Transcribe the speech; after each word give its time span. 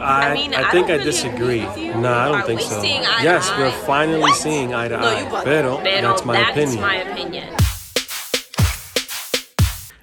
I, 0.00 0.30
I 0.30 0.34
mean, 0.34 0.54
I 0.54 0.68
I 0.68 0.70
think 0.70 0.88
I 0.88 0.92
really 0.92 1.04
disagree. 1.04 1.60
agree. 1.60 1.88
No, 1.88 2.12
I 2.12 2.28
don't 2.28 2.40
Are 2.40 2.46
think 2.46 2.60
so. 2.60 2.80
seeing 2.80 3.02
eye 3.04 3.18
to 3.18 3.24
yes, 3.24 3.50
we're 3.58 3.70
finally 3.86 4.32
seeing 4.32 4.72
eye 4.74 4.88
to 4.88 4.96
No, 4.96 5.06
eye. 5.06 5.40
Pero, 5.44 5.76
Pero 5.82 6.08
that's 6.08 6.24
my 6.24 6.34
that 6.36 6.50
opinion. 6.52 6.80
my 6.80 6.94
opinion. 6.96 7.54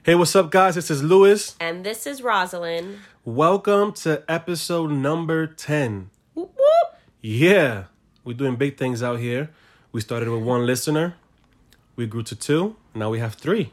Hey, 0.04 0.16
what's 0.16 0.36
up, 0.36 0.52
guys? 0.52 0.76
This 0.76 0.90
is 0.92 1.04
Lewis. 1.04 1.56
And 1.60 1.84
this 1.84 2.06
is 2.06 2.22
Rosalind. 2.22 3.00
Welcome 3.26 3.92
to 4.04 4.24
episode 4.30 4.92
number 4.92 5.48
10. 5.48 6.12
Whoop, 6.36 6.54
whoop. 6.56 7.00
Yeah, 7.22 7.86
we're 8.24 8.38
doing 8.38 8.56
big 8.56 8.78
things 8.78 9.02
out 9.04 9.20
here. 9.20 9.50
We 9.92 10.02
started 10.02 10.30
with 10.30 10.44
one 10.44 10.66
listener, 10.66 11.16
we 11.96 12.06
grew 12.06 12.22
to 12.24 12.36
two, 12.36 12.76
now 12.94 13.10
we 13.10 13.20
have 13.20 13.34
three. 13.34 13.72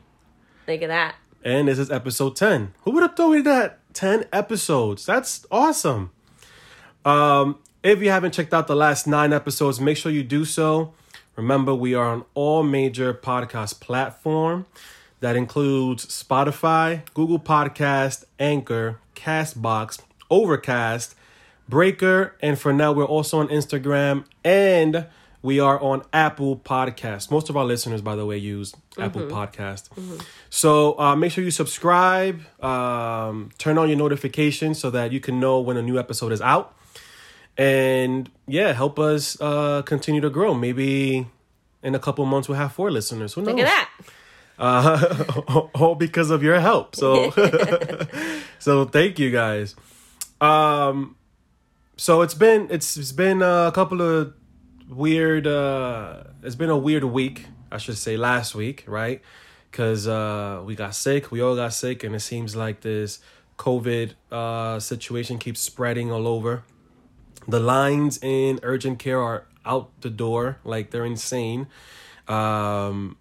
Look 0.66 0.80
at 0.80 0.88
that. 0.88 1.16
And 1.44 1.68
this 1.68 1.78
is 1.78 1.90
episode 1.90 2.34
10. 2.36 2.72
Who 2.82 2.92
would 2.92 3.02
have 3.02 3.14
thought 3.14 3.28
we 3.28 3.42
that? 3.42 3.80
10 3.92 4.24
episodes. 4.32 5.04
That's 5.04 5.44
awesome. 5.50 6.10
Um, 7.04 7.58
if 7.82 8.00
you 8.00 8.10
haven't 8.10 8.32
checked 8.32 8.54
out 8.54 8.66
the 8.66 8.76
last 8.76 9.06
nine 9.06 9.32
episodes, 9.32 9.80
make 9.80 9.96
sure 9.96 10.10
you 10.10 10.22
do 10.22 10.44
so. 10.44 10.94
Remember, 11.36 11.74
we 11.74 11.94
are 11.94 12.06
on 12.06 12.24
all 12.34 12.62
major 12.62 13.12
podcast 13.12 13.80
platform. 13.80 14.66
That 15.20 15.36
includes 15.36 16.06
Spotify, 16.06 17.02
Google 17.14 17.38
Podcast, 17.38 18.24
Anchor, 18.38 19.00
Castbox, 19.14 20.00
Overcast, 20.30 21.14
Breaker, 21.68 22.36
and 22.42 22.58
for 22.58 22.72
now 22.74 22.92
we're 22.92 23.04
also 23.06 23.38
on 23.38 23.48
Instagram 23.48 24.24
and 24.44 25.06
we 25.40 25.60
are 25.60 25.80
on 25.80 26.02
Apple 26.12 26.56
Podcast. 26.56 27.30
Most 27.30 27.48
of 27.50 27.56
our 27.56 27.64
listeners, 27.64 28.00
by 28.02 28.16
the 28.16 28.24
way, 28.26 28.36
use 28.38 28.74
Apple 28.98 29.22
Podcast. 29.22 29.88
So 30.50 30.98
uh, 30.98 31.16
make 31.16 31.32
sure 31.32 31.42
you 31.44 31.50
subscribe, 31.50 32.40
um, 32.62 33.50
turn 33.58 33.76
on 33.78 33.88
your 33.88 33.98
notifications 33.98 34.78
so 34.78 34.90
that 34.90 35.12
you 35.12 35.20
can 35.20 35.40
know 35.40 35.58
when 35.60 35.76
a 35.76 35.82
new 35.82 35.98
episode 35.98 36.32
is 36.32 36.40
out, 36.42 36.74
and 37.56 38.30
yeah, 38.46 38.72
help 38.72 38.98
us 38.98 39.40
uh, 39.40 39.82
continue 39.82 40.20
to 40.20 40.30
grow. 40.30 40.54
Maybe 40.54 41.26
in 41.82 41.94
a 41.94 41.98
couple 41.98 42.24
months 42.26 42.48
we'll 42.48 42.58
have 42.58 42.72
four 42.72 42.90
listeners. 42.90 43.34
Who 43.34 43.42
knows? 43.42 43.54
Look 43.54 43.60
at 43.60 43.66
that. 43.66 43.90
Uh, 44.58 45.24
all 45.74 45.94
because 45.94 46.30
of 46.30 46.42
your 46.42 46.60
help. 46.60 46.96
So, 46.96 47.30
so 48.58 48.84
thank 48.84 49.18
you 49.18 49.30
guys. 49.30 49.74
Um, 50.40 51.16
so 51.96 52.22
it's 52.22 52.34
been 52.34 52.68
it's 52.70 52.96
it's 52.96 53.12
been 53.12 53.42
a 53.42 53.70
couple 53.74 54.02
of 54.02 54.34
weird. 54.88 55.46
Uh, 55.46 56.24
it's 56.42 56.56
been 56.56 56.70
a 56.70 56.78
weird 56.78 57.04
week, 57.04 57.46
I 57.70 57.78
should 57.78 57.98
say. 57.98 58.16
Last 58.16 58.54
week, 58.54 58.84
right? 58.86 59.20
Because 59.70 60.06
uh, 60.06 60.62
we 60.64 60.74
got 60.74 60.94
sick. 60.94 61.30
We 61.30 61.40
all 61.40 61.56
got 61.56 61.72
sick, 61.72 62.04
and 62.04 62.14
it 62.14 62.20
seems 62.20 62.54
like 62.54 62.80
this 62.80 63.20
COVID 63.58 64.12
uh, 64.30 64.80
situation 64.80 65.38
keeps 65.38 65.60
spreading 65.60 66.10
all 66.12 66.26
over. 66.28 66.64
The 67.48 67.60
lines 67.60 68.18
in 68.22 68.60
urgent 68.62 68.98
care 68.98 69.20
are 69.20 69.46
out 69.66 69.90
the 70.00 70.10
door, 70.10 70.58
like 70.64 70.90
they're 70.90 71.04
insane. 71.04 71.66
Um, 72.28 73.16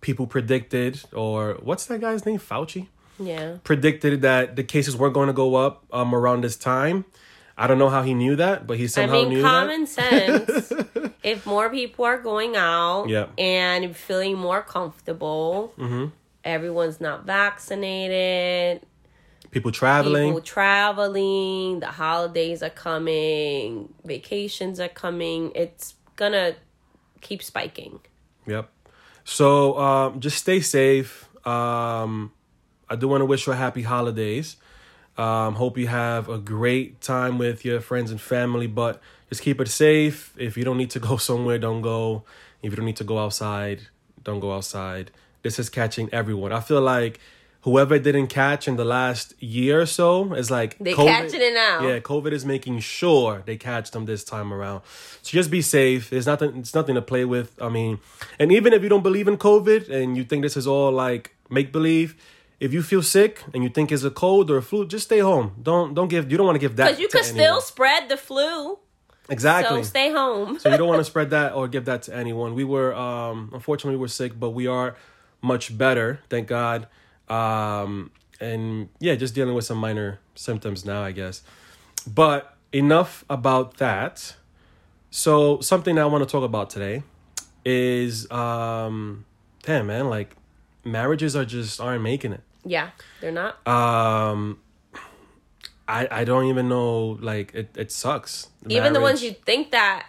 people 0.00 0.26
predicted, 0.26 1.00
or 1.12 1.58
what's 1.62 1.86
that 1.86 2.00
guy's 2.00 2.24
name? 2.26 2.38
Fauci 2.38 2.88
Yeah. 3.18 3.56
predicted 3.64 4.22
that 4.22 4.56
the 4.56 4.62
cases 4.64 4.96
weren't 4.96 5.14
going 5.14 5.26
to 5.28 5.32
go 5.32 5.54
up 5.56 5.84
um, 5.92 6.14
around 6.14 6.42
this 6.44 6.56
time. 6.56 7.04
I 7.56 7.66
don't 7.66 7.78
know 7.78 7.88
how 7.88 8.02
he 8.02 8.14
knew 8.14 8.36
that, 8.36 8.66
but 8.68 8.76
he 8.78 8.86
somehow 8.86 9.16
I 9.16 9.18
mean, 9.20 9.28
knew 9.30 9.42
common 9.42 9.80
that. 9.96 10.46
sense. 10.68 10.72
if 11.24 11.44
more 11.44 11.68
people 11.70 12.04
are 12.04 12.18
going 12.18 12.54
out 12.56 13.08
Yeah. 13.08 13.26
and 13.36 13.96
feeling 13.96 14.36
more 14.38 14.62
comfortable, 14.62 15.72
Mm-hmm. 15.76 16.06
everyone's 16.44 17.00
not 17.00 17.24
vaccinated, 17.26 18.82
People 19.50 19.72
traveling. 19.72 20.28
people 20.28 20.42
traveling, 20.42 21.80
the 21.80 21.86
holidays 21.86 22.62
are 22.62 22.70
coming, 22.70 23.92
vacations 24.04 24.78
are 24.78 24.88
coming. 24.88 25.52
It's 25.54 25.94
gonna 26.16 26.56
keep 27.20 27.42
spiking. 27.42 28.00
Yep. 28.46 28.70
So 29.24 29.78
um, 29.78 30.20
just 30.20 30.38
stay 30.38 30.60
safe. 30.60 31.28
Um, 31.46 32.32
I 32.88 32.96
do 32.96 33.08
want 33.08 33.22
to 33.22 33.26
wish 33.26 33.46
you 33.46 33.52
a 33.52 33.56
happy 33.56 33.82
holidays. 33.82 34.56
Um, 35.16 35.54
hope 35.54 35.76
you 35.76 35.88
have 35.88 36.28
a 36.28 36.38
great 36.38 37.00
time 37.00 37.38
with 37.38 37.64
your 37.64 37.80
friends 37.80 38.10
and 38.10 38.20
family, 38.20 38.66
but 38.66 39.00
just 39.28 39.42
keep 39.42 39.60
it 39.60 39.68
safe. 39.68 40.32
If 40.38 40.56
you 40.56 40.64
don't 40.64 40.78
need 40.78 40.90
to 40.90 41.00
go 41.00 41.16
somewhere, 41.28 41.58
don't 41.58 41.82
go. 41.82 42.24
If 42.62 42.72
you 42.72 42.76
don't 42.76 42.86
need 42.86 42.96
to 42.96 43.04
go 43.04 43.18
outside, 43.18 43.82
don't 44.24 44.40
go 44.40 44.52
outside. 44.52 45.10
This 45.42 45.58
is 45.58 45.68
catching 45.68 46.08
everyone. 46.12 46.52
I 46.52 46.60
feel 46.60 46.80
like 46.80 47.20
whoever 47.62 47.98
didn't 47.98 48.28
catch 48.28 48.68
in 48.68 48.76
the 48.76 48.84
last 48.84 49.34
year 49.42 49.80
or 49.80 49.86
so 49.86 50.32
is 50.34 50.50
like 50.50 50.78
They 50.78 50.94
catching 50.94 51.40
it 51.40 51.54
now. 51.54 51.86
Yeah, 51.86 51.98
COVID 51.98 52.32
is 52.32 52.44
making 52.44 52.80
sure 52.80 53.42
they 53.44 53.56
catch 53.56 53.90
them 53.90 54.06
this 54.06 54.24
time 54.24 54.52
around. 54.52 54.82
So 55.22 55.30
just 55.32 55.50
be 55.50 55.62
safe. 55.62 56.10
There's 56.10 56.26
nothing. 56.26 56.56
It's 56.56 56.74
nothing 56.74 56.94
to 56.94 57.02
play 57.02 57.24
with. 57.24 57.60
I 57.60 57.68
mean, 57.68 57.98
and 58.38 58.52
even 58.52 58.72
if 58.72 58.82
you 58.82 58.88
don't 58.88 59.02
believe 59.02 59.28
in 59.28 59.36
COVID 59.36 59.88
and 59.90 60.16
you 60.16 60.24
think 60.24 60.42
this 60.42 60.56
is 60.56 60.66
all 60.66 60.92
like 60.92 61.34
make 61.50 61.72
believe, 61.72 62.14
if 62.60 62.72
you 62.72 62.82
feel 62.82 63.02
sick 63.02 63.42
and 63.52 63.62
you 63.62 63.68
think 63.68 63.90
it's 63.92 64.04
a 64.04 64.10
cold 64.10 64.50
or 64.50 64.58
a 64.58 64.62
flu, 64.62 64.86
just 64.86 65.04
stay 65.06 65.18
home. 65.18 65.54
Don't 65.62 65.94
don't 65.94 66.08
give. 66.08 66.30
You 66.30 66.36
don't 66.38 66.46
want 66.46 66.56
to 66.56 66.60
give 66.60 66.76
that. 66.76 66.86
Because 66.86 67.00
you 67.00 67.08
to 67.08 67.16
could 67.18 67.24
still 67.26 67.60
spread 67.60 68.08
the 68.08 68.16
flu. 68.16 68.78
exactly. 69.28 69.82
So 69.82 69.88
stay 69.88 70.10
home. 70.12 70.58
so 70.58 70.70
you 70.70 70.76
don't 70.78 70.88
want 70.88 71.00
to 71.00 71.04
spread 71.12 71.30
that 71.30 71.54
or 71.54 71.68
give 71.68 71.84
that 71.86 72.02
to 72.02 72.14
anyone. 72.14 72.54
We 72.54 72.64
were 72.64 72.94
um 72.94 73.50
unfortunately 73.52 73.96
we 73.96 74.00
were 74.00 74.08
sick, 74.08 74.38
but 74.38 74.50
we 74.50 74.66
are 74.66 74.96
much 75.42 75.76
better, 75.76 76.20
thank 76.30 76.48
God. 76.48 76.86
Um 77.30 78.10
and 78.40 78.88
yeah, 79.00 79.14
just 79.16 79.34
dealing 79.34 79.54
with 79.54 79.64
some 79.64 79.78
minor 79.78 80.20
symptoms 80.34 80.84
now, 80.84 81.02
I 81.02 81.12
guess. 81.12 81.42
But 82.06 82.56
enough 82.72 83.24
about 83.28 83.78
that. 83.78 84.36
So 85.10 85.60
something 85.60 85.98
I 85.98 86.04
want 86.06 86.22
to 86.26 86.30
talk 86.30 86.44
about 86.44 86.70
today 86.70 87.02
is 87.64 88.30
um 88.30 89.24
damn 89.62 89.86
man, 89.86 90.08
like 90.08 90.36
marriages 90.84 91.34
are 91.36 91.44
just 91.44 91.80
aren't 91.80 92.02
making 92.02 92.32
it. 92.32 92.42
yeah, 92.64 92.90
they're 93.20 93.32
not. 93.32 93.66
Um 93.66 94.60
I 95.88 96.06
I 96.10 96.24
don't 96.24 96.44
even 96.46 96.68
know 96.68 97.18
like 97.20 97.54
it, 97.54 97.70
it 97.76 97.90
sucks. 97.90 98.48
Even 98.68 98.92
the 98.92 99.00
ones 99.00 99.22
you 99.22 99.32
think 99.32 99.70
that 99.72 100.06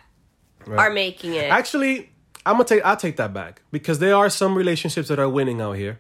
Right. 0.68 0.78
are 0.78 0.90
making 0.92 1.34
it. 1.36 1.50
Actually, 1.50 2.12
I'm 2.46 2.56
gonna 2.56 2.66
take 2.66 2.84
I'll 2.86 2.98
take 2.98 3.16
that 3.16 3.34
back 3.34 3.62
because 3.72 4.00
there 4.00 4.14
are 4.16 4.30
some 4.30 4.56
relationships 4.56 5.08
that 5.08 5.18
are 5.18 5.30
winning 5.30 5.62
out 5.62 5.78
here. 5.78 6.00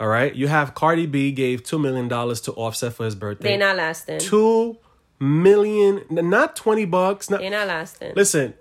All 0.00 0.08
right, 0.08 0.34
you 0.34 0.48
have 0.48 0.74
Cardi 0.74 1.06
B 1.06 1.30
gave 1.32 1.62
two 1.62 1.78
million 1.78 2.08
dollars 2.08 2.40
to 2.42 2.52
Offset 2.52 2.92
for 2.94 3.04
his 3.04 3.14
birthday. 3.14 3.50
They're 3.50 3.58
not 3.58 3.76
lasting. 3.76 4.18
two 4.18 4.78
million, 5.20 6.02
not 6.10 6.56
twenty 6.56 6.84
bucks. 6.84 7.30
Not 7.30 7.40
They're 7.40 7.50
not 7.50 7.68
lasting. 7.68 8.12
listen. 8.16 8.54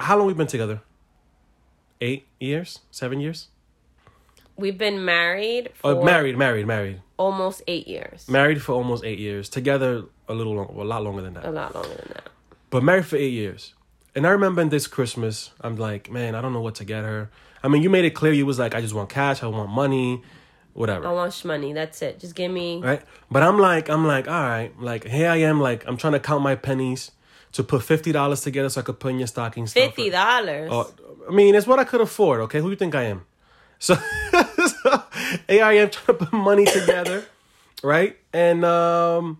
How 0.00 0.16
long 0.16 0.26
we 0.28 0.34
been 0.34 0.46
together? 0.46 0.80
Eight 2.00 2.26
years, 2.38 2.80
seven 2.90 3.20
years. 3.20 3.48
We've 4.56 4.78
been 4.78 5.04
married 5.04 5.70
oh, 5.84 5.94
for 5.94 6.00
Oh, 6.00 6.04
married, 6.04 6.36
married, 6.38 6.66
married, 6.66 7.00
almost 7.16 7.62
eight 7.68 7.86
years. 7.86 8.28
married 8.28 8.62
for 8.62 8.72
almost 8.72 9.04
eight 9.04 9.18
years. 9.18 9.48
Together 9.48 10.04
a 10.28 10.34
little 10.34 10.54
long, 10.54 10.66
a 10.68 10.84
lot 10.84 11.02
longer 11.04 11.22
than 11.22 11.34
that. 11.34 11.44
A 11.44 11.50
lot 11.50 11.74
longer 11.74 11.94
than 11.94 12.08
that. 12.14 12.28
but 12.70 12.82
married 12.82 13.06
for 13.06 13.16
eight 13.16 13.32
years. 13.32 13.74
And 14.14 14.26
I 14.26 14.30
remember 14.30 14.62
in 14.62 14.68
this 14.68 14.86
Christmas, 14.86 15.50
I'm 15.60 15.76
like, 15.76 16.10
man, 16.10 16.34
I 16.34 16.40
don't 16.40 16.52
know 16.52 16.60
what 16.60 16.76
to 16.76 16.84
get 16.84 17.04
her. 17.04 17.30
I 17.62 17.68
mean, 17.68 17.82
you 17.82 17.90
made 17.90 18.04
it 18.04 18.10
clear 18.10 18.32
you 18.32 18.46
was 18.46 18.58
like, 18.58 18.74
I 18.74 18.80
just 18.80 18.94
want 18.94 19.10
cash, 19.10 19.42
I 19.42 19.46
want 19.46 19.70
money, 19.70 20.22
whatever. 20.78 21.06
I 21.06 21.12
want 21.12 21.44
money. 21.44 21.72
That's 21.72 22.00
it. 22.02 22.20
Just 22.20 22.34
give 22.34 22.50
me. 22.50 22.80
right? 22.80 23.02
But 23.30 23.42
I'm 23.42 23.58
like, 23.58 23.88
I'm 23.90 24.06
like, 24.06 24.28
all 24.28 24.42
right, 24.42 24.72
like 24.80 25.04
here 25.04 25.28
I 25.28 25.36
am, 25.36 25.60
like 25.60 25.84
I'm 25.86 25.96
trying 25.96 26.14
to 26.14 26.20
count 26.20 26.42
my 26.42 26.54
pennies 26.54 27.10
to 27.52 27.62
put 27.64 27.82
fifty 27.82 28.12
dollars 28.12 28.40
together 28.42 28.68
so 28.68 28.80
I 28.80 28.84
could 28.84 29.00
put 29.00 29.10
in 29.10 29.18
your 29.18 29.26
stocking. 29.26 29.66
Fifty 29.66 30.10
dollars. 30.10 30.70
Oh, 30.72 30.92
I 31.28 31.32
mean, 31.32 31.54
it's 31.54 31.66
what 31.66 31.78
I 31.78 31.84
could 31.84 32.00
afford. 32.00 32.40
Okay, 32.42 32.60
who 32.60 32.66
do 32.68 32.70
you 32.70 32.76
think 32.76 32.94
I 32.94 33.04
am? 33.04 33.26
So, 33.78 33.94
so 33.94 35.02
here 35.48 35.64
I 35.64 35.74
am 35.74 35.90
trying 35.90 36.18
to 36.18 36.24
put 36.24 36.32
money 36.32 36.64
together, 36.64 37.24
right? 37.82 38.16
And 38.32 38.64
um, 38.64 39.38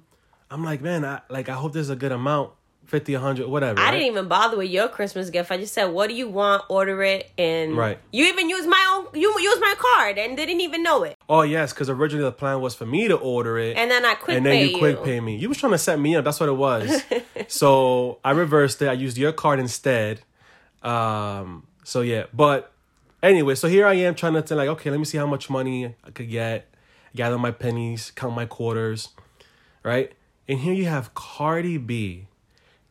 I'm 0.51 0.65
like, 0.65 0.81
man, 0.81 1.05
I 1.05 1.21
like 1.29 1.49
I 1.49 1.55
hope 1.55 1.73
there's 1.73 1.91
a 1.91 1.97
good 1.97 2.13
amount, 2.13 2.51
50, 2.89 3.13
100, 3.13 3.47
whatever. 3.49 3.79
I 3.79 3.85
right? 3.85 3.91
didn't 3.93 4.07
even 4.07 4.29
bother 4.29 4.57
with 4.57 4.71
your 4.71 4.89
Christmas 4.89 5.29
gift. 5.29 5.53
I 5.53 5.59
just 5.59 5.75
said, 5.75 5.87
"What 5.87 6.09
do 6.09 6.15
you 6.15 6.27
want? 6.27 6.63
Order 6.71 7.03
it." 7.03 7.31
And 7.37 7.77
Right. 7.77 7.99
you 8.13 8.25
even 8.25 8.49
used 8.49 8.67
my 8.67 8.83
own. 8.91 9.21
You 9.21 9.39
used 9.39 9.61
my 9.61 9.75
card 9.79 10.17
and 10.17 10.39
didn't 10.39 10.63
even 10.63 10.83
know 10.83 11.03
it. 11.03 11.15
Oh 11.29 11.43
yes, 11.43 11.75
because 11.75 11.91
originally 11.91 12.25
the 12.25 12.33
plan 12.33 12.63
was 12.63 12.75
for 12.75 12.87
me 12.87 13.07
to 13.07 13.17
order 13.17 13.59
it, 13.59 13.77
And 13.77 13.91
then 13.91 14.07
I 14.07 14.15
quick 14.15 14.39
and 14.39 14.47
then 14.47 14.55
pay 14.55 14.69
you 14.71 14.79
quick 14.79 15.05
pay 15.05 15.21
me. 15.21 15.37
You 15.37 15.51
was 15.51 15.59
trying 15.59 15.73
to 15.73 15.79
set 15.79 16.01
me 16.01 16.17
up. 16.17 16.25
That's 16.25 16.41
what 16.41 16.49
it 16.49 16.57
was. 16.57 17.03
so 17.49 18.21
I 18.25 18.31
reversed 18.31 18.81
it. 18.81 18.89
I 18.89 18.95
used 18.95 19.19
your 19.19 19.33
card 19.33 19.61
instead. 19.61 20.23
Um. 20.83 21.67
So 21.85 22.01
yeah, 22.01 22.25
but 22.33 22.73
anyway, 23.23 23.55
so 23.55 23.69
here 23.69 23.87
I 23.87 23.95
am 23.95 24.15
trying 24.15 24.33
to 24.33 24.41
think 24.41 24.57
like, 24.57 24.69
okay, 24.69 24.91
let 24.91 24.99
me 24.99 25.05
see 25.05 25.19
how 25.19 25.27
much 25.27 25.51
money 25.51 25.95
I 26.05 26.11
could 26.11 26.31
get, 26.31 26.73
gather 27.15 27.37
my 27.37 27.51
pennies, 27.51 28.13
count 28.15 28.35
my 28.35 28.47
quarters, 28.47 29.11
right? 29.83 30.13
And 30.49 30.61
here 30.61 30.73
you 30.73 30.87
have 30.87 31.13
Cardi 31.13 31.77
B 31.77 32.29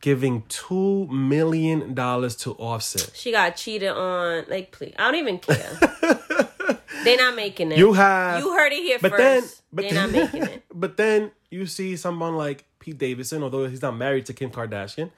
giving 0.00 0.42
two 0.48 1.06
million 1.08 1.94
dollars 1.94 2.36
to 2.36 2.52
Offset. 2.52 3.10
She 3.14 3.32
got 3.32 3.56
cheated 3.56 3.90
on. 3.90 4.44
Like, 4.48 4.70
please, 4.72 4.94
I 4.98 5.04
don't 5.04 5.16
even 5.16 5.38
care. 5.38 5.78
They're 7.04 7.16
not 7.16 7.36
making 7.36 7.72
it. 7.72 7.78
You 7.78 7.92
have 7.92 8.40
You 8.40 8.52
heard 8.52 8.72
it 8.72 8.82
here 8.82 8.98
but 9.00 9.12
first. 9.12 9.18
then 9.18 9.44
but 9.72 9.82
They're 9.82 9.92
then, 9.94 10.12
not 10.12 10.32
making 10.32 10.42
it. 10.54 10.64
but 10.74 10.96
then 10.96 11.30
you 11.50 11.66
see 11.66 11.96
someone 11.96 12.36
like 12.36 12.64
Pete 12.80 12.98
Davidson, 12.98 13.42
although 13.42 13.66
he's 13.68 13.82
not 13.82 13.96
married 13.96 14.26
to 14.26 14.32
Kim 14.32 14.50
Kardashian, 14.50 15.10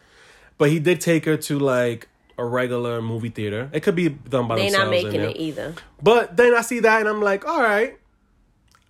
but 0.58 0.70
he 0.70 0.78
did 0.78 1.00
take 1.00 1.24
her 1.24 1.36
to 1.36 1.58
like 1.58 2.08
a 2.38 2.44
regular 2.44 3.02
movie 3.02 3.28
theater. 3.28 3.68
It 3.72 3.80
could 3.80 3.94
be 3.94 4.08
done 4.08 4.48
by 4.48 4.56
themselves, 4.56 4.72
They're 4.72 4.84
not 4.84 4.90
making 4.90 5.20
it 5.20 5.36
either. 5.36 5.74
But 6.02 6.36
then 6.36 6.54
I 6.54 6.62
see 6.62 6.80
that 6.80 7.00
and 7.00 7.08
I'm 7.08 7.20
like, 7.22 7.44
all 7.46 7.60
right, 7.62 7.98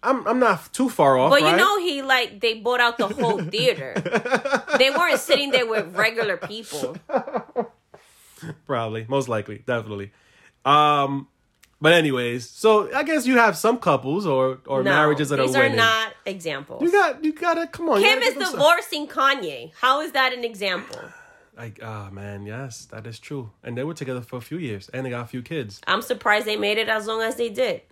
I'm 0.03 0.27
I'm 0.27 0.39
not 0.39 0.73
too 0.73 0.89
far 0.89 1.19
off. 1.19 1.31
But 1.31 1.43
right? 1.43 1.51
you 1.51 1.57
know, 1.57 1.79
he 1.81 2.03
like 2.03 2.41
they 2.41 2.55
bought 2.55 2.81
out 2.81 2.99
the 2.99 3.09
whole 3.09 3.43
theater. 3.55 3.95
they 4.79 4.91
weren't 4.91 5.19
sitting 5.21 5.51
there 5.51 5.67
with 5.67 5.95
regular 5.97 6.37
people. 6.37 6.97
probably, 8.67 9.05
most 9.09 9.29
likely, 9.29 9.63
definitely. 9.67 10.13
Um, 10.65 11.29
but 11.81 11.93
anyways, 11.95 12.49
so 12.49 12.93
I 12.95 13.03
guess 13.03 13.27
you 13.27 13.37
have 13.39 13.57
some 13.57 13.79
couples 13.79 14.27
or 14.27 14.59
or 14.67 14.83
No, 14.83 14.91
marriages 14.91 15.29
that 15.31 15.39
these 15.39 15.55
are 15.55 15.61
are 15.61 15.63
winning. 15.63 15.77
not 15.79 16.13
examples. 16.27 16.83
you 16.83 16.93
got 16.93 17.25
you 17.25 17.33
gotta 17.33 17.67
come 17.67 17.89
on. 17.89 18.01
Kim 18.01 18.19
is 18.21 18.35
them 18.35 18.43
some- 18.45 18.53
divorcing 18.53 19.07
Kanye. 19.09 19.73
How 19.81 20.01
is 20.01 20.13
that 20.13 20.33
an 20.33 20.45
example? 20.45 20.99
Like, 21.57 21.79
ah, 21.83 22.09
man, 22.11 22.47
yes, 22.47 22.87
that 22.87 23.07
is 23.07 23.19
true. 23.19 23.51
And 23.63 23.77
they 23.77 23.85
were 23.85 23.93
together 23.93 24.23
for 24.23 24.37
a 24.37 24.41
few 24.41 24.57
years, 24.57 24.89
and 24.95 25.05
they 25.05 25.11
got 25.11 25.25
a 25.25 25.27
few 25.27 25.43
kids. 25.43 25.79
I'm 25.87 26.01
surprised 26.01 26.47
they 26.47 26.57
made 26.57 26.79
it 26.79 26.89
as 26.89 27.07
long 27.07 27.21
as 27.21 27.37
they 27.37 27.51
did. 27.51 27.83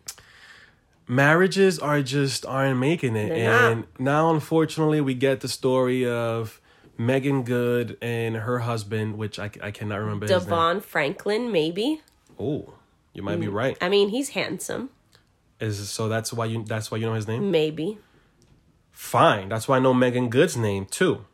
Marriages 1.08 1.78
are 1.78 2.02
just 2.02 2.44
aren't 2.44 2.78
making 2.78 3.16
it 3.16 3.30
They're 3.30 3.50
and 3.70 3.84
now 3.98 4.30
unfortunately 4.32 5.00
we 5.00 5.14
get 5.14 5.40
the 5.40 5.48
story 5.48 6.06
of 6.06 6.60
Meagan 6.98 7.44
Good 7.44 7.96
and 8.02 8.36
her 8.36 8.58
husband 8.60 9.16
which 9.16 9.38
i, 9.38 9.50
I 9.62 9.70
cannot 9.70 9.96
remember 10.00 10.26
Devon 10.26 10.80
Franklin, 10.80 11.50
maybe. 11.50 12.02
oh 12.38 12.74
you 13.14 13.22
might 13.22 13.38
Mm. 13.38 13.42
be 13.42 13.48
right 13.48 13.76
I 13.80 13.88
mean, 13.88 14.10
he's 14.10 14.30
handsome. 14.30 14.90
is 15.60 15.88
so 15.88 16.08
that's 16.08 16.32
why 16.32 16.44
you 16.44 16.62
that's 16.64 16.90
why 16.90 16.98
you 16.98 17.06
know 17.06 17.14
his 17.14 17.26
name 17.26 17.50
Maybe. 17.50 17.98
fine 18.92 19.48
that's 19.48 19.66
why 19.66 19.76
i 19.76 19.80
know 19.80 19.94
Meagan 19.94 20.28
Good's 20.28 20.56
name 20.56 20.84
too 20.86 21.24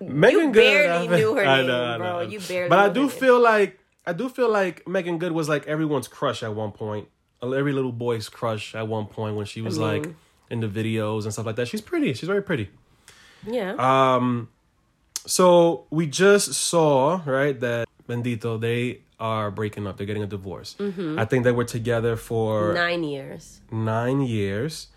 Meagan 0.00 0.52
Good 0.52 0.60
barely 0.62 1.08
I- 1.08 1.16
knew 1.16 1.34
her 1.38 1.44
I 1.44 1.56
name, 1.58 1.66
know, 1.66 1.84
I 1.84 1.92
know, 1.92 1.98
bro. 1.98 2.06
I 2.20 2.24
know. 2.24 2.30
You 2.30 2.40
barely 2.40 2.68
but 2.68 2.78
i 2.78 2.88
do 2.88 3.00
her 3.02 3.06
name. 3.08 3.16
feel 3.18 3.40
like 3.40 3.78
i 4.06 4.12
do 4.12 4.28
feel 4.28 4.50
like 4.50 4.86
Meagan 4.86 5.18
Good 5.18 5.32
was 5.32 5.48
like 5.48 5.66
everyone's 5.66 6.06
crush 6.08 6.42
at 6.42 6.54
one 6.54 6.72
point 6.72 7.08
every 7.52 7.72
little 7.72 7.92
boy's 7.92 8.28
crush 8.28 8.74
at 8.74 8.88
one 8.88 9.06
point 9.06 9.36
when 9.36 9.46
she 9.46 9.60
was 9.60 9.74
mm-hmm. 9.74 10.04
like 10.04 10.14
in 10.50 10.60
the 10.60 10.68
videos 10.68 11.24
and 11.24 11.32
stuff 11.32 11.46
like 11.46 11.56
that 11.56 11.68
she's 11.68 11.80
pretty 11.80 12.12
she's 12.14 12.28
very 12.28 12.42
pretty 12.42 12.68
Yeah. 13.46 13.74
Um, 13.78 14.48
so 15.26 15.84
we 15.90 16.06
just 16.06 16.52
saw 16.54 17.20
right 17.26 17.58
that 17.60 17.88
Bendito 18.08 18.60
they 18.60 19.00
are 19.20 19.50
breaking 19.50 19.86
up. 19.86 19.96
They're 19.96 20.06
getting 20.06 20.22
a 20.22 20.26
divorce. 20.26 20.76
Mm-hmm. 20.78 21.18
I 21.18 21.24
think 21.24 21.44
they 21.44 21.52
were 21.52 21.64
together 21.64 22.16
for 22.16 22.74
Nine 22.74 23.04
years. 23.04 23.60
nine 23.70 24.20
years, 24.22 24.88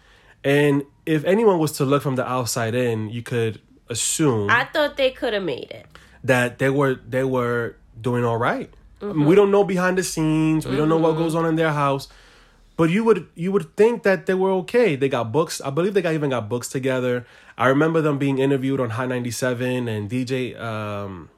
and 0.43 0.83
if 1.05 1.23
anyone 1.23 1.59
was 1.59 1.71
to 1.73 1.85
look 1.85 2.03
from 2.03 2.15
the 2.15 2.27
outside 2.27 2.75
in, 2.75 3.09
you 3.09 3.21
could 3.21 3.61
assume 3.89 4.49
I 4.49 4.65
thought 4.65 4.97
they 4.97 5.11
could 5.11 5.33
have 5.33 5.43
made 5.43 5.71
it. 5.71 5.85
that 6.23 6.59
they 6.59 6.69
were 6.69 6.95
they 7.07 7.23
were 7.23 7.75
doing 7.99 8.25
all 8.25 8.37
right. 8.37 8.69
I 9.01 9.05
mean, 9.13 9.25
we 9.27 9.35
don't 9.35 9.51
know 9.51 9.63
behind 9.63 9.97
the 9.97 10.03
scenes. 10.03 10.65
We 10.65 10.75
don't 10.75 10.89
know 10.89 10.97
what 10.97 11.15
goes 11.17 11.35
on 11.35 11.45
in 11.45 11.55
their 11.55 11.71
house. 11.71 12.07
But 12.77 12.89
you 12.91 13.03
would 13.03 13.27
you 13.33 13.51
would 13.51 13.75
think 13.75 14.03
that 14.03 14.27
they 14.27 14.35
were 14.35 14.51
okay. 14.63 14.95
They 14.95 15.09
got 15.09 15.31
books. 15.31 15.59
I 15.61 15.71
believe 15.71 15.93
they 15.95 16.01
got 16.03 16.13
even 16.13 16.29
got 16.29 16.47
books 16.47 16.69
together. 16.69 17.25
I 17.57 17.67
remember 17.67 18.01
them 18.01 18.17
being 18.19 18.37
interviewed 18.37 18.79
on 18.79 18.91
Hot 18.91 19.09
97 19.09 19.87
and 19.87 20.09
DJ 20.09 20.53
um 20.61 21.29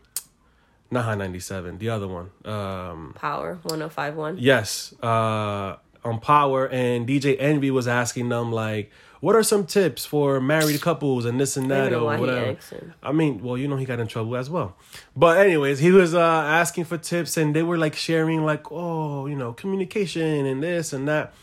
not 0.91 1.05
Hot 1.05 1.17
97, 1.17 1.77
the 1.77 1.89
other 1.89 2.07
one. 2.07 2.31
Um 2.43 3.13
Power 3.15 3.57
1051. 3.63 4.37
yes, 4.37 4.93
uh 5.01 5.77
on 6.03 6.19
Power 6.19 6.67
and 6.67 7.07
DJ 7.07 7.37
Envy 7.39 7.71
was 7.71 7.87
asking 7.87 8.29
them 8.29 8.51
like 8.51 8.91
what 9.21 9.35
are 9.35 9.43
some 9.43 9.65
tips 9.65 10.05
for 10.05 10.39
married 10.39 10.81
couples 10.81 11.25
and 11.25 11.39
this 11.39 11.57
and 11.57 11.69
that 11.71 11.91
or 11.93 12.17
whatever. 12.17 12.57
I 13.03 13.11
mean, 13.11 13.41
well, 13.43 13.57
you 13.57 13.67
know, 13.67 13.75
he 13.77 13.85
got 13.85 13.99
in 13.99 14.07
trouble 14.07 14.35
as 14.37 14.49
well. 14.49 14.75
But 15.15 15.37
anyways, 15.37 15.79
he 15.79 15.91
was 15.91 16.13
uh, 16.13 16.19
asking 16.21 16.85
for 16.85 16.97
tips, 16.97 17.35
and 17.37 17.55
they 17.55 17.63
were 17.63 17.77
like 17.77 17.95
sharing, 17.95 18.45
like, 18.45 18.71
oh, 18.71 19.25
you 19.27 19.35
know, 19.35 19.53
communication 19.53 20.45
and 20.45 20.63
this 20.63 20.93
and 20.93 21.07
that. 21.07 21.33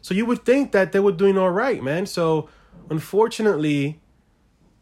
So 0.00 0.14
you 0.14 0.26
would 0.26 0.44
think 0.44 0.72
that 0.72 0.92
they 0.92 1.00
were 1.00 1.12
doing 1.12 1.36
all 1.38 1.50
right, 1.50 1.82
man. 1.82 2.06
So 2.06 2.48
unfortunately, 2.90 4.00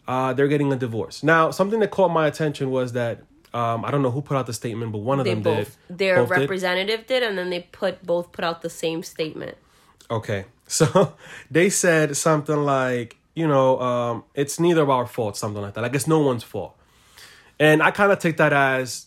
uh, 0.06 0.32
they're 0.32 0.48
getting 0.48 0.72
a 0.72 0.76
divorce. 0.76 1.22
Now, 1.22 1.50
something 1.50 1.80
that 1.80 1.90
caught 1.90 2.10
my 2.10 2.26
attention 2.26 2.70
was 2.70 2.92
that 2.92 3.22
um, 3.52 3.84
I 3.84 3.90
don't 3.90 4.02
know 4.02 4.10
who 4.12 4.22
put 4.22 4.36
out 4.36 4.46
the 4.46 4.52
statement, 4.52 4.92
but 4.92 4.98
one 4.98 5.18
of 5.18 5.24
They 5.24 5.34
them 5.34 5.42
both 5.42 5.76
did. 5.88 5.98
their 5.98 6.16
Both 6.18 6.28
did? 6.30 6.40
representative 6.40 7.06
did. 7.06 7.22
and 7.22 7.36
then 7.36 7.50
they 7.50 7.60
put 7.72 8.04
both 8.06 8.30
put 8.32 8.44
out 8.44 8.62
the 8.62 8.70
same 8.70 9.02
statement. 9.02 9.56
Okay. 10.10 10.44
So 10.70 11.14
they 11.50 11.68
said 11.68 12.16
something 12.16 12.62
like, 12.62 13.16
you 13.34 13.48
know, 13.48 13.80
um, 13.80 14.24
it's 14.36 14.60
neither 14.60 14.82
of 14.82 14.90
our 14.90 15.04
fault, 15.04 15.36
something 15.36 15.60
like 15.60 15.74
that. 15.74 15.80
Like 15.80 15.96
it's 15.96 16.06
no 16.06 16.20
one's 16.20 16.44
fault. 16.44 16.76
And 17.58 17.82
I 17.82 17.90
kind 17.90 18.12
of 18.12 18.20
take 18.20 18.36
that 18.36 18.52
as, 18.52 19.06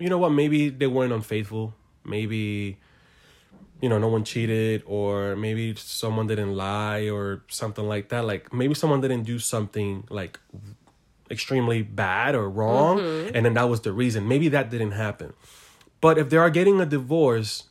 you 0.00 0.08
know 0.08 0.18
what, 0.18 0.30
maybe 0.30 0.68
they 0.68 0.88
weren't 0.88 1.12
unfaithful. 1.12 1.74
Maybe, 2.04 2.78
you 3.80 3.88
know, 3.88 3.98
no 3.98 4.08
one 4.08 4.24
cheated, 4.24 4.82
or 4.84 5.36
maybe 5.36 5.76
someone 5.76 6.26
didn't 6.26 6.56
lie, 6.56 7.08
or 7.08 7.44
something 7.46 7.86
like 7.86 8.08
that. 8.08 8.24
Like 8.24 8.52
maybe 8.52 8.74
someone 8.74 9.00
didn't 9.00 9.22
do 9.22 9.38
something 9.38 10.08
like 10.10 10.40
extremely 11.30 11.82
bad 11.82 12.34
or 12.34 12.50
wrong, 12.50 12.98
and 13.32 13.46
then 13.46 13.54
that 13.54 13.68
was 13.68 13.82
the 13.82 13.92
reason. 13.92 14.26
Maybe 14.26 14.48
that 14.48 14.70
didn't 14.70 14.92
happen. 14.92 15.34
But 16.00 16.18
if 16.18 16.30
they 16.30 16.36
are 16.36 16.50
getting 16.50 16.80
a 16.80 16.86
divorce, 16.86 17.64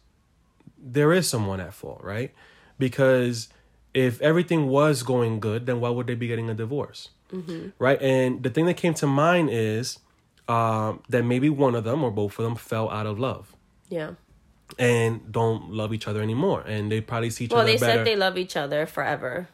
there 0.78 1.12
is 1.12 1.28
someone 1.28 1.60
at 1.60 1.74
fault, 1.74 2.02
right? 2.04 2.34
Because 2.78 3.50
if 3.94 4.22
everything 4.22 4.68
was 4.68 5.04
going 5.04 5.40
good, 5.40 5.66
then 5.66 5.80
why 5.80 5.90
would 5.90 6.08
they 6.08 6.16
be 6.16 6.28
getting 6.28 6.50
a 6.50 6.54
divorce, 6.54 7.10
right? 7.80 8.02
And 8.02 8.44
the 8.44 8.50
thing 8.50 8.66
that 8.66 8.76
came 8.76 8.94
to 8.96 9.08
mind 9.08 9.50
is 9.52 10.00
um, 10.48 11.02
that 11.10 11.24
maybe 11.24 11.50
one 11.50 11.76
of 11.76 11.84
them 11.86 12.04
or 12.04 12.12
both 12.12 12.38
of 12.38 12.44
them 12.44 12.56
fell 12.56 12.90
out 12.90 13.06
of 13.06 13.18
love 13.20 13.56
Yeah. 13.90 14.12
and 14.78 15.32
don't 15.32 15.72
love 15.72 15.94
each 15.94 16.08
other 16.08 16.22
anymore, 16.22 16.62
and 16.68 16.92
they 16.92 17.00
probably 17.02 17.30
see 17.30 17.46
each 17.46 17.52
Well, 17.52 17.62
other 17.62 17.72
they 17.72 17.78
better, 17.78 18.00
said 18.00 18.08
they 18.08 18.16
love 18.18 18.38
each 18.38 18.56
other 18.58 18.86
forever. 18.86 19.48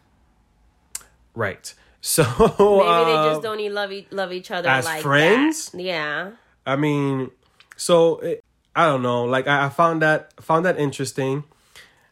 right? 1.36 1.74
So 2.04 2.24
Maybe 2.24 2.50
they 2.58 3.16
uh, 3.16 3.30
just 3.30 3.44
don't 3.44 3.60
even 3.60 3.76
love 3.76 3.92
e- 3.92 4.08
love 4.10 4.34
each 4.34 4.50
other 4.50 4.68
as 4.68 4.86
like 4.86 5.04
friends? 5.04 5.70
That. 5.70 5.82
Yeah. 5.84 6.32
I 6.66 6.76
mean, 6.76 7.30
so 7.78 8.18
it, 8.22 8.44
I 8.76 8.88
don't 8.88 9.04
know. 9.04 9.26
Like 9.26 9.46
I, 9.48 9.66
I 9.66 9.70
found 9.70 10.02
that 10.02 10.34
found 10.42 10.66
that 10.66 10.80
interesting. 10.80 11.44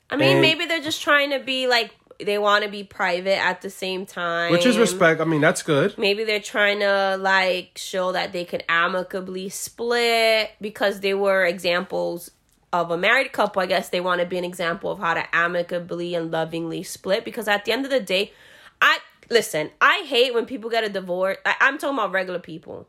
I 0.10 0.16
mean, 0.16 0.34
And- 0.34 0.42
maybe 0.42 0.66
they're 0.66 0.82
just 0.82 1.02
trying 1.02 1.32
to 1.32 1.40
be 1.40 1.68
like 1.68 1.92
they 2.20 2.38
want 2.38 2.66
to 2.66 2.70
be 2.70 2.84
private 2.84 3.40
at 3.40 3.62
the 3.62 3.70
same 3.70 4.06
time. 4.06 4.52
Which 4.52 4.66
is 4.66 4.78
respect. 4.78 5.22
I 5.22 5.24
mean, 5.24 5.42
that's 5.42 5.64
good. 5.64 5.98
Maybe 5.98 6.26
they're 6.26 6.42
trying 6.42 6.80
to 6.80 7.18
like 7.18 7.72
show 7.78 8.12
that 8.12 8.34
they 8.34 8.44
could 8.44 8.64
amicably 8.68 9.48
split 9.50 10.52
because 10.60 11.00
they 11.00 11.14
were 11.14 11.46
examples 11.46 12.32
of 12.74 12.92
a 12.92 12.98
married 12.98 13.32
couple. 13.32 13.62
I 13.62 13.68
guess 13.68 13.90
they 13.90 14.02
want 14.02 14.20
to 14.20 14.28
be 14.28 14.38
an 14.38 14.44
example 14.44 14.92
of 14.92 15.00
how 15.00 15.14
to 15.14 15.24
amicably 15.34 16.14
and 16.14 16.30
lovingly 16.30 16.84
split 16.84 17.24
because 17.24 17.48
at 17.48 17.64
the 17.66 17.72
end 17.72 17.86
of 17.86 17.92
the 17.92 18.02
day, 18.02 18.34
I 18.82 18.98
listen, 19.30 19.72
I 19.80 20.04
hate 20.06 20.34
when 20.34 20.46
people 20.46 20.70
get 20.70 20.84
a 20.84 20.90
divorce. 20.90 21.38
I, 21.46 21.56
I'm 21.62 21.78
talking 21.78 21.98
about 21.98 22.12
regular 22.12 22.40
people. 22.40 22.88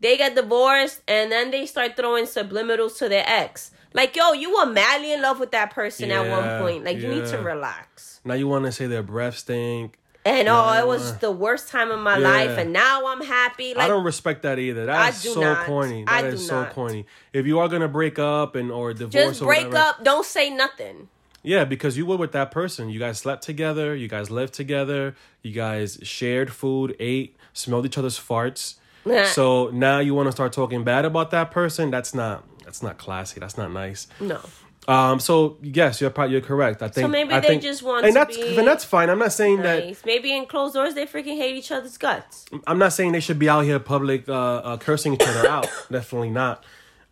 They 0.00 0.16
get 0.16 0.36
divorced 0.36 1.02
and 1.08 1.32
then 1.32 1.50
they 1.50 1.66
start 1.66 1.96
throwing 1.96 2.26
subliminals 2.26 2.96
to 2.98 3.08
their 3.08 3.24
ex. 3.26 3.72
Like, 3.94 4.14
yo, 4.16 4.32
you 4.32 4.54
were 4.54 4.66
madly 4.66 5.12
in 5.12 5.22
love 5.22 5.40
with 5.40 5.50
that 5.52 5.70
person 5.70 6.10
at 6.10 6.28
one 6.30 6.60
point. 6.60 6.84
Like, 6.84 6.98
you 6.98 7.08
need 7.08 7.26
to 7.26 7.38
relax. 7.38 8.20
Now 8.24 8.34
you 8.34 8.46
want 8.48 8.64
to 8.66 8.72
say 8.72 8.86
their 8.86 9.02
breath 9.02 9.38
stink. 9.38 9.98
And 10.24 10.46
oh, 10.48 10.72
it 10.74 10.86
was 10.86 11.16
the 11.18 11.30
worst 11.30 11.68
time 11.68 11.90
of 11.90 12.00
my 12.00 12.18
Yeah. 12.18 12.28
life, 12.28 12.58
and 12.58 12.72
now 12.72 13.06
I'm 13.06 13.22
happy. 13.22 13.72
Like, 13.72 13.84
I 13.86 13.88
don't 13.88 14.04
respect 14.04 14.42
that 14.42 14.58
either. 14.58 14.82
I 14.82 15.06
That's 15.10 15.22
do 15.22 15.32
so 15.32 15.40
not. 15.40 15.64
corny. 15.64 16.04
That 16.04 16.24
is 16.24 16.46
so 16.46 16.64
not. 16.64 16.74
corny. 16.74 17.06
If 17.32 17.46
you 17.46 17.58
are 17.60 17.68
gonna 17.68 17.88
break 17.88 18.18
up 18.18 18.54
and 18.54 18.70
or 18.70 18.92
divorce, 18.92 19.12
just 19.12 19.42
or 19.42 19.46
break 19.46 19.66
whatever, 19.68 19.76
up. 19.78 20.04
Don't 20.04 20.26
say 20.26 20.50
nothing. 20.50 21.08
Yeah, 21.42 21.64
because 21.64 21.96
you 21.96 22.04
were 22.04 22.16
with 22.18 22.32
that 22.32 22.50
person. 22.50 22.90
You 22.90 22.98
guys 22.98 23.18
slept 23.18 23.42
together. 23.42 23.94
You 23.94 24.08
guys 24.08 24.30
lived 24.30 24.52
together. 24.52 25.14
You 25.42 25.52
guys 25.52 25.98
shared 26.02 26.52
food, 26.52 26.94
ate, 27.00 27.36
smelled 27.54 27.86
each 27.86 27.96
other's 27.96 28.18
farts. 28.18 28.74
so 29.32 29.70
now 29.72 29.98
you 30.00 30.14
want 30.14 30.26
to 30.26 30.32
start 30.32 30.52
talking 30.52 30.84
bad 30.84 31.06
about 31.06 31.30
that 31.30 31.50
person? 31.50 31.90
That's 31.90 32.14
not. 32.14 32.44
That's 32.68 32.82
not 32.82 32.98
classy. 32.98 33.40
That's 33.40 33.56
not 33.56 33.72
nice. 33.72 34.08
No. 34.20 34.38
Um. 34.86 35.20
So 35.20 35.56
yes, 35.62 36.02
you're 36.02 36.10
probably 36.10 36.32
you're 36.32 36.42
correct. 36.42 36.82
I 36.82 36.88
think. 36.88 37.04
so. 37.04 37.08
maybe 37.08 37.32
I 37.32 37.40
they 37.40 37.48
think- 37.48 37.62
just 37.62 37.82
want 37.82 38.04
and 38.04 38.12
to 38.12 38.18
that's 38.20 38.36
be 38.36 38.58
and 38.58 38.66
that's 38.68 38.84
fine. 38.84 39.08
I'm 39.08 39.18
not 39.18 39.32
saying 39.32 39.62
that. 39.62 40.04
Maybe 40.04 40.36
in 40.36 40.44
closed 40.44 40.74
doors 40.74 40.92
they 40.94 41.06
freaking 41.06 41.38
hate 41.38 41.56
each 41.56 41.72
other's 41.72 41.96
guts. 41.96 42.44
I'm 42.66 42.78
not 42.78 42.92
saying 42.92 43.12
they 43.12 43.20
should 43.20 43.38
be 43.38 43.48
out 43.48 43.62
here 43.62 43.78
public 43.78 44.28
uh, 44.28 44.32
uh, 44.56 44.76
cursing 44.76 45.14
each 45.14 45.22
other 45.26 45.48
out. 45.48 45.66
Definitely 45.90 46.30
not. 46.30 46.62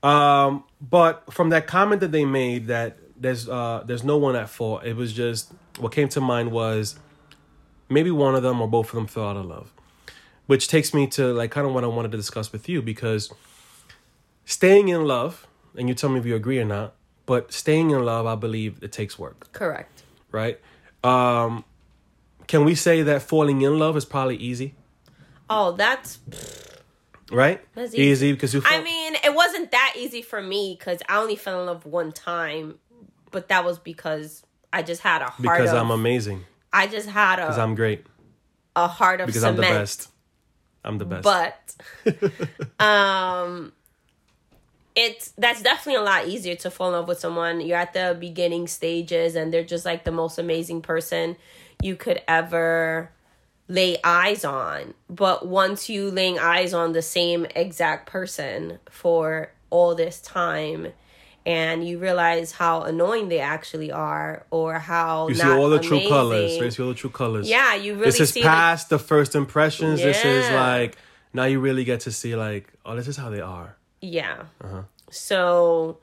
Um, 0.03 0.65
but 0.81 1.33
from 1.33 1.49
that 1.51 1.67
comment 1.67 2.01
that 2.03 2.13
they 2.13 2.27
made 2.27 2.67
that 2.67 2.99
there's 3.19 3.49
uh, 3.49 3.83
there's 3.87 4.05
no 4.05 4.19
one 4.19 4.37
at 4.37 4.51
fault. 4.51 4.85
It 4.85 4.95
was 4.95 5.15
just 5.15 5.53
what 5.79 5.91
came 5.93 6.09
to 6.11 6.21
mind 6.21 6.53
was 6.53 6.99
maybe 7.89 8.11
one 8.11 8.35
of 8.35 8.43
them 8.43 8.61
or 8.61 8.69
both 8.69 8.89
of 8.91 8.95
them 8.95 9.07
fell 9.07 9.29
out 9.31 9.37
of 9.37 9.47
love, 9.47 9.73
which 10.47 10.69
takes 10.69 10.93
me 10.93 11.07
to 11.09 11.33
like 11.33 11.51
kind 11.51 11.67
of 11.67 11.73
what 11.73 11.83
I 11.83 11.89
wanted 11.89 12.11
to 12.13 12.17
discuss 12.19 12.53
with 12.53 12.69
you 12.69 12.83
because 12.83 13.33
staying 14.45 14.89
in 14.89 15.05
love, 15.05 15.46
and 15.77 15.89
you 15.89 15.95
tell 15.95 16.11
me 16.11 16.19
if 16.21 16.27
you 16.27 16.35
agree 16.37 16.59
or 16.59 16.65
not. 16.65 16.95
But 17.27 17.53
staying 17.53 17.91
in 17.91 18.05
love, 18.05 18.25
I 18.27 18.35
believe 18.37 18.79
it 18.83 18.93
takes 18.93 19.19
work. 19.19 19.53
Correct. 19.53 20.05
right? 20.31 20.61
Um, 21.03 21.65
can 22.47 22.65
we 22.65 22.75
say 22.75 23.03
that 23.03 23.23
falling 23.23 23.63
in 23.63 23.79
love 23.79 23.97
is 23.97 24.05
probably 24.05 24.37
easy, 24.37 24.75
Oh, 25.51 25.73
that's. 25.73 26.19
right? 27.31 27.61
That's 27.75 27.95
easy. 27.95 28.03
easy. 28.03 28.33
because 28.33 28.55
you. 28.55 28.63
I 28.65 28.83
mean, 28.83 29.15
it 29.25 29.35
wasn't 29.35 29.71
that 29.73 29.95
easy 29.99 30.23
for 30.23 30.41
me 30.43 30.77
because 30.79 31.01
I 31.09 31.19
only 31.19 31.37
fell 31.37 31.61
in 31.61 31.67
love 31.67 31.85
one 31.87 32.13
time, 32.13 32.79
but 33.31 33.49
that 33.49 33.65
was 33.65 33.79
because 33.79 34.45
I 34.73 34.83
just 34.83 35.03
had 35.03 35.23
a 35.23 35.27
heart 35.27 35.43
because 35.43 35.71
of. 35.71 35.77
I'm 35.79 35.91
amazing. 35.91 36.45
I 36.73 36.87
just 36.87 37.09
had 37.09 37.39
a. 37.39 37.43
Because 37.43 37.59
I'm 37.59 37.75
great. 37.75 38.05
a 38.75 38.87
heart 38.89 39.21
of 39.21 39.27
Because 39.27 39.43
cement. 39.43 39.59
I'm 39.59 39.65
the 39.65 39.79
best. 39.81 40.11
I'm 40.85 40.99
the 40.99 41.05
best. 41.05 41.23
But 42.79 42.81
um 42.85 43.73
it's 44.97 45.33
that's 45.37 45.63
definitely 45.63 46.01
a 46.01 46.05
lot 46.05 46.27
easier 46.27 46.57
to 46.57 46.71
fall 46.71 46.89
in 46.89 46.95
love 46.95 47.07
with 47.07 47.21
someone. 47.21 47.61
You're 47.61 47.79
at 47.79 47.93
the 47.93 48.17
beginning 48.19 48.67
stages 48.67 49.37
and 49.37 49.53
they're 49.53 49.63
just 49.63 49.85
like 49.85 50.05
the 50.05 50.11
most 50.11 50.39
amazing 50.39 50.81
person 50.81 51.37
you 51.83 51.95
could 51.97 52.23
ever 52.27 53.11
lay 53.69 53.99
eyes 54.03 54.45
on. 54.45 54.95
But 55.11 55.47
once 55.47 55.91
you 55.91 56.11
laying 56.11 56.39
eyes 56.39 56.73
on 56.73 56.93
the 56.93 57.03
same 57.03 57.47
exact 57.55 58.09
person 58.09 58.79
for 58.91 59.53
all 59.69 59.95
this 59.95 60.21
time 60.21 60.93
and 61.45 61.87
you 61.87 61.99
realize 61.99 62.53
how 62.53 62.83
annoying 62.83 63.29
they 63.29 63.41
actually 63.41 63.93
are 63.93 64.47
or 64.51 64.79
how 64.79 65.29
you 65.29 65.35
see 65.35 65.47
all 65.47 65.69
the 65.69 65.79
true 65.79 66.09
colors. 66.09 66.57
You 66.57 66.71
see 66.71 66.83
all 66.83 66.89
the 66.89 66.95
true 66.95 67.11
colors. 67.11 67.49
Yeah, 67.51 67.75
you 67.75 67.95
really 67.95 68.07
this 68.07 68.21
is 68.21 68.33
past 68.33 68.89
the, 68.89 68.99
first 68.99 69.35
impressions. 69.35 70.01
This 70.01 70.25
is 70.25 70.51
like 70.53 70.97
now 71.35 71.45
you 71.45 71.61
really 71.61 71.85
get 71.85 72.01
to 72.01 72.13
see 72.13 72.35
like 72.35 72.73
oh 72.87 72.97
this 72.97 73.09
is 73.09 73.19
how 73.19 73.29
they 73.29 73.43
are. 73.43 73.77
Yeah. 74.01 74.45
Uh-huh. 74.63 74.83
So 75.11 75.99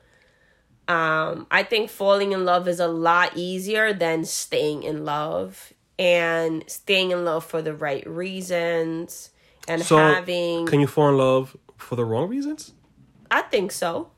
um 0.88 1.46
I 1.50 1.62
think 1.62 1.90
falling 1.90 2.32
in 2.32 2.44
love 2.44 2.68
is 2.68 2.80
a 2.80 2.88
lot 2.88 3.36
easier 3.36 3.92
than 3.92 4.24
staying 4.24 4.82
in 4.82 5.04
love 5.04 5.72
and 5.98 6.64
staying 6.66 7.10
in 7.10 7.24
love 7.24 7.44
for 7.44 7.62
the 7.62 7.74
right 7.74 8.06
reasons 8.06 9.30
and 9.68 9.82
So 9.82 9.96
having 9.96 10.66
can 10.66 10.80
you 10.80 10.86
fall 10.86 11.08
in 11.08 11.18
love 11.18 11.56
for 11.76 11.96
the 11.96 12.04
wrong 12.04 12.28
reasons? 12.28 12.72
I 13.30 13.42
think 13.42 13.72
so. 13.72 14.10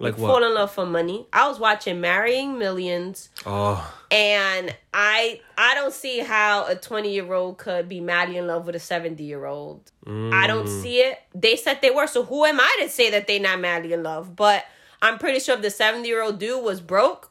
Like 0.00 0.16
Fall 0.16 0.44
in 0.44 0.54
love 0.54 0.70
for 0.72 0.86
money. 0.86 1.26
I 1.32 1.48
was 1.48 1.58
watching 1.58 2.00
Marrying 2.00 2.58
Millions 2.58 3.30
Oh, 3.44 3.94
and 4.10 4.74
I 4.94 5.40
I 5.56 5.74
don't 5.74 5.92
see 5.92 6.20
how 6.20 6.66
a 6.66 6.76
20 6.76 7.12
year 7.12 7.32
old 7.32 7.58
could 7.58 7.88
be 7.88 8.00
madly 8.00 8.36
in 8.36 8.46
love 8.46 8.66
with 8.66 8.76
a 8.76 8.80
70 8.80 9.22
year 9.24 9.44
old. 9.46 9.90
I 10.06 10.46
don't 10.46 10.66
Mm. 10.66 10.82
see 10.82 11.00
it. 11.00 11.18
They 11.34 11.56
said 11.56 11.80
they 11.82 11.90
were, 11.90 12.06
so 12.06 12.22
who 12.24 12.44
am 12.44 12.58
I 12.60 12.76
to 12.82 12.88
say 12.88 13.10
that 13.10 13.26
they 13.26 13.38
not 13.38 13.60
madly 13.60 13.92
in 13.92 14.02
love? 14.02 14.34
But 14.36 14.64
I'm 15.02 15.18
pretty 15.18 15.40
sure 15.40 15.56
if 15.56 15.62
the 15.62 15.70
70 15.70 16.08
year 16.08 16.22
old 16.22 16.38
dude 16.38 16.62
was 16.64 16.80
broke, 16.80 17.30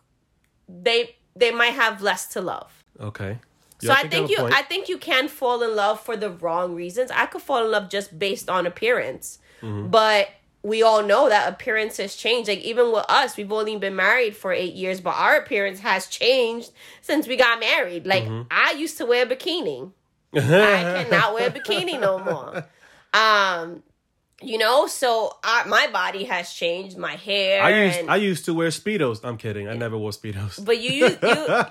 they 0.67 1.15
they 1.35 1.51
might 1.51 1.73
have 1.73 2.01
less 2.01 2.27
to 2.33 2.41
love. 2.41 2.83
okay. 2.99 3.39
So 3.79 3.91
I 3.93 4.07
think 4.07 4.29
you 4.31 4.37
I 4.41 4.63
think 4.63 4.89
you 4.89 4.97
can 4.97 5.27
fall 5.27 5.61
in 5.61 5.75
love 5.75 6.01
for 6.01 6.17
the 6.17 6.31
wrong 6.31 6.73
reasons. 6.73 7.11
I 7.11 7.27
could 7.27 7.43
fall 7.43 7.63
in 7.63 7.69
love 7.71 7.89
just 7.89 8.17
based 8.17 8.49
on 8.49 8.65
appearance. 8.65 9.37
Mm-hmm. 9.61 9.89
But 9.89 10.29
we 10.67 10.83
all 10.83 11.01
know 11.03 11.29
that 11.29 11.51
appearances 11.51 12.15
change. 12.15 12.47
Like 12.47 12.59
even 12.59 12.91
with 12.91 13.05
us, 13.09 13.37
we've 13.37 13.51
only 13.51 13.77
been 13.77 13.95
married 13.95 14.35
for 14.35 14.51
8 14.51 14.73
years, 14.73 14.99
but 15.01 15.15
our 15.15 15.37
appearance 15.37 15.79
has 15.79 16.07
changed 16.07 16.71
since 17.01 17.27
we 17.27 17.35
got 17.37 17.59
married. 17.59 18.05
Like 18.05 18.23
Mm-hmm. 18.25 18.41
I 18.51 18.71
used 18.71 18.97
to 18.97 19.05
wear 19.05 19.23
a 19.25 19.29
bikini. 19.29 19.91
I 20.35 20.39
cannot 21.09 21.33
wear 21.33 21.47
a 21.47 21.51
bikini 21.51 21.99
no 21.99 22.19
more. 22.19 22.65
Um 23.13 23.83
you 24.39 24.59
know, 24.59 24.85
so 24.85 25.35
I, 25.43 25.65
my 25.67 25.87
body 25.91 26.25
has 26.25 26.53
changed, 26.53 26.95
my 26.95 27.15
hair 27.15 27.63
I 27.63 27.85
used 27.85 27.99
and 27.99 28.11
I 28.11 28.17
used 28.17 28.45
to 28.45 28.53
wear 28.53 28.69
speedos. 28.69 29.21
I'm 29.23 29.37
kidding. 29.37 29.67
I 29.67 29.73
never 29.73 29.97
wore 29.97 30.11
speedos. 30.11 30.63
but 30.63 30.77
you 30.79 30.91
you, 30.93 31.09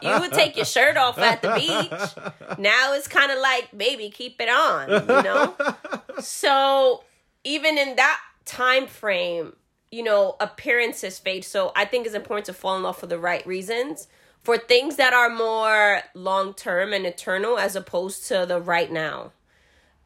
you 0.03 0.21
would 0.21 0.33
take 0.33 0.57
your 0.57 0.65
shirt 0.65 0.97
off 0.97 1.17
at 1.19 1.43
the 1.43 1.53
beach. 1.55 2.59
Now 2.59 2.95
it's 2.95 3.07
kind 3.07 3.31
of 3.31 3.39
like, 3.39 3.69
baby, 3.77 4.11
keep 4.11 4.41
it 4.41 4.49
on, 4.49 4.91
you 4.91 5.23
know. 5.29 5.55
So 6.21 7.05
even 7.45 7.77
in 7.79 7.95
that 7.97 8.19
time 8.47 8.87
frame, 8.87 9.55
you 9.91 10.03
know, 10.03 10.37
appearances 10.41 11.19
fade. 11.19 11.45
So 11.45 11.73
I 11.77 11.85
think 11.85 12.07
it's 12.07 12.15
important 12.15 12.47
to 12.47 12.55
fall 12.55 12.77
in 12.77 12.83
love 12.83 12.97
for 12.97 13.07
the 13.07 13.19
right 13.19 13.47
reasons, 13.47 14.09
for 14.43 14.57
things 14.57 14.97
that 14.97 15.13
are 15.13 15.29
more 15.29 16.01
long 16.15 16.55
term 16.55 16.93
and 16.95 17.05
eternal, 17.05 17.59
as 17.59 17.77
opposed 17.77 18.27
to 18.29 18.47
the 18.47 18.61
right 18.61 18.91
now. 18.91 19.33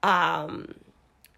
Um, 0.02 0.74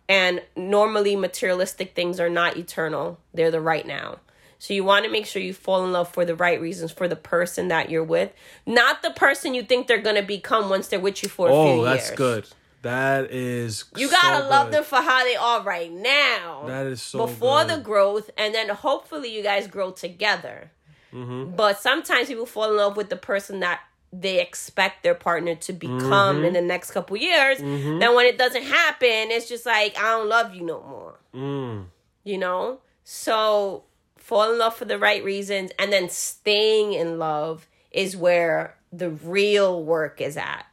and 0.09 0.43
normally 0.57 1.17
materialistic 1.17 1.95
things 1.95 2.21
are 2.21 2.31
not 2.31 2.57
eternal; 2.57 3.19
they're 3.35 3.51
the 3.51 3.61
right 3.61 3.87
now. 3.87 4.21
So 4.59 4.75
you 4.75 4.85
want 4.85 5.05
to 5.05 5.11
make 5.11 5.27
sure 5.27 5.43
you 5.43 5.53
fall 5.53 5.85
in 5.85 5.91
love 5.91 6.13
for 6.13 6.25
the 6.25 6.37
right 6.37 6.61
reasons 6.61 6.93
for 6.93 7.09
the 7.09 7.17
person 7.17 7.67
that 7.69 7.91
you're 7.91 8.05
with, 8.05 8.31
not 8.65 9.03
the 9.03 9.11
person 9.11 9.55
you 9.55 9.65
think 9.65 9.89
they're 9.89 9.99
gonna 10.01 10.23
become 10.23 10.69
once 10.69 10.87
they're 10.87 11.01
with 11.01 11.23
you 11.25 11.29
for 11.29 11.49
a 11.49 11.51
few 11.51 11.59
Oh, 11.59 11.85
years. 11.85 11.85
that's 11.85 12.11
good. 12.13 12.49
That 12.83 13.31
is. 13.31 13.85
You 13.97 14.11
gotta 14.11 14.43
so 14.43 14.49
love 14.51 14.67
good. 14.67 14.75
them 14.79 14.85
for 14.85 14.97
how 14.97 15.25
they 15.25 15.37
are 15.37 15.63
right 15.63 15.91
now. 15.93 16.65
That 16.67 16.87
is 16.87 17.01
so 17.01 17.27
before 17.27 17.65
good. 17.65 17.71
the 17.79 17.83
growth, 17.83 18.31
and 18.37 18.55
then 18.55 18.69
hopefully 18.69 19.35
you 19.35 19.43
guys 19.43 19.67
grow 19.69 19.93
together. 19.93 20.71
Mm-hmm. 21.13 21.55
But 21.57 21.79
sometimes 21.79 22.29
people 22.29 22.47
fall 22.47 22.71
in 22.71 22.77
love 22.77 22.97
with 22.97 23.09
the 23.09 23.17
person 23.17 23.61
that 23.61 23.81
they 24.13 24.41
expect 24.41 25.03
their 25.03 25.15
partner 25.15 25.55
to 25.55 25.73
become 25.73 26.37
Mm-hmm. 26.37 26.45
in 26.45 26.53
the 26.55 26.61
next 26.61 26.91
couple 26.91 27.17
years. 27.17 27.59
Then 27.59 28.15
when 28.15 28.27
it 28.27 28.37
doesn't 28.37 28.65
happen, 28.65 29.31
it's 29.31 29.49
just 29.49 29.65
like 29.65 29.97
I 29.99 30.03
don't 30.19 30.29
love 30.29 30.55
you 30.55 30.63
no 30.65 30.83
more. 30.83 31.19
Mm. 31.35 31.87
You 32.25 32.39
know, 32.39 32.81
so 33.05 33.85
fall 34.17 34.53
in 34.53 34.59
love 34.59 34.75
for 34.77 34.85
the 34.87 34.99
right 34.99 35.23
reasons, 35.25 35.71
and 35.79 35.93
then 35.93 36.09
staying 36.09 36.93
in 36.95 37.19
love 37.19 37.69
is 37.91 38.17
where 38.17 38.77
the 38.93 39.11
real 39.11 39.83
work 39.85 40.21
is 40.21 40.37
at. 40.37 40.67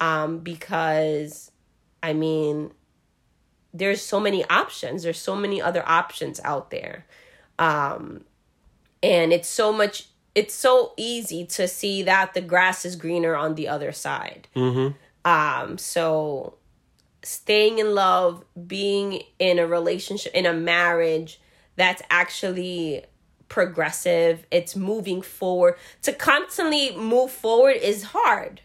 Um, 0.00 0.38
because 0.38 1.50
I 2.02 2.12
mean, 2.12 2.72
there's 3.72 4.02
so 4.02 4.20
many 4.20 4.44
options. 4.44 5.02
There's 5.02 5.18
so 5.18 5.34
many 5.34 5.60
other 5.60 5.82
options 5.86 6.40
out 6.44 6.70
there. 6.70 7.06
Um, 7.58 8.24
and 9.02 9.32
it's 9.32 9.48
so 9.48 9.72
much 9.72 10.08
it's 10.34 10.52
so 10.52 10.92
easy 10.98 11.46
to 11.46 11.66
see 11.66 12.02
that 12.02 12.34
the 12.34 12.42
grass 12.42 12.84
is 12.84 12.94
greener 12.94 13.34
on 13.34 13.54
the 13.54 13.68
other 13.68 13.90
side. 13.90 14.48
Um, 15.24 15.78
so 15.78 16.58
staying 17.22 17.78
in 17.78 17.94
love, 17.94 18.44
being 18.66 19.22
in 19.38 19.58
a 19.58 19.66
relationship, 19.66 20.34
in 20.34 20.44
a 20.44 20.52
marriage 20.52 21.40
that's 21.76 22.02
actually 22.10 23.04
progressive, 23.48 24.46
it's 24.50 24.76
moving 24.76 25.22
forward. 25.22 25.76
To 26.02 26.12
constantly 26.12 26.94
move 26.96 27.30
forward 27.30 27.76
is 27.76 28.02
hard, 28.04 28.60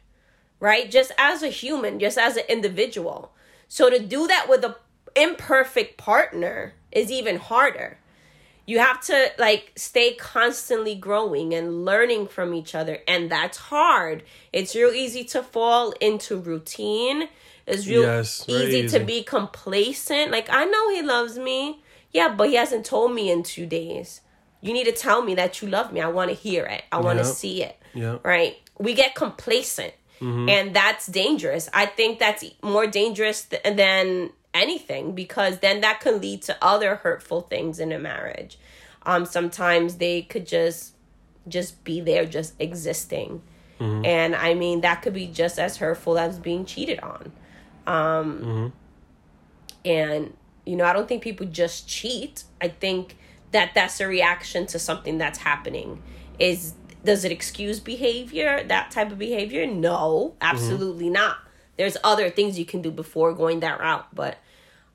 right? 0.61 0.89
Just 0.89 1.11
as 1.17 1.43
a 1.43 1.49
human, 1.49 1.99
just 1.99 2.17
as 2.17 2.37
an 2.37 2.43
individual. 2.47 3.33
So 3.67 3.89
to 3.89 3.99
do 3.99 4.27
that 4.27 4.47
with 4.47 4.63
an 4.63 4.75
imperfect 5.15 5.97
partner 5.97 6.73
is 6.93 7.11
even 7.11 7.37
harder. 7.37 7.97
You 8.65 8.79
have 8.79 9.01
to 9.07 9.31
like 9.39 9.73
stay 9.75 10.13
constantly 10.13 10.95
growing 10.95 11.53
and 11.53 11.83
learning 11.83 12.27
from 12.27 12.53
each 12.53 12.73
other 12.75 12.99
and 13.07 13.29
that's 13.29 13.57
hard. 13.57 14.23
It's 14.53 14.75
real 14.75 14.91
easy 14.91 15.23
to 15.25 15.43
fall 15.43 15.91
into 15.99 16.37
routine. 16.37 17.27
It's 17.65 17.87
real 17.87 18.03
Yes, 18.03 18.45
easy, 18.47 18.81
easy. 18.81 18.99
to 18.99 19.03
be 19.03 19.23
complacent. 19.23 20.31
Like 20.31 20.47
I 20.49 20.63
know 20.65 20.89
he 20.93 21.01
loves 21.01 21.37
me. 21.37 21.81
Yeah, 22.11 22.33
but 22.35 22.49
he 22.49 22.55
hasn't 22.55 22.85
told 22.85 23.13
me 23.13 23.31
in 23.31 23.41
2 23.41 23.65
days. 23.65 24.21
You 24.61 24.73
need 24.73 24.83
to 24.85 24.91
tell 24.91 25.21
me 25.23 25.33
that 25.35 25.61
you 25.61 25.67
love 25.69 25.91
me. 25.91 26.01
I 26.01 26.07
want 26.07 26.29
to 26.29 26.35
hear 26.35 26.65
it. 26.65 26.83
I 26.91 26.99
want 26.99 27.17
to 27.19 27.25
Yep. 27.25 27.33
see 27.35 27.63
it 27.63 27.77
Yeah. 27.93 28.17
right? 28.23 28.57
We 28.77 28.93
get 28.93 29.15
complacent, 29.15 29.93
and 30.21 30.75
that's 30.75 31.07
dangerous. 31.07 31.67
I 31.73 31.85
think 31.87 32.19
that's 32.19 32.43
more 32.61 32.85
dangerous 32.87 33.43
th- 33.45 33.63
than 33.63 34.29
anything 34.53 35.13
because 35.15 35.59
then 35.59 35.81
that 35.81 35.99
can 35.99 36.21
lead 36.21 36.43
to 36.43 36.57
other 36.61 36.95
hurtful 36.97 37.41
things 37.41 37.79
in 37.79 37.91
a 37.91 37.97
marriage. 37.99 38.59
Um, 39.03 39.25
sometimes 39.25 39.95
they 39.95 40.21
could 40.21 40.45
just 40.45 40.93
just 41.47 41.83
be 41.83 42.01
there, 42.01 42.25
just 42.25 42.53
existing, 42.59 43.41
and 44.05 44.35
I 44.35 44.53
mean 44.53 44.81
that 44.81 45.01
could 45.01 45.13
be 45.13 45.25
just 45.25 45.57
as 45.57 45.77
hurtful 45.77 46.19
as 46.19 46.37
being 46.37 46.65
cheated 46.65 46.99
on. 46.99 47.31
Um, 47.87 48.73
and 49.83 50.33
you 50.65 50.75
know, 50.75 50.85
I 50.85 50.93
don't 50.93 51.07
think 51.07 51.23
people 51.23 51.47
just 51.47 51.87
cheat. 51.87 52.43
I 52.61 52.67
think 52.67 53.17
that 53.51 53.71
that's 53.73 53.99
a 53.99 54.07
reaction 54.07 54.67
to 54.67 54.77
something 54.79 55.17
that's 55.17 55.39
happening. 55.39 56.01
Is 56.37 56.73
does 57.03 57.25
it 57.25 57.31
excuse 57.31 57.79
behavior? 57.79 58.63
That 58.63 58.91
type 58.91 59.11
of 59.11 59.19
behavior? 59.19 59.65
No, 59.65 60.35
absolutely 60.41 61.09
not. 61.09 61.37
There's 61.77 61.97
other 62.03 62.29
things 62.29 62.59
you 62.59 62.65
can 62.65 62.81
do 62.81 62.91
before 62.91 63.33
going 63.33 63.61
that 63.61 63.79
route, 63.79 64.07
but 64.13 64.37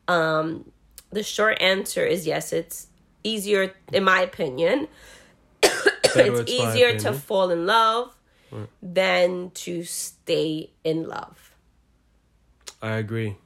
um 0.09 0.71
the 1.11 1.23
short 1.23 1.61
answer 1.61 2.05
is 2.05 2.27
yes, 2.27 2.53
it's 2.53 2.89
easier 3.25 3.75
in 3.93 4.05
my 4.05 4.21
opinion. 4.21 4.89
It's 6.19 6.51
easier 6.51 6.99
to 7.01 7.13
fall 7.13 7.51
in 7.51 7.67
love 7.67 8.17
than 8.83 9.51
to 9.51 9.85
stay 9.85 10.71
in 10.83 11.07
love. 11.07 11.55
I 12.81 12.93
agree. 12.93 13.37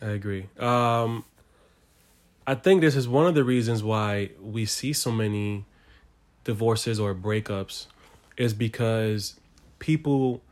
I 0.00 0.06
agree. 0.06 0.48
Um, 0.58 1.24
I 2.46 2.54
think 2.56 2.80
this 2.80 2.96
is 2.96 3.06
one 3.06 3.26
of 3.26 3.34
the 3.34 3.44
reasons 3.44 3.84
why 3.84 4.30
we 4.40 4.66
see 4.66 4.92
so 4.92 5.12
many 5.12 5.64
divorces 6.44 6.98
or 7.00 7.14
breakups 7.14 7.86
is 8.36 8.54
because 8.54 9.38
people 9.78 10.42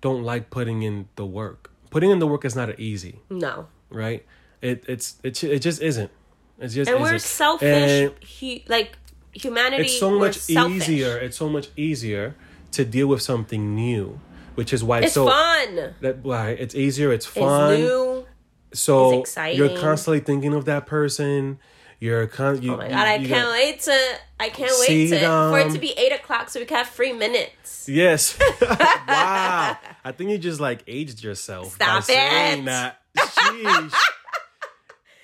don't 0.00 0.22
like 0.22 0.50
putting 0.50 0.82
in 0.82 1.08
the 1.16 1.26
work. 1.26 1.70
Putting 1.90 2.10
in 2.10 2.18
the 2.18 2.26
work 2.26 2.44
is 2.44 2.54
not 2.54 2.78
easy, 2.78 3.20
No. 3.30 3.66
right? 3.90 4.24
It 4.62 4.84
it's 4.88 5.16
it 5.22 5.42
it 5.44 5.58
just 5.60 5.80
isn't. 5.82 6.10
It's 6.58 6.74
just 6.74 6.90
And 6.90 7.00
we're 7.00 7.14
isn't. 7.14 7.28
selfish. 7.28 7.90
And 7.90 8.12
Hu- 8.40 8.60
like 8.68 8.96
humanity. 9.32 9.84
it's 9.84 9.98
so 9.98 10.18
much 10.18 10.36
selfish. 10.38 10.88
easier. 10.88 11.16
It's 11.18 11.36
so 11.36 11.48
much 11.48 11.68
easier 11.76 12.34
to 12.72 12.84
deal 12.84 13.06
with 13.06 13.22
something 13.22 13.74
new, 13.74 14.18
which 14.54 14.72
is 14.72 14.82
why 14.82 14.98
it's, 14.98 15.06
It's 15.06 15.14
so 15.14 15.26
fun. 15.26 15.94
that 16.00 16.18
why 16.22 16.50
it's 16.50 16.74
easier. 16.74 17.12
It's 17.12 17.26
It's 17.26 17.34
fun. 17.34 17.74
new. 17.80 18.26
so 18.72 19.20
it's 19.20 19.30
exciting. 19.30 19.58
you're 19.58 19.78
constantly 19.78 20.20
thinking 20.20 20.52
of 20.54 20.64
that 20.66 20.86
person. 20.86 21.58
You're 21.98 22.26
con- 22.26 22.60
you, 22.62 22.74
Oh 22.74 22.76
my 22.76 22.88
god! 22.88 23.06
I 23.08 23.14
you 23.16 23.28
can't 23.28 23.46
got- 23.46 23.52
wait 23.52 23.80
to. 23.80 23.98
I 24.38 24.48
can't 24.50 24.72
wait 24.86 25.08
to 25.08 25.18
for 25.18 25.58
it 25.60 25.72
to 25.72 25.78
be 25.78 25.92
eight 25.92 26.12
o'clock 26.12 26.50
so 26.50 26.60
we 26.60 26.66
can 26.66 26.76
have 26.76 26.88
free 26.88 27.12
minutes. 27.14 27.88
Yes. 27.88 28.38
wow. 28.60 29.78
I 30.04 30.12
think 30.12 30.30
you 30.30 30.36
just 30.38 30.60
like 30.60 30.84
aged 30.86 31.22
yourself. 31.24 31.72
Stop 31.74 31.96
by 31.96 32.00
saying 32.00 32.62
it. 32.62 32.64
That. 32.66 33.00
Sheesh. 33.16 33.92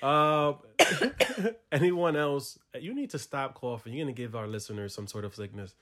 Um, 0.01 0.57
anyone 1.71 2.15
else? 2.15 2.57
You 2.79 2.93
need 2.95 3.11
to 3.11 3.19
stop 3.19 3.53
coughing. 3.53 3.93
You're 3.93 4.05
gonna 4.05 4.13
give 4.13 4.35
our 4.35 4.47
listeners 4.47 4.93
some 4.95 5.07
sort 5.07 5.25
of 5.25 5.35
sickness. 5.35 5.75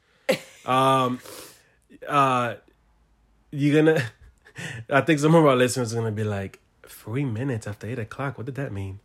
Um, 0.65 1.19
uh, 2.07 2.55
you're 3.51 3.81
gonna. 3.83 4.03
I 4.89 5.01
think 5.01 5.19
some 5.19 5.33
of 5.36 5.45
our 5.45 5.55
listeners 5.55 5.93
are 5.93 5.95
gonna 5.98 6.12
be 6.12 6.24
like, 6.25 6.60
three 6.86 7.25
minutes 7.25 7.65
after 7.65 7.88
eight 7.88 8.00
o'clock. 8.00 8.38
What 8.38 8.45
did 8.45 8.55
that 8.55 8.71
mean? 8.74 9.00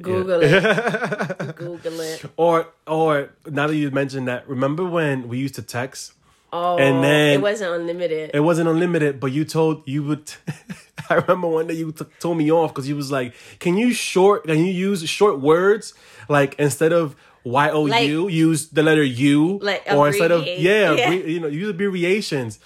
Google 0.00 0.40
it. 0.42 1.56
Google 1.56 2.00
it. 2.00 2.24
Or, 2.36 2.66
or 2.86 3.30
now 3.46 3.66
that 3.68 3.76
you 3.76 3.90
mentioned 3.90 4.28
that, 4.28 4.48
remember 4.48 4.84
when 4.84 5.28
we 5.28 5.38
used 5.38 5.54
to 5.56 5.62
text? 5.62 6.12
Oh, 6.52 6.76
And 6.78 7.02
then- 7.02 7.34
it 7.34 7.42
wasn't 7.42 7.72
unlimited. 7.80 8.30
It 8.34 8.40
wasn't 8.40 8.68
unlimited, 8.68 9.18
but 9.20 9.32
you 9.32 9.44
told 9.44 9.82
you 9.86 10.02
would. 10.04 10.32
I 11.10 11.14
remember 11.16 11.48
one 11.48 11.66
day 11.66 11.74
you 11.74 11.92
t- 11.92 12.04
told 12.20 12.38
me 12.38 12.50
off 12.50 12.72
because 12.72 12.88
you 12.88 12.96
was 12.96 13.10
like, 13.10 13.34
"Can 13.58 13.76
you 13.76 13.92
short? 13.92 14.44
Can 14.46 14.58
you 14.58 14.72
use 14.72 15.06
short 15.08 15.40
words 15.40 15.92
like 16.28 16.54
instead 16.58 16.92
of 16.92 17.14
Y 17.44 17.70
O 17.70 17.82
Like- 17.82 18.08
U, 18.08 18.28
use 18.28 18.68
the 18.68 18.82
letter 18.82 19.02
U, 19.02 19.58
Like 19.60 19.82
or 19.90 20.06
instead 20.08 20.30
of 20.30 20.46
yeah, 20.46 20.92
Yeah. 20.92 21.10
you 21.10 21.40
know, 21.40 21.48
use 21.48 21.68
abbreviations." 21.68 22.58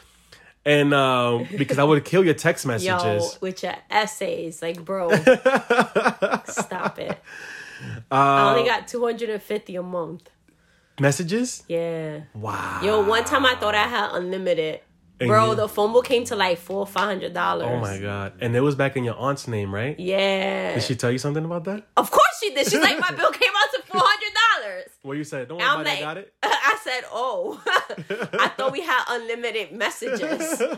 And 0.68 0.92
um, 0.92 1.48
because 1.56 1.78
I 1.78 1.84
would 1.84 2.04
kill 2.04 2.22
your 2.24 2.34
text 2.34 2.66
messages. 2.70 2.86
Yo, 3.24 3.30
with 3.40 3.62
your 3.62 3.74
essays, 3.90 4.60
like, 4.60 4.84
bro, 4.84 5.08
stop 6.44 6.98
it. 6.98 7.18
I 8.10 8.48
Uh, 8.50 8.50
only 8.56 8.68
got 8.68 8.88
two 8.88 9.04
hundred 9.04 9.30
and 9.30 9.42
fifty 9.42 9.76
a 9.76 9.82
month. 9.82 10.28
messages. 11.00 11.62
Yeah. 11.68 12.20
Wow. 12.34 12.80
Yo, 12.82 13.02
one 13.04 13.24
time 13.24 13.46
I 13.46 13.54
thought 13.54 13.74
I 13.74 13.84
had 13.86 14.10
unlimited. 14.12 14.80
And 15.20 15.28
Bro, 15.28 15.50
you- 15.50 15.54
the 15.56 15.68
phone 15.68 15.92
bill 15.92 16.02
came 16.02 16.24
to 16.24 16.36
like 16.36 16.58
four 16.58 16.86
five 16.86 17.04
hundred 17.08 17.34
dollars. 17.34 17.66
Oh 17.68 17.78
my 17.80 17.98
god! 17.98 18.34
And 18.40 18.54
it 18.54 18.60
was 18.60 18.74
back 18.76 18.96
in 18.96 19.02
your 19.04 19.16
aunt's 19.16 19.48
name, 19.48 19.74
right? 19.74 19.98
Yeah. 19.98 20.74
Did 20.74 20.82
she 20.84 20.94
tell 20.96 21.10
you 21.10 21.18
something 21.18 21.44
about 21.44 21.64
that? 21.64 21.86
of 21.96 22.10
course 22.10 22.34
she 22.40 22.50
did. 22.54 22.66
She's 22.68 22.80
like, 22.80 22.98
my 23.00 23.10
bill 23.10 23.32
came 23.32 23.50
out 23.60 23.70
to 23.74 23.82
four 23.90 24.00
hundred 24.04 24.32
dollars. 24.68 24.88
What 25.02 25.16
you 25.16 25.24
said? 25.24 25.48
Don't 25.48 25.58
worry 25.58 25.66
I'm 25.66 25.80
about 25.80 25.92
it. 25.92 25.98
I 25.98 26.00
got 26.00 26.16
it. 26.18 26.34
I 26.42 26.78
said, 26.82 27.04
oh, 27.12 27.62
I 28.38 28.48
thought 28.48 28.72
we 28.72 28.82
had 28.82 29.04
unlimited 29.08 29.72
messages. 29.72 30.62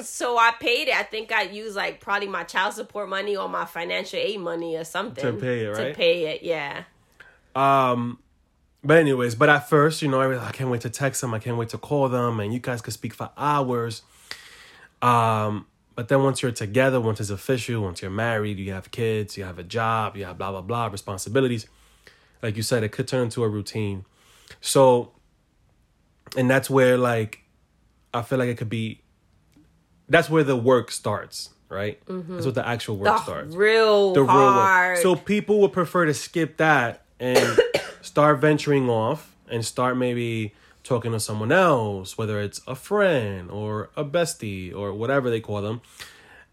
So 0.00 0.38
I 0.38 0.52
paid 0.58 0.88
it. 0.88 0.94
I 0.94 1.02
think 1.02 1.30
I 1.30 1.42
used 1.42 1.76
like 1.76 2.00
probably 2.00 2.26
my 2.26 2.42
child 2.44 2.72
support 2.72 3.10
money 3.10 3.36
or 3.36 3.50
my 3.50 3.66
financial 3.66 4.18
aid 4.18 4.40
money 4.40 4.74
or 4.74 4.84
something 4.84 5.22
To 5.22 5.32
pay 5.34 5.66
it, 5.66 5.74
To 5.74 5.94
pay 5.94 6.24
it, 6.34 6.42
yeah. 6.42 6.84
Um, 7.54 8.18
but 8.82 8.96
anyways, 8.96 9.34
but 9.34 9.50
at 9.50 9.68
first, 9.68 10.00
you 10.00 10.08
know, 10.08 10.18
I, 10.18 10.26
was 10.26 10.38
I 10.38 10.52
can't 10.52 10.70
wait 10.70 10.80
to 10.82 10.90
text 10.90 11.20
them. 11.20 11.34
I 11.34 11.38
can't 11.38 11.58
wait 11.58 11.68
to 11.70 11.78
call 11.78 12.08
them, 12.08 12.40
and 12.40 12.54
you 12.54 12.60
guys 12.60 12.80
could 12.80 12.94
speak 12.94 13.12
for 13.12 13.28
hours. 13.36 14.00
Um, 15.02 15.66
but 15.96 16.08
then 16.08 16.22
once 16.22 16.40
you're 16.40 16.50
together, 16.50 16.98
once 16.98 17.20
it's 17.20 17.28
official, 17.28 17.82
once 17.82 18.00
you're 18.00 18.10
married, 18.10 18.58
you 18.58 18.72
have 18.72 18.90
kids, 18.90 19.36
you 19.36 19.44
have 19.44 19.58
a 19.58 19.64
job, 19.64 20.16
you 20.16 20.24
have 20.24 20.38
blah 20.38 20.50
blah 20.50 20.62
blah 20.62 20.86
responsibilities. 20.86 21.66
Like 22.42 22.56
you 22.56 22.62
said, 22.62 22.82
it 22.82 22.90
could 22.92 23.06
turn 23.08 23.24
into 23.24 23.42
a 23.44 23.48
routine. 23.48 24.04
So, 24.60 25.12
and 26.36 26.48
that's 26.50 26.70
where 26.70 26.96
like, 26.96 27.42
I 28.14 28.22
feel 28.22 28.38
like 28.38 28.48
it 28.48 28.56
could 28.58 28.68
be. 28.70 29.02
That's 30.08 30.28
where 30.28 30.42
the 30.42 30.56
work 30.56 30.90
starts, 30.90 31.50
right? 31.68 32.00
That's 32.08 32.44
what 32.46 32.54
the 32.56 32.66
actual 32.66 32.96
work 32.96 33.16
The 33.16 33.22
starts 33.22 33.54
real 33.54 34.12
the 34.14 34.22
real 34.22 34.30
hard. 34.30 34.96
work. 34.96 35.02
So 35.02 35.14
people 35.14 35.60
would 35.60 35.72
prefer 35.72 36.06
to 36.06 36.14
skip 36.14 36.56
that 36.56 37.04
and 37.20 37.58
start 38.00 38.40
venturing 38.40 38.88
off 38.90 39.36
and 39.48 39.64
start 39.64 39.96
maybe 39.96 40.52
talking 40.82 41.12
to 41.12 41.20
someone 41.20 41.52
else, 41.52 42.18
whether 42.18 42.40
it's 42.40 42.60
a 42.66 42.74
friend 42.74 43.50
or 43.50 43.90
a 43.96 44.04
bestie 44.04 44.74
or 44.74 44.92
whatever 44.92 45.30
they 45.30 45.40
call 45.40 45.62
them. 45.62 45.80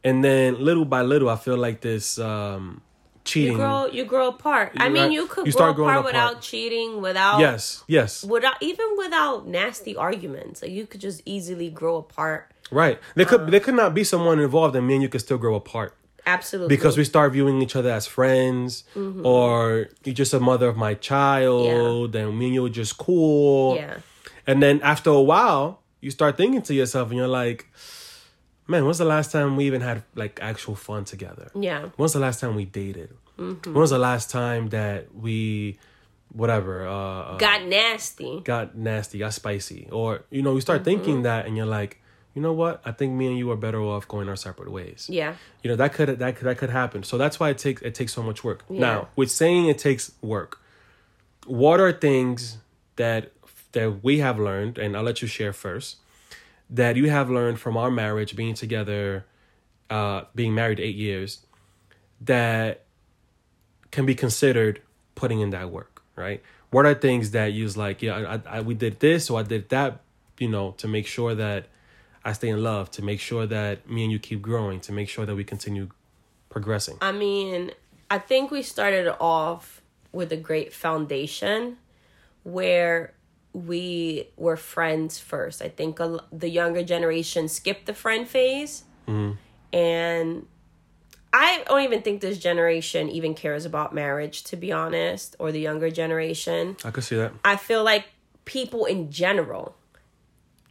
And 0.03 0.23
then 0.23 0.63
little 0.63 0.85
by 0.85 1.01
little, 1.01 1.29
I 1.29 1.35
feel 1.37 1.57
like 1.57 1.81
this 1.81 2.19
um, 2.19 2.81
cheating. 3.27 3.51
you 3.53 3.57
grow 3.57 3.85
you 3.97 4.03
grow 4.05 4.27
apart. 4.29 4.71
I 4.77 4.89
mean, 4.89 5.11
you 5.11 5.27
could 5.27 5.45
You 5.47 5.53
grow 5.53 5.69
apart 5.71 5.79
apart. 5.89 6.05
without 6.05 6.41
cheating, 6.41 6.89
without 7.01 7.39
yes, 7.39 7.83
yes, 7.87 8.23
without 8.23 8.55
even 8.61 8.87
without 8.97 9.47
nasty 9.47 9.93
arguments. 9.95 10.61
Like 10.61 10.71
you 10.71 10.85
could 10.87 11.01
just 11.01 11.21
easily 11.25 11.69
grow 11.69 11.97
apart. 11.97 12.41
right. 12.71 12.97
There 13.15 13.25
could 13.31 13.41
Uh. 13.41 13.51
there 13.53 13.59
could 13.65 13.75
not 13.83 13.91
be 13.93 14.03
someone 14.03 14.39
involved, 14.39 14.75
and 14.75 14.85
me 14.87 14.93
and 14.95 15.03
you 15.03 15.09
could 15.09 15.21
still 15.21 15.37
grow 15.45 15.55
apart. 15.55 15.91
Absolutely. 16.37 16.75
because 16.75 16.97
we 16.97 17.05
start 17.05 17.31
viewing 17.31 17.61
each 17.61 17.75
other 17.79 17.89
as 17.99 18.05
friends 18.05 18.83
Mm-hmm. 18.95 19.25
or 19.25 19.87
you're 20.03 20.13
just 20.23 20.33
a 20.33 20.41
mother 20.41 20.67
of 20.67 20.75
my 20.75 20.93
child 20.93 22.11
and 22.19 22.37
me 22.37 22.45
and 22.47 22.53
you 22.55 22.65
are 22.65 22.75
just 22.83 22.97
cool 22.97 23.77
Yeah. 23.79 23.99
and 24.45 24.61
then 24.61 24.81
after 24.83 25.09
a 25.09 25.21
while 25.21 25.79
you 26.03 26.11
start 26.11 26.35
thinking 26.35 26.61
to 26.63 26.73
yourself 26.73 27.05
and 27.11 27.17
you're 27.19 27.29
like 27.43 27.59
man 28.67 28.83
when's 28.85 28.97
the 28.97 29.05
last 29.05 29.31
time 29.31 29.55
we 29.55 29.65
even 29.65 29.81
had 29.81 30.03
like 30.15 30.39
actual 30.41 30.75
fun 30.75 31.05
together 31.05 31.49
Yeah. 31.55 31.89
when's 31.97 32.13
the 32.13 32.19
last 32.19 32.39
time 32.39 32.55
we 32.55 32.65
dated 32.65 33.11
Mm-hmm. 33.37 33.71
when 33.71 33.81
was 33.81 33.91
the 33.91 33.99
last 33.99 34.31
time 34.31 34.69
that 34.69 35.13
we 35.13 35.77
whatever 36.31 36.87
uh, 36.87 36.93
uh 36.93 37.37
Got 37.37 37.65
nasty. 37.65 38.41
got 38.43 38.75
nasty 38.75 39.19
got 39.19 39.33
spicy 39.33 39.87
or 39.91 40.23
you 40.31 40.41
know 40.41 40.53
you 40.55 40.61
start 40.61 40.79
Mm-hmm. 40.79 40.85
thinking 40.85 41.21
that 41.23 41.45
and 41.45 41.55
you're 41.55 41.65
like 41.79 42.01
you 42.33 42.41
know 42.41 42.53
what 42.53 42.81
i 42.85 42.91
think 42.91 43.13
me 43.13 43.27
and 43.27 43.37
you 43.37 43.49
are 43.51 43.55
better 43.55 43.79
off 43.81 44.07
going 44.07 44.27
our 44.27 44.35
separate 44.35 44.71
ways 44.71 45.07
Yeah. 45.09 45.35
you 45.63 45.69
know 45.69 45.75
that 45.77 45.93
could 45.93 46.09
that 46.19 46.35
could 46.35 46.45
that 46.47 46.57
could 46.57 46.69
happen 46.71 47.03
so 47.03 47.17
that's 47.17 47.39
why 47.39 47.49
it 47.49 47.57
takes 47.59 47.81
it 47.83 47.93
takes 47.95 48.11
so 48.13 48.21
much 48.23 48.43
work 48.43 48.63
Yeah. 48.69 48.79
now 48.79 49.07
with 49.15 49.31
saying 49.31 49.67
it 49.67 49.77
takes 49.77 50.11
work 50.21 50.59
what 51.45 51.79
are 51.79 51.91
things 51.93 52.57
that 52.97 53.31
that 53.71 54.03
we 54.03 54.17
have 54.19 54.37
learned 54.39 54.77
and 54.77 54.97
i'll 54.97 55.03
let 55.03 55.21
you 55.21 55.27
share 55.27 55.53
first 55.53 55.97
that 56.69 56.95
you 56.95 57.09
have 57.09 57.29
learned 57.29 57.59
from 57.59 57.77
our 57.77 57.91
marriage 57.91 58.35
being 58.35 58.53
together 58.53 59.25
uh 59.89 60.23
being 60.35 60.53
married 60.53 60.79
eight 60.79 60.95
years 60.95 61.45
that 62.19 62.83
can 63.91 64.05
be 64.05 64.15
considered 64.15 64.81
putting 65.15 65.39
in 65.39 65.49
that 65.51 65.69
work 65.69 66.01
right 66.15 66.41
what 66.71 66.85
are 66.85 66.93
things 66.93 67.31
that 67.31 67.53
you 67.53 67.67
like 67.69 68.01
yeah 68.01 68.39
I, 68.45 68.57
I 68.57 68.61
we 68.61 68.73
did 68.73 68.99
this 68.99 69.29
or 69.29 69.39
i 69.39 69.43
did 69.43 69.69
that 69.69 70.01
you 70.39 70.49
know 70.49 70.71
to 70.77 70.87
make 70.87 71.07
sure 71.07 71.33
that 71.35 71.67
I 72.27 72.33
stay 72.33 72.49
in 72.49 72.61
love, 72.61 72.91
to 72.91 73.01
make 73.01 73.21
sure 73.21 73.45
that 73.45 73.89
me 73.89 74.03
and 74.03 74.11
you 74.11 74.19
keep 74.19 74.41
growing, 74.41 74.81
to 74.81 74.91
make 74.91 75.07
sure 75.07 75.25
that 75.25 75.33
we 75.33 75.45
continue 75.45 75.87
progressing. 76.49 76.97
I 76.99 77.13
mean, 77.13 77.71
I 78.11 78.19
think 78.19 78.51
we 78.51 78.61
started 78.63 79.15
off 79.17 79.81
with 80.11 80.33
a 80.33 80.35
great 80.35 80.73
foundation 80.73 81.77
where 82.43 83.13
we 83.65 84.29
were 84.37 84.55
friends 84.55 85.17
first. 85.17 85.63
I 85.63 85.69
think 85.69 85.99
a, 85.99 86.19
the 86.31 86.49
younger 86.49 86.83
generation 86.83 87.47
skipped 87.47 87.87
the 87.87 87.93
friend 87.93 88.27
phase. 88.27 88.83
Mm-hmm. 89.07 89.33
And 89.75 90.45
I 91.33 91.63
don't 91.67 91.81
even 91.81 92.03
think 92.03 92.21
this 92.21 92.37
generation 92.37 93.09
even 93.09 93.33
cares 93.33 93.65
about 93.65 93.95
marriage, 93.95 94.43
to 94.45 94.55
be 94.55 94.71
honest, 94.71 95.35
or 95.39 95.51
the 95.51 95.59
younger 95.59 95.89
generation. 95.89 96.77
I 96.85 96.91
could 96.91 97.03
see 97.03 97.15
that. 97.15 97.33
I 97.43 97.55
feel 97.55 97.83
like 97.83 98.05
people 98.45 98.85
in 98.85 99.11
general 99.11 99.75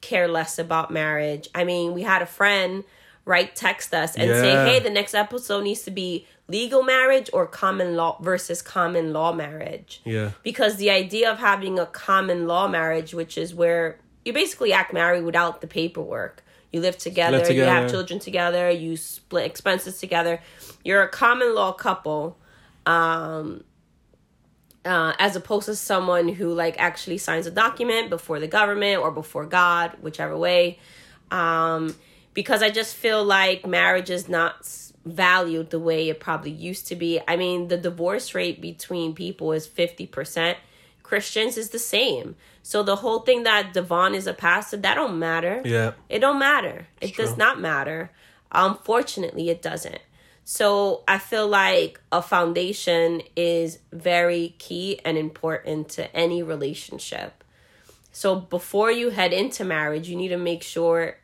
care 0.01 0.29
less 0.29 0.59
about 0.59 0.93
marriage. 0.93 1.49
I 1.55 1.65
mean, 1.65 1.93
we 1.93 2.03
had 2.03 2.23
a 2.23 2.27
friend 2.27 2.85
right 3.25 3.55
text 3.57 3.93
us 3.93 4.15
and 4.15 4.31
say, 4.31 4.53
"Hey, 4.53 4.79
the 4.79 4.91
next 4.91 5.15
episode 5.15 5.65
needs 5.65 5.83
to 5.83 5.91
be 5.91 6.27
legal 6.49 6.83
marriage 6.83 7.29
or 7.33 7.47
common 7.47 7.97
law 7.97 8.19
versus 8.21 8.63
common 8.63 9.13
law 9.13 9.33
marriage." 9.33 10.01
Yeah. 10.05 10.33
Because 10.43 10.77
the 10.77 10.91
idea 10.91 11.31
of 11.31 11.39
having 11.39 11.79
a 11.79 11.87
common 11.87 12.47
law 12.47 12.69
marriage, 12.69 13.15
which 13.15 13.37
is 13.39 13.55
where 13.55 13.99
you 14.25 14.33
basically 14.33 14.73
act 14.73 14.93
married 14.93 15.25
without 15.25 15.61
the 15.61 15.67
paperwork. 15.67 16.43
You 16.73 16.81
live 16.81 16.99
together, 16.99 17.51
you 17.53 17.63
have 17.63 17.89
children 17.91 18.19
together, 18.19 18.69
you 18.69 18.97
split 18.97 19.47
expenses 19.47 19.99
together. 19.99 20.41
You're 20.85 21.03
a 21.03 21.09
common 21.09 21.55
law 21.55 21.73
couple 21.73 22.37
uh, 24.87 25.13
as 25.19 25.35
opposed 25.37 25.67
to 25.67 25.75
someone 25.75 26.29
who 26.29 26.55
like 26.55 26.77
actually 26.79 27.19
signs 27.19 27.47
a 27.47 27.51
document 27.51 28.09
before 28.09 28.39
the 28.39 28.47
government 28.47 29.03
or 29.03 29.11
before 29.11 29.45
God, 29.45 29.93
whichever 30.01 30.37
way. 30.37 30.79
Um, 31.31 31.95
because 32.35 32.63
I 32.63 32.71
just 32.71 32.95
feel 32.95 33.25
like 33.25 33.67
marriage 33.67 34.11
is 34.11 34.29
not 34.29 34.65
valued 35.07 35.71
the 35.71 35.79
way 35.79 36.09
it 36.09 36.21
probably 36.21 36.51
used 36.51 36.87
to 36.89 36.97
be. 36.97 37.21
I 37.27 37.37
mean, 37.37 37.69
the 37.69 37.79
divorce 37.79 38.35
rate 38.35 38.61
between 38.61 39.15
people 39.15 39.53
is 39.53 39.67
fifty 39.67 40.07
percent. 40.07 40.59
Christians 41.03 41.57
is 41.57 41.71
the 41.71 41.79
same. 41.79 42.37
So 42.63 42.83
the 42.83 42.97
whole 42.97 43.21
thing 43.21 43.45
that 43.45 43.73
Devon 43.73 44.15
is 44.15 44.27
a 44.27 44.35
pastor, 44.35 44.77
that 44.79 44.97
don't 44.97 45.21
matter. 45.21 45.63
Yeah. 45.65 45.93
It 46.09 46.19
don't 46.19 46.41
matter. 46.41 46.89
It 47.01 47.15
does 47.17 47.31
true. 47.31 47.39
not 47.39 47.61
matter. 47.61 48.11
Unfortunately, 48.51 49.49
it 49.49 49.63
doesn't. 49.63 50.01
So 50.43 51.05
I 51.07 51.19
feel 51.19 51.47
like 51.47 52.01
a 52.11 52.21
foundation 52.23 53.23
is 53.37 53.79
very 53.93 54.55
key 54.59 55.01
and 55.05 55.17
important 55.17 55.89
to 55.91 56.15
any 56.15 56.43
relationship. 56.43 57.45
So 58.11 58.35
before 58.37 58.91
you 58.91 59.11
head 59.11 59.33
into 59.33 59.65
marriage, 59.65 60.09
you 60.09 60.17
need 60.17 60.29
to 60.29 60.37
make 60.37 60.63
sure 60.63 61.19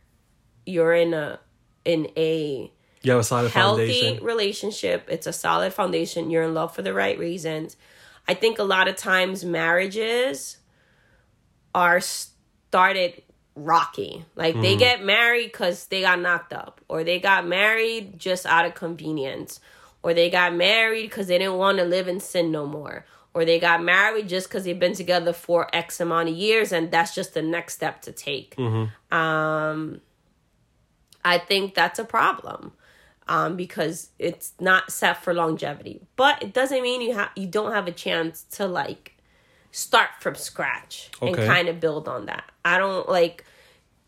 you're 0.67 0.95
in 0.95 1.15
a 1.15 1.41
in 1.85 2.09
a 2.17 2.71
You 3.03 3.13
have 3.13 3.21
a 3.21 3.25
solid 3.25 3.51
healthy 3.51 3.87
foundation. 3.93 4.25
relationship. 4.25 5.07
It's 5.09 5.27
a 5.27 5.33
solid 5.33 5.73
foundation. 5.73 6.31
You're 6.31 6.45
in 6.45 6.55
love 6.55 6.75
for 6.75 6.83
the 6.83 6.95
right 6.95 7.19
reasons. 7.19 7.77
I 8.29 8.35
think 8.35 8.59
a 8.59 8.63
lot 8.65 8.87
of 8.89 8.97
times 8.97 9.45
marriages 9.45 10.59
are 11.75 12.01
started 12.01 13.23
rocky. 13.57 14.25
Like 14.37 14.55
Mm-hmm. 14.55 14.63
they 14.63 14.77
get 14.77 15.05
married 15.05 15.51
because 15.53 15.87
they 15.87 16.01
got 16.03 16.21
knocked 16.21 16.53
up, 16.53 16.81
or 16.89 17.03
they 17.05 17.19
got 17.19 17.47
married 17.47 18.19
just 18.19 18.47
out 18.47 18.65
of 18.65 18.75
convenience, 18.75 19.59
or 20.03 20.15
they 20.15 20.31
got 20.31 20.55
married 20.55 21.11
because 21.11 21.27
they 21.27 21.39
didn't 21.39 21.59
want 21.59 21.79
to 21.79 21.85
live 21.85 22.07
in 22.09 22.21
sin 22.21 22.51
no 22.53 22.67
more, 22.67 23.05
or 23.35 23.45
they 23.45 23.59
got 23.59 23.83
married 23.83 24.29
just 24.29 24.49
because 24.49 24.65
they've 24.65 24.79
been 24.79 24.95
together 24.95 25.33
for 25.33 25.69
X 25.75 26.01
amount 26.01 26.29
of 26.29 26.35
years 26.37 26.71
and 26.73 26.91
that's 26.91 27.15
just 27.15 27.35
the 27.35 27.43
next 27.43 27.75
step 27.75 28.01
to 28.03 28.13
take. 28.13 28.55
Mm-hmm. 28.57 29.15
Um, 29.17 30.01
I 31.25 31.39
think 31.39 31.75
that's 31.75 31.99
a 31.99 32.05
problem 32.05 32.73
um, 33.29 33.57
because 33.57 34.11
it's 34.19 34.53
not 34.61 34.91
set 34.91 35.23
for 35.23 35.35
longevity. 35.35 36.01
But 36.17 36.43
it 36.43 36.53
doesn't 36.53 36.83
mean 36.83 37.01
you 37.01 37.15
have 37.15 37.31
you 37.37 37.47
don't 37.47 37.73
have 37.73 37.87
a 37.87 37.93
chance 37.93 38.45
to 38.53 38.67
like 38.67 39.17
start 39.71 40.11
from 40.21 40.35
scratch 40.35 41.11
and 41.21 41.35
kind 41.35 41.69
of 41.69 41.81
build 41.81 42.09
on 42.09 42.27
that. 42.27 42.45
I 42.65 42.79
don't 42.79 43.09
like. 43.09 43.45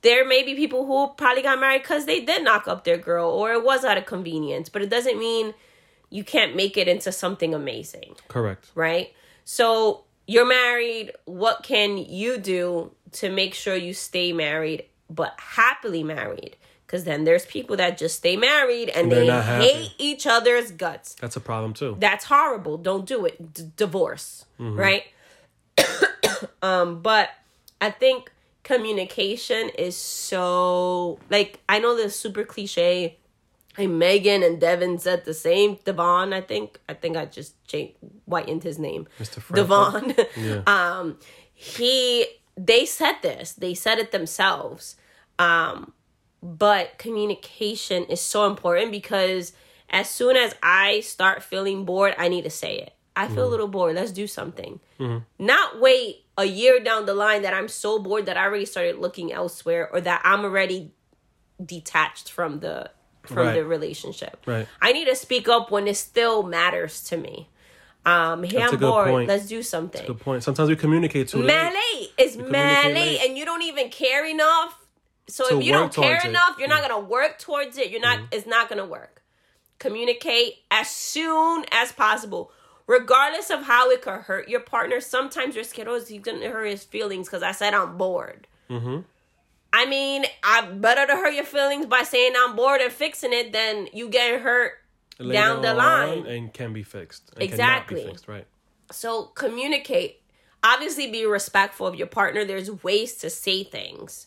There 0.03 0.27
may 0.27 0.43
be 0.43 0.55
people 0.55 0.85
who 0.85 1.15
probably 1.17 1.43
got 1.43 1.59
married 1.59 1.81
because 1.81 2.05
they 2.05 2.21
did 2.21 2.45
knock 2.45 2.69
up 2.69 2.85
their 2.85 2.99
girl 2.99 3.31
or 3.31 3.55
it 3.55 3.65
was 3.65 3.87
out 3.87 3.97
of 3.97 4.05
convenience, 4.05 4.69
but 4.69 4.83
it 4.83 4.91
doesn't 4.91 5.19
mean 5.19 5.55
you 6.11 6.23
can't 6.23 6.55
make 6.55 6.77
it 6.77 6.87
into 6.87 7.11
something 7.11 7.55
amazing 7.55 8.15
Correct. 8.29 8.71
right? 8.75 9.15
So 9.45 10.05
you're 10.27 10.47
married. 10.47 11.13
What 11.25 11.63
can 11.63 11.97
you 11.97 12.39
do 12.39 12.93
to 13.13 13.31
make 13.31 13.55
sure 13.55 13.75
you 13.75 13.95
stay 13.95 14.33
married, 14.33 14.85
but 15.09 15.35
happily 15.39 16.03
married? 16.03 16.57
Because 16.87 17.05
then 17.05 17.25
there's 17.25 17.47
people 17.47 17.77
that 17.77 17.97
just 17.99 18.17
stay 18.17 18.37
married 18.37 18.89
and 18.91 19.11
They're 19.11 19.25
they 19.25 19.41
hate 19.43 19.93
each 19.99 20.27
other's 20.27 20.71
guts. 20.71 21.15
That's 21.15 21.35
a 21.37 21.41
problem 21.41 21.73
too. 21.73 21.97
That's 21.99 22.27
horrible. 22.27 22.77
Don't 22.77 23.07
do 23.07 23.25
it. 23.25 23.55
D- 23.55 23.71
divorce, 23.77 24.45
right? 24.59 25.05
um, 26.63 27.01
but 27.03 27.31
I 27.81 27.91
think 27.91 28.31
communication 28.63 29.71
is 29.71 29.97
so 29.97 31.19
like 31.31 31.61
I 31.69 31.79
know 31.79 31.97
this 31.97 32.19
super 32.19 32.45
cliche. 32.45 33.19
And 33.77 33.99
Meagan 33.99 34.45
and 34.45 34.61
Devin 34.61 35.01
said 35.01 35.25
the 35.25 35.35
same. 35.35 35.79
Devon, 35.85 36.33
I 36.33 36.41
think. 36.43 36.79
I 36.89 36.95
think 36.95 37.17
I 37.17 37.25
just 37.25 37.57
cha- 37.67 37.91
whitened 38.25 38.63
his 38.63 38.79
name. 38.79 39.09
Mr. 39.19 39.43
Franklin. 39.43 40.15
Devon. 40.15 40.27
Yeah. 40.37 40.63
um, 40.69 41.19
he. 41.53 42.25
They 42.57 42.87
said 42.87 43.15
this. 43.23 43.51
They 43.53 43.75
said 43.75 43.99
it 43.99 44.13
themselves. 44.13 44.95
Um, 45.41 45.93
but 46.45 46.99
communication 46.99 48.05
is 48.05 48.21
so 48.21 48.47
important 48.47 48.93
because 48.93 49.53
as 49.89 50.11
soon 50.11 50.37
as 50.37 50.55
I 50.63 51.01
start 51.01 51.43
feeling 51.43 51.85
bored, 51.87 52.15
I 52.19 52.29
need 52.29 52.43
to 52.43 52.51
say 52.51 52.77
it. 52.79 52.93
I 53.17 53.29
feel 53.29 53.47
a 53.47 53.49
little 53.49 53.69
bored. 53.69 53.95
Let's 53.95 54.11
do 54.13 54.27
something. 54.27 54.79
Not 55.39 55.81
wait 55.81 56.25
a 56.37 56.45
year 56.45 56.81
down 56.81 57.07
the 57.07 57.15
line 57.15 57.43
that 57.43 57.55
I'm 57.55 57.69
so 57.69 57.99
bored 57.99 58.27
that 58.27 58.37
I 58.37 58.45
already 58.45 58.65
started 58.67 58.99
looking 58.99 59.33
elsewhere 59.33 59.89
or 59.91 60.01
that 60.03 60.21
I'm 60.25 60.45
already 60.45 60.93
detached 61.65 62.31
from 62.31 62.61
the 62.61 62.91
from 63.23 63.39
Right. 63.39 63.55
the 63.55 63.65
relationship. 63.65 64.43
Right. 64.45 64.67
I 64.83 64.93
need 64.93 65.07
to 65.07 65.17
speak 65.17 65.49
up 65.49 65.71
when 65.71 65.89
it 65.89 65.97
still 65.97 66.43
matters 66.43 67.03
to 67.05 67.17
me. 67.17 67.49
Um, 68.05 68.43
hey, 68.43 68.59
That's 68.59 68.73
a 68.73 68.75
I'm 68.75 68.81
bored. 68.81 69.09
point. 69.09 69.29
Let's 69.29 69.47
do 69.47 69.63
something. 69.63 70.05
Good 70.07 70.21
point. 70.21 70.43
Sometimes 70.43 70.69
we 70.69 70.77
communicate 70.77 71.29
too 71.29 71.39
late. 71.39 71.47
Man 71.47 71.73
late. 71.73 72.11
It's 72.19 72.37
late, 72.37 72.51
late. 72.95 73.21
and 73.27 73.39
you 73.39 73.47
don't 73.47 73.63
even 73.63 73.89
care 73.89 74.27
enough. 74.27 74.84
So 75.27 75.59
if 75.59 75.65
you 75.65 75.73
don't 75.73 75.93
care 75.93 76.21
towards 76.21 76.25
it. 76.25 76.29
enough, 76.29 76.57
you're 76.59 76.69
not 76.69 76.83
gonna 76.83 77.01
work 77.01 77.39
towards 77.39 77.79
it. 77.79 77.91
You're 77.91 78.01
not. 78.01 78.21
It's 78.31 78.47
not 78.47 78.69
gonna 78.69 78.85
work. 78.85 79.23
Communicate 79.79 80.55
as 80.71 80.91
soon 80.91 81.65
as 81.73 81.93
possible, 81.93 82.53
regardless 82.87 83.51
of 83.51 83.63
how 83.63 83.91
it 83.91 84.03
could 84.03 84.23
hurt 84.23 84.49
your 84.49 84.61
partner. 84.61 85.01
Sometimes 85.01 85.55
you're 85.55 85.65
scared. 85.65 85.89
Oh, 85.89 86.01
he's 86.01 86.21
gonna 86.21 86.49
hurt 86.51 86.67
his 86.67 86.85
feelings 86.85 87.27
because 87.29 87.43
I 87.43 87.53
said 87.53 87.75
I'm 87.75 87.97
bored. 87.97 88.47
Mm-hmm. 88.69 89.01
I 89.73 89.87
mean, 89.87 90.25
I 90.43 90.63
better 90.63 91.07
to 91.07 91.15
hurt 91.15 91.35
your 91.35 91.45
feelings 91.45 91.87
by 91.87 92.03
saying 92.03 92.35
I'm 92.37 92.55
bored 92.55 92.81
and 92.81 92.93
fixing 92.93 93.33
it 93.33 93.53
than 93.53 93.89
you 93.93 94.09
getting 94.09 94.41
hurt 94.41 94.75
down 95.19 95.63
the 95.63 95.75
line. 95.75 96.27
and 96.27 96.53
can 96.53 96.73
be 96.73 96.83
fixed. 96.83 97.33
Exactly. 97.39 98.03
Be 98.03 98.09
fixed, 98.09 98.29
right. 98.29 98.47
So 98.93 99.25
communicate. 99.25 100.21
Obviously, 100.63 101.11
be 101.11 101.27
respectful 101.27 101.87
of 101.87 101.95
your 101.95 102.07
partner. 102.07 102.45
There's 102.45 102.71
ways 102.85 103.17
to 103.17 103.31
say 103.31 103.65
things 103.65 104.27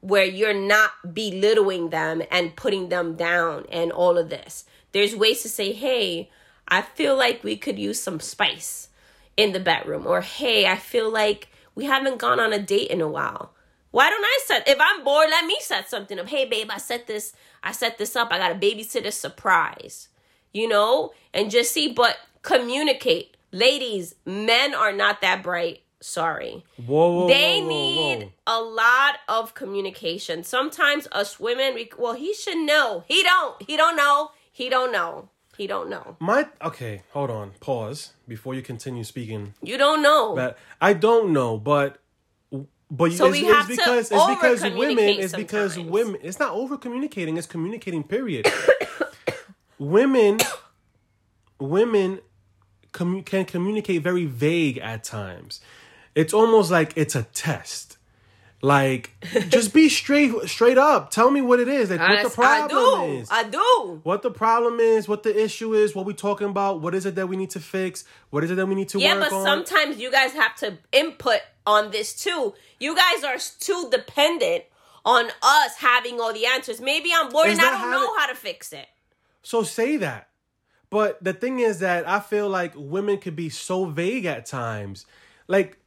where 0.00 0.24
you're 0.24 0.54
not 0.54 1.14
belittling 1.14 1.90
them 1.90 2.22
and 2.30 2.56
putting 2.56 2.88
them 2.88 3.16
down 3.16 3.66
and 3.70 3.90
all 3.92 4.16
of 4.16 4.30
this. 4.30 4.64
There's 4.92 5.16
ways 5.16 5.42
to 5.42 5.48
say, 5.48 5.72
hey, 5.72 6.30
I 6.68 6.82
feel 6.82 7.16
like 7.16 7.42
we 7.42 7.56
could 7.56 7.78
use 7.78 8.00
some 8.00 8.20
spice 8.20 8.88
in 9.36 9.52
the 9.52 9.60
bedroom. 9.60 10.06
Or, 10.06 10.20
hey, 10.20 10.66
I 10.66 10.76
feel 10.76 11.10
like 11.10 11.48
we 11.74 11.86
haven't 11.86 12.18
gone 12.18 12.40
on 12.40 12.52
a 12.52 12.58
date 12.58 12.90
in 12.90 13.00
a 13.00 13.08
while. 13.08 13.54
Why 13.90 14.10
don't 14.10 14.24
I 14.24 14.38
set 14.44 14.68
if 14.68 14.78
I'm 14.80 15.02
bored, 15.02 15.30
let 15.30 15.46
me 15.46 15.56
set 15.60 15.88
something 15.88 16.18
up. 16.18 16.28
Hey 16.28 16.44
babe, 16.44 16.68
I 16.70 16.78
set 16.78 17.06
this, 17.06 17.32
I 17.62 17.72
set 17.72 17.96
this 17.96 18.16
up. 18.16 18.28
I 18.30 18.38
got 18.38 18.52
a 18.52 18.54
babysitter 18.54 19.12
surprise. 19.12 20.08
You 20.52 20.68
know? 20.68 21.12
And 21.32 21.50
just 21.50 21.72
see, 21.72 21.92
but 21.92 22.16
communicate. 22.42 23.36
Ladies, 23.50 24.14
men 24.26 24.74
are 24.74 24.92
not 24.92 25.22
that 25.22 25.42
bright. 25.42 25.80
Sorry. 26.00 26.64
Whoa, 26.86 27.12
whoa, 27.12 27.28
They 27.28 27.60
whoa, 27.60 27.68
need 27.68 28.22
whoa. 28.46 28.58
a 28.58 28.60
lot 28.62 29.16
of 29.28 29.54
communication. 29.54 30.44
Sometimes 30.44 31.08
us 31.12 31.40
women, 31.40 31.74
we, 31.74 31.90
well, 31.98 32.14
he 32.14 32.34
should 32.34 32.58
know. 32.58 33.04
He 33.08 33.22
don't. 33.22 33.60
He 33.62 33.76
don't 33.76 33.96
know. 33.96 34.30
He 34.52 34.68
don't 34.68 34.92
know. 34.92 35.28
He 35.56 35.66
don't 35.66 35.90
know. 35.90 36.16
My 36.20 36.46
okay, 36.62 37.02
hold 37.10 37.30
on. 37.30 37.50
Pause 37.58 38.12
before 38.28 38.54
you 38.54 38.62
continue 38.62 39.02
speaking. 39.02 39.54
You 39.60 39.76
don't 39.76 40.02
know. 40.02 40.36
That 40.36 40.56
I 40.80 40.92
don't 40.92 41.32
know, 41.32 41.58
but 41.58 41.98
but 42.88 43.12
So 43.12 43.26
it's, 43.26 43.32
we 43.32 43.40
it's 43.40 43.52
have 43.52 43.66
to 43.66 43.76
because 43.76 44.12
it's 44.12 44.26
because 44.26 44.62
women 44.62 44.98
it's 44.98 45.34
because 45.34 45.76
women 45.76 46.18
it's 46.22 46.38
not 46.38 46.52
over 46.52 46.76
communicating, 46.78 47.36
it's 47.36 47.48
communicating 47.48 48.04
period. 48.04 48.46
women 49.80 50.38
women 51.58 52.20
commu- 52.92 53.24
can 53.24 53.44
communicate 53.44 54.02
very 54.02 54.26
vague 54.26 54.78
at 54.78 55.02
times. 55.04 55.60
It's 56.14 56.32
almost 56.34 56.70
like 56.70 56.92
it's 56.96 57.14
a 57.14 57.22
test. 57.34 57.96
Like 58.60 59.12
just 59.50 59.72
be 59.72 59.88
straight 59.88 60.32
straight 60.48 60.78
up. 60.78 61.10
Tell 61.12 61.30
me 61.30 61.40
what 61.40 61.60
it 61.60 61.68
is. 61.68 61.90
Like 61.90 62.00
what 62.00 62.10
I, 62.10 62.22
the 62.24 62.28
I 62.28 62.32
problem 62.32 63.06
do. 63.12 63.18
is 63.18 63.28
I 63.30 63.42
do. 63.44 64.00
what 64.02 64.22
the 64.22 64.32
problem 64.32 64.80
is, 64.80 65.06
what 65.06 65.22
the 65.22 65.44
issue 65.44 65.74
is, 65.74 65.94
what 65.94 66.06
we 66.06 66.12
talking 66.14 66.48
about, 66.48 66.80
what 66.80 66.92
is 66.94 67.06
it 67.06 67.14
that 67.14 67.28
we 67.28 67.36
need 67.36 67.50
to 67.50 67.60
fix, 67.60 68.04
what 68.30 68.42
is 68.42 68.50
it 68.50 68.56
that 68.56 68.66
we 68.66 68.74
need 68.74 68.88
to 68.88 68.98
Yeah, 68.98 69.14
but 69.18 69.32
on. 69.32 69.44
sometimes 69.44 69.98
you 69.98 70.10
guys 70.10 70.32
have 70.32 70.56
to 70.56 70.76
input 70.90 71.40
on 71.66 71.92
this 71.92 72.14
too. 72.20 72.52
You 72.80 72.96
guys 72.96 73.22
are 73.22 73.36
too 73.60 73.88
dependent 73.92 74.64
on 75.04 75.26
us 75.40 75.76
having 75.78 76.20
all 76.20 76.32
the 76.32 76.46
answers. 76.46 76.80
Maybe 76.80 77.10
I'm 77.14 77.28
bored 77.30 77.46
Is 77.48 77.58
and 77.58 77.66
I 77.66 77.70
don't 77.80 77.90
know 77.92 78.12
it- 78.12 78.18
how 78.18 78.26
to 78.26 78.34
fix 78.34 78.72
it. 78.72 78.86
So 79.42 79.62
say 79.62 79.98
that. 79.98 80.28
But 80.90 81.22
the 81.22 81.32
thing 81.32 81.60
is 81.60 81.78
that 81.78 82.08
I 82.08 82.18
feel 82.18 82.48
like 82.48 82.72
women 82.74 83.18
could 83.18 83.36
be 83.36 83.50
so 83.50 83.84
vague 83.84 84.24
at 84.24 84.46
times. 84.46 85.06
Like, 85.46 85.78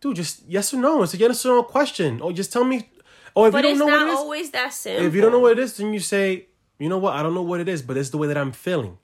dude, 0.00 0.16
just 0.16 0.42
yes 0.48 0.72
or 0.72 0.78
no. 0.78 1.02
It's 1.02 1.14
a 1.14 1.16
yes 1.16 1.44
or 1.44 1.56
no 1.56 1.62
question. 1.62 2.20
Or 2.20 2.32
just 2.32 2.52
tell 2.52 2.64
me. 2.64 2.90
Or 3.34 3.48
if 3.48 3.52
But 3.52 3.64
you 3.64 3.76
don't 3.76 3.78
know 3.78 3.86
what 3.86 4.02
it 4.02 4.10
is, 4.10 4.18
always 4.18 4.50
that 4.50 4.72
simple. 4.72 5.06
if 5.06 5.14
you 5.14 5.20
don't 5.20 5.32
know 5.32 5.38
what 5.38 5.52
it 5.52 5.58
is, 5.60 5.76
then 5.76 5.92
you 5.92 6.00
say, 6.00 6.46
you 6.78 6.88
know 6.88 6.98
what, 6.98 7.14
I 7.14 7.22
don't 7.22 7.34
know 7.34 7.42
what 7.42 7.60
it 7.60 7.68
is, 7.68 7.82
but 7.82 7.96
it's 7.96 8.10
the 8.10 8.18
way 8.18 8.26
that 8.26 8.36
I'm 8.36 8.52
feeling. 8.52 8.98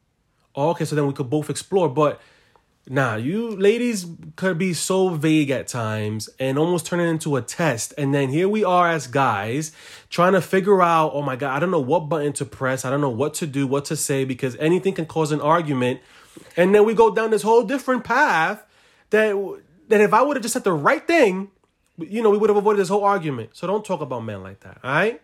Oh, 0.56 0.70
okay, 0.70 0.84
so 0.84 0.96
then 0.96 1.06
we 1.06 1.12
could 1.12 1.30
both 1.30 1.50
explore. 1.50 1.88
But 1.88 2.20
nah, 2.88 3.16
you 3.16 3.50
ladies 3.56 4.06
could 4.36 4.58
be 4.58 4.72
so 4.72 5.10
vague 5.10 5.50
at 5.50 5.66
times 5.68 6.28
and 6.38 6.58
almost 6.58 6.86
turn 6.86 7.00
it 7.00 7.08
into 7.08 7.36
a 7.36 7.42
test. 7.42 7.94
And 7.96 8.14
then 8.14 8.28
here 8.28 8.48
we 8.48 8.64
are 8.64 8.88
as 8.88 9.06
guys 9.06 9.72
trying 10.10 10.32
to 10.32 10.40
figure 10.40 10.82
out, 10.82 11.12
oh 11.14 11.22
my 11.22 11.36
God, 11.36 11.54
I 11.54 11.60
don't 11.60 11.70
know 11.70 11.80
what 11.80 12.08
button 12.08 12.32
to 12.34 12.44
press. 12.44 12.84
I 12.84 12.90
don't 12.90 13.00
know 13.00 13.10
what 13.10 13.34
to 13.34 13.46
do, 13.46 13.66
what 13.66 13.84
to 13.86 13.96
say, 13.96 14.24
because 14.24 14.56
anything 14.56 14.94
can 14.94 15.06
cause 15.06 15.32
an 15.32 15.40
argument. 15.40 16.00
And 16.56 16.74
then 16.74 16.84
we 16.84 16.94
go 16.94 17.14
down 17.14 17.30
this 17.30 17.42
whole 17.42 17.62
different 17.62 18.04
path 18.04 18.64
that 19.10 19.34
that 19.94 20.00
if 20.04 20.12
I 20.12 20.22
would 20.22 20.36
have 20.36 20.42
just 20.42 20.52
said 20.54 20.64
the 20.64 20.72
right 20.72 21.06
thing, 21.06 21.50
you 21.98 22.22
know, 22.22 22.30
we 22.30 22.38
would 22.38 22.50
have 22.50 22.56
avoided 22.56 22.80
this 22.80 22.88
whole 22.88 23.04
argument. 23.04 23.50
So 23.52 23.66
don't 23.66 23.84
talk 23.84 24.00
about 24.00 24.20
men 24.24 24.42
like 24.42 24.60
that, 24.60 24.78
all 24.82 24.90
right? 24.90 25.20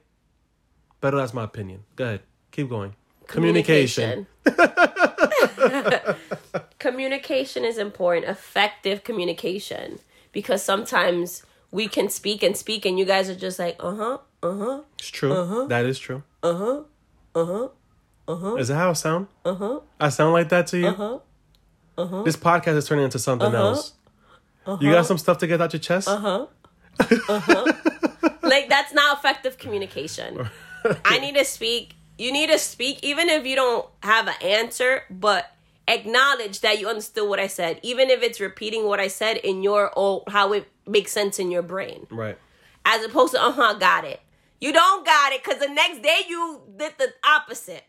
But 1.00 1.10
that's 1.12 1.34
my 1.34 1.44
opinion. 1.44 1.84
Go 1.96 2.04
ahead. 2.04 2.20
Keep 2.52 2.68
going. 2.68 2.94
Communication. 3.26 4.26
communication 6.78 7.64
is 7.64 7.78
important. 7.78 8.26
Effective 8.26 9.02
communication. 9.04 9.98
because 10.32 10.62
sometimes 10.62 11.42
we 11.72 11.88
can 11.88 12.08
speak 12.08 12.42
and 12.44 12.56
speak 12.56 12.84
and 12.86 12.98
you 12.98 13.04
guys 13.04 13.28
are 13.28 13.34
just 13.34 13.58
like, 13.58 13.76
uh-huh, 13.80 14.18
uh-huh, 14.42 14.80
It's 14.98 15.08
true. 15.08 15.32
Uh-huh. 15.32 15.66
That 15.66 15.84
is 15.86 15.98
true. 15.98 16.22
uh-huh, 16.42 16.82
uh-huh, 17.34 17.68
uh-huh, 18.28 18.54
Is 18.56 18.68
that 18.68 18.76
how 18.76 18.90
I 18.90 18.92
sound? 18.94 19.26
uh-huh, 19.44 19.80
I 20.00 20.08
sound 20.10 20.32
like 20.32 20.48
that 20.50 20.66
to 20.68 20.78
you? 20.78 20.86
uh-huh, 20.88 21.18
uh-huh, 21.98 22.22
This 22.22 22.36
podcast 22.36 22.76
is 22.76 22.86
turning 22.86 23.04
into 23.06 23.18
something 23.18 23.48
Uh-huh. 23.54 23.56
else. 23.74 23.94
You 24.66 24.92
got 24.92 25.06
some 25.06 25.18
stuff 25.18 25.38
to 25.38 25.46
get 25.46 25.60
out 25.60 25.72
your 25.72 25.80
chest? 25.80 26.08
uh-huh, 26.08 26.46
uh-huh. 27.00 27.72
like 28.42 28.68
that's 28.68 28.92
not 28.92 29.18
effective 29.18 29.58
communication. 29.58 30.48
I 31.04 31.18
need 31.18 31.34
to 31.36 31.44
speak. 31.44 31.94
You 32.18 32.32
need 32.32 32.50
to 32.50 32.58
speak 32.58 33.02
even 33.02 33.28
if 33.28 33.46
you 33.46 33.56
don't 33.56 33.86
have 34.02 34.28
an 34.28 34.34
answer, 34.42 35.02
but 35.10 35.50
acknowledge 35.88 36.60
that 36.60 36.78
you 36.78 36.88
understood 36.88 37.28
what 37.28 37.40
I 37.40 37.46
said, 37.46 37.80
even 37.82 38.10
if 38.10 38.22
it's 38.22 38.38
repeating 38.40 38.86
what 38.86 39.00
I 39.00 39.08
said 39.08 39.38
in 39.38 39.62
your 39.62 39.90
own 39.96 40.22
how 40.28 40.52
it 40.52 40.68
makes 40.86 41.12
sense 41.12 41.38
in 41.38 41.50
your 41.50 41.62
brain. 41.62 42.06
Right. 42.10 42.38
as 42.84 43.04
opposed 43.04 43.32
to 43.34 43.42
uh-huh 43.42 43.74
got 43.78 44.04
it 44.04 44.20
you 44.60 44.72
don't 44.72 45.04
got 45.04 45.32
it 45.32 45.42
because 45.42 45.60
the 45.60 45.68
next 45.68 46.02
day 46.02 46.20
you 46.28 46.60
did 46.76 46.92
the 46.98 47.12
opposite 47.24 47.84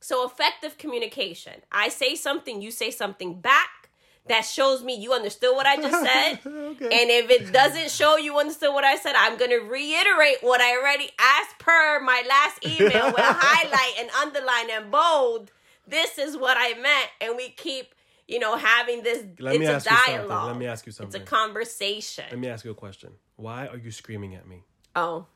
so 0.00 0.26
effective 0.26 0.78
communication 0.78 1.54
i 1.70 1.88
say 1.88 2.14
something 2.14 2.60
you 2.60 2.70
say 2.70 2.90
something 2.90 3.40
back 3.40 3.81
that 4.26 4.42
shows 4.42 4.82
me 4.84 4.94
you 4.96 5.12
understood 5.12 5.54
what 5.54 5.66
i 5.66 5.76
just 5.76 6.04
said 6.04 6.38
Okay. 6.46 6.84
and 6.84 7.10
if 7.10 7.28
it 7.30 7.52
doesn't 7.52 7.90
show 7.90 8.16
you 8.16 8.38
understood 8.38 8.72
what 8.72 8.84
i 8.84 8.96
said 8.96 9.14
i'm 9.16 9.36
going 9.36 9.50
to 9.50 9.58
reiterate 9.58 10.36
what 10.42 10.60
i 10.60 10.76
already 10.78 11.10
asked 11.18 11.58
per 11.58 12.00
my 12.00 12.22
last 12.28 12.64
email 12.64 13.06
with 13.06 13.14
highlight 13.18 13.94
and 13.98 14.08
underline 14.10 14.70
and 14.70 14.90
bold 14.92 15.50
this 15.86 16.18
is 16.18 16.36
what 16.36 16.56
i 16.58 16.74
meant 16.80 17.08
and 17.20 17.36
we 17.36 17.48
keep 17.50 17.94
you 18.28 18.38
know 18.38 18.56
having 18.56 19.02
this 19.02 19.24
Let 19.40 19.58
me 19.58 19.66
it's 19.66 19.86
ask 19.86 19.86
a 19.86 19.90
you 19.90 19.96
something. 19.96 20.16
dialogue 20.28 20.46
Let 20.48 20.56
me 20.58 20.66
ask 20.66 20.86
you 20.86 20.92
something. 20.92 21.20
it's 21.20 21.30
a 21.30 21.34
conversation 21.34 22.24
Let 22.30 22.38
me 22.38 22.48
ask 22.48 22.64
you 22.64 22.70
a 22.70 22.74
question. 22.74 23.10
Why 23.36 23.66
are 23.66 23.76
you 23.76 23.90
screaming 23.90 24.34
at 24.36 24.46
me? 24.46 24.62
oh 24.94 25.26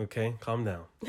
Okay, 0.00 0.34
calm 0.38 0.62
down. 0.64 0.84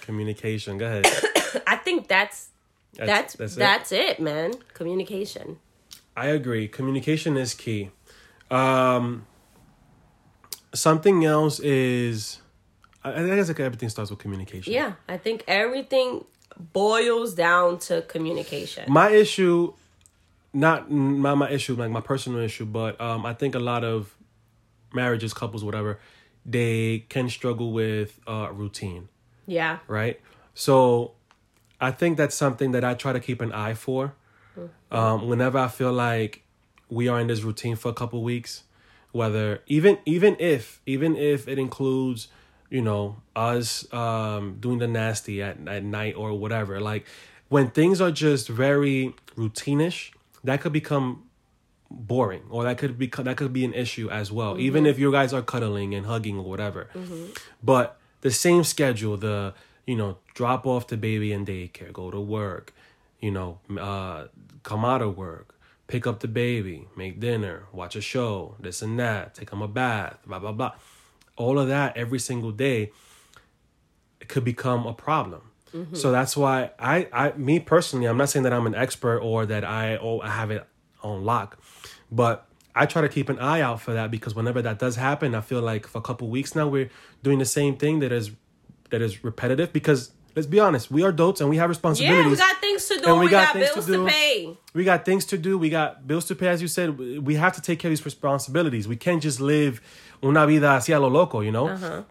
Communication. 0.00 0.76
Go 0.76 0.86
ahead. 0.86 1.06
I 1.68 1.76
think 1.76 2.08
that's 2.08 2.48
that's 2.94 3.34
that's 3.34 3.54
that's, 3.54 3.92
it? 3.92 4.18
it. 4.18 4.20
man. 4.20 4.52
Communication. 4.74 5.58
I 6.16 6.26
agree. 6.26 6.68
Communication 6.68 7.36
is 7.36 7.54
key. 7.54 7.90
Um, 8.50 9.26
something 10.72 11.24
else 11.24 11.60
is, 11.60 12.40
I, 13.02 13.22
I 13.22 13.36
guess 13.36 13.48
like 13.48 13.60
everything 13.60 13.88
starts 13.88 14.10
with 14.10 14.20
communication. 14.20 14.72
Yeah, 14.72 14.92
I 15.08 15.16
think 15.16 15.44
everything 15.48 16.24
boils 16.72 17.34
down 17.34 17.78
to 17.78 18.02
communication. 18.02 18.84
My 18.90 19.10
issue, 19.10 19.74
not 20.52 20.90
not 20.90 21.36
my 21.36 21.50
issue, 21.50 21.74
like 21.74 21.90
my 21.90 22.00
personal 22.00 22.40
issue, 22.40 22.64
but 22.64 23.00
um, 23.00 23.26
I 23.26 23.34
think 23.34 23.54
a 23.54 23.58
lot 23.58 23.82
of 23.82 24.14
marriages, 24.92 25.34
couples, 25.34 25.64
whatever, 25.64 25.98
they 26.46 27.04
can 27.08 27.28
struggle 27.28 27.72
with 27.72 28.20
uh, 28.26 28.50
routine. 28.52 29.08
Yeah. 29.46 29.78
right? 29.88 30.20
So 30.54 31.12
I 31.80 31.90
think 31.90 32.16
that's 32.16 32.34
something 32.34 32.72
that 32.72 32.84
I 32.84 32.94
try 32.94 33.12
to 33.12 33.20
keep 33.20 33.40
an 33.40 33.52
eye 33.52 33.74
for. 33.74 34.14
Um, 34.90 35.28
whenever 35.28 35.58
I 35.58 35.68
feel 35.68 35.92
like 35.92 36.42
we 36.88 37.08
are 37.08 37.20
in 37.20 37.26
this 37.26 37.42
routine 37.42 37.76
for 37.76 37.88
a 37.88 37.94
couple 37.94 38.22
weeks, 38.22 38.62
whether 39.12 39.62
even 39.66 39.98
even 40.04 40.36
if 40.38 40.80
even 40.86 41.16
if 41.16 41.48
it 41.48 41.58
includes, 41.58 42.28
you 42.70 42.82
know, 42.82 43.16
us 43.34 43.92
um, 43.92 44.56
doing 44.60 44.78
the 44.78 44.88
nasty 44.88 45.42
at, 45.42 45.56
at 45.66 45.82
night 45.84 46.14
or 46.16 46.34
whatever, 46.34 46.80
like 46.80 47.06
when 47.48 47.70
things 47.70 48.00
are 48.00 48.10
just 48.10 48.48
very 48.48 49.14
routinish, 49.36 50.12
that 50.44 50.60
could 50.60 50.72
become 50.72 51.24
boring 51.90 52.42
or 52.50 52.64
that 52.64 52.76
could 52.78 52.98
be 52.98 53.06
that 53.06 53.36
could 53.36 53.52
be 53.52 53.64
an 53.64 53.72
issue 53.72 54.08
as 54.10 54.32
well 54.32 54.58
even 54.58 54.84
if 54.84 54.98
you 54.98 55.12
guys 55.12 55.32
are 55.32 55.42
cuddling 55.42 55.94
and 55.94 56.06
hugging 56.06 56.36
or 56.38 56.44
whatever. 56.44 56.88
But 57.62 57.98
the 58.22 58.30
same 58.30 58.64
schedule 58.64 59.16
the 59.16 59.54
you 59.86 59.94
know 59.94 60.18
drop 60.34 60.66
off 60.66 60.88
the 60.88 60.96
baby 60.96 61.32
in 61.32 61.44
daycare 61.46 61.92
go 61.92 62.10
to 62.10 62.20
work 62.20 62.74
you 63.24 63.30
know 63.30 63.58
uh 63.78 64.26
come 64.62 64.84
out 64.84 65.02
of 65.02 65.16
work 65.16 65.58
pick 65.86 66.06
up 66.06 66.20
the 66.20 66.28
baby 66.28 66.86
make 66.96 67.20
dinner 67.20 67.66
watch 67.72 67.94
a 67.96 68.00
show 68.00 68.56
this 68.60 68.82
and 68.82 68.98
that 68.98 69.34
take 69.34 69.50
him 69.50 69.62
a 69.62 69.68
bath 69.68 70.18
blah 70.26 70.38
blah 70.38 70.52
blah 70.52 70.72
all 71.36 71.58
of 71.58 71.66
that 71.68 71.96
every 71.96 72.18
single 72.18 72.52
day 72.52 72.92
it 74.20 74.28
could 74.28 74.44
become 74.44 74.86
a 74.86 74.94
problem 74.94 75.42
so 75.92 76.12
that's 76.12 76.36
why 76.36 76.70
I, 76.78 77.08
I, 77.12 77.32
me 77.32 77.58
personally, 77.58 78.06
I'm 78.06 78.16
not 78.16 78.28
saying 78.28 78.44
that 78.44 78.52
I'm 78.52 78.66
an 78.66 78.76
expert 78.76 79.18
or 79.18 79.44
that 79.46 79.64
I, 79.64 79.96
oh, 79.96 80.20
I 80.20 80.30
have 80.30 80.52
it 80.52 80.64
on 81.02 81.24
lock, 81.24 81.58
but 82.12 82.46
I 82.76 82.86
try 82.86 83.02
to 83.02 83.08
keep 83.08 83.28
an 83.28 83.40
eye 83.40 83.60
out 83.60 83.80
for 83.80 83.92
that 83.92 84.10
because 84.10 84.36
whenever 84.36 84.62
that 84.62 84.78
does 84.78 84.94
happen, 84.94 85.34
I 85.34 85.40
feel 85.40 85.60
like 85.60 85.88
for 85.88 85.98
a 85.98 86.00
couple 86.00 86.28
weeks 86.28 86.54
now 86.54 86.68
we're 86.68 86.90
doing 87.24 87.40
the 87.40 87.44
same 87.44 87.76
thing 87.76 87.98
that 88.00 88.12
is, 88.12 88.30
that 88.90 89.02
is 89.02 89.24
repetitive. 89.24 89.72
Because 89.72 90.12
let's 90.34 90.46
be 90.46 90.58
honest, 90.60 90.90
we 90.90 91.02
are 91.02 91.10
adults 91.10 91.40
and 91.40 91.48
we 91.50 91.56
have 91.56 91.68
responsibilities. 91.68 92.24
Yeah, 92.24 92.30
we 92.30 92.36
got 92.52 92.60
things 92.60 92.86
to 92.88 93.00
do. 93.00 93.04
And 93.06 93.18
We, 93.18 93.24
we 93.26 93.30
got 93.30 93.46
got, 93.46 93.52
things 93.54 93.68
to 93.68 93.74
bills 93.74 93.86
do. 93.86 94.04
to, 94.04 94.10
pay. 94.10 94.58
we 94.74 94.84
got 94.84 95.04
things 95.04 95.24
to 95.26 95.38
do. 95.38 95.58
We 95.58 95.70
got 95.70 96.06
bills 96.06 96.24
to 96.26 96.34
pay, 96.34 96.48
as 96.48 96.60
you 96.62 96.68
said. 96.68 96.98
We 96.98 97.34
have 97.36 97.54
to 97.54 97.60
take 97.60 97.78
care 97.78 97.88
of 97.88 97.92
these 97.92 98.04
responsibilities. 98.04 98.88
We 98.88 98.96
can't 98.96 99.22
just 99.22 99.40
live 99.40 99.80
una 100.22 100.46
vida 100.46 100.66
así 100.76 100.94
a 100.94 100.98
lo 100.98 101.08
loco, 101.08 101.40
you 101.40 101.52
know. 101.52 101.68
Uh-huh. 101.68 102.02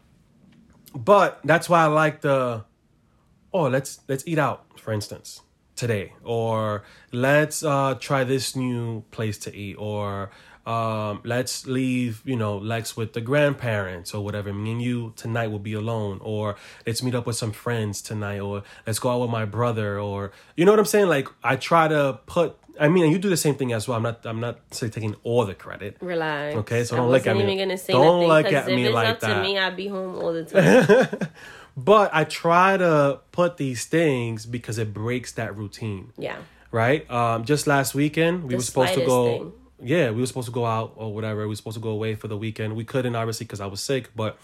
But 0.95 1.39
that's 1.43 1.67
why 1.69 1.83
I 1.83 1.87
like 1.87 2.21
the, 2.21 2.65
oh, 3.51 3.63
let's 3.63 3.99
let's 4.07 4.23
eat 4.27 4.37
out, 4.37 4.65
for 4.77 4.93
instance, 4.93 5.41
today, 5.75 6.13
or 6.23 6.83
let's 7.11 7.63
uh, 7.63 7.95
try 7.99 8.23
this 8.23 8.55
new 8.55 9.01
place 9.09 9.37
to 9.39 9.55
eat, 9.55 9.75
or 9.79 10.29
um, 10.65 11.21
let's 11.25 11.67
leave, 11.67 12.21
you 12.25 12.35
know, 12.35 12.57
Lex 12.57 12.95
with 12.95 13.13
the 13.13 13.21
grandparents 13.21 14.13
or 14.13 14.23
whatever. 14.23 14.53
Me 14.53 14.71
and 14.71 14.81
you 14.81 15.13
tonight 15.15 15.47
will 15.47 15.59
be 15.59 15.73
alone, 15.73 16.19
or 16.23 16.55
let's 16.87 17.03
meet 17.03 17.15
up 17.15 17.25
with 17.25 17.35
some 17.35 17.51
friends 17.51 18.01
tonight, 18.01 18.39
or 18.39 18.63
let's 18.87 18.99
go 18.99 19.09
out 19.11 19.21
with 19.21 19.29
my 19.29 19.45
brother, 19.45 19.99
or 19.99 20.31
you 20.55 20.63
know 20.65 20.71
what 20.71 20.79
I'm 20.79 20.85
saying? 20.85 21.07
Like 21.07 21.27
I 21.43 21.55
try 21.57 21.87
to 21.87 22.19
put. 22.25 22.55
I 22.79 22.87
mean, 22.87 23.11
you 23.11 23.19
do 23.19 23.29
the 23.29 23.37
same 23.37 23.53
thing 23.55 23.71
as 23.73 23.87
well. 23.87 23.97
I'm 23.97 24.03
not. 24.03 24.25
I'm 24.25 24.39
not 24.39 24.59
say, 24.71 24.89
taking 24.89 25.15
all 25.23 25.45
the 25.45 25.53
credit. 25.53 25.97
Relax. 26.01 26.55
Okay, 26.57 26.83
so 26.85 26.95
don't 26.95 27.11
look 27.11 27.27
at 27.27 27.35
me- 27.35 27.43
even 27.43 27.57
gonna 27.57 27.77
say 27.77 27.93
don't 27.93 28.27
look 28.27 28.45
at 28.47 28.67
if 28.69 28.75
me 28.75 28.85
it's 28.85 28.93
like 28.95 29.09
up 29.09 29.19
that. 29.19 29.35
to 29.35 29.41
me, 29.41 29.59
I'd 29.59 29.75
be 29.75 29.87
home 29.89 30.15
all 30.15 30.33
the 30.33 30.43
time. 31.19 31.29
But 31.75 32.11
I 32.13 32.23
try 32.23 32.77
to 32.77 33.19
put 33.31 33.57
these 33.57 33.85
things 33.85 34.45
because 34.45 34.77
it 34.77 34.93
breaks 34.93 35.31
that 35.33 35.57
routine, 35.57 36.13
yeah. 36.17 36.37
right? 36.71 37.09
Um, 37.09 37.45
just 37.45 37.65
last 37.65 37.95
weekend, 37.95 38.43
we 38.43 38.49
The 38.49 38.55
were 38.57 38.61
supposed 38.61 38.93
to 38.93 39.05
go. 39.05 39.25
thing. 39.39 39.53
Yeah, 39.83 40.11
we 40.11 40.21
were 40.21 40.25
supposed 40.25 40.47
to 40.47 40.51
go 40.53 40.65
out 40.65 40.93
or 40.95 41.13
whatever. 41.13 41.41
We 41.41 41.47
were 41.47 41.55
supposed 41.55 41.75
to 41.75 41.81
go 41.81 41.89
away 41.89 42.15
for 42.15 42.27
the 42.27 42.37
weekend. 42.37 42.75
We 42.75 42.83
couldn't 42.83 43.15
obviously 43.15 43.45
because 43.45 43.61
I 43.61 43.65
was 43.67 43.81
sick, 43.81 44.09
but 44.15 44.37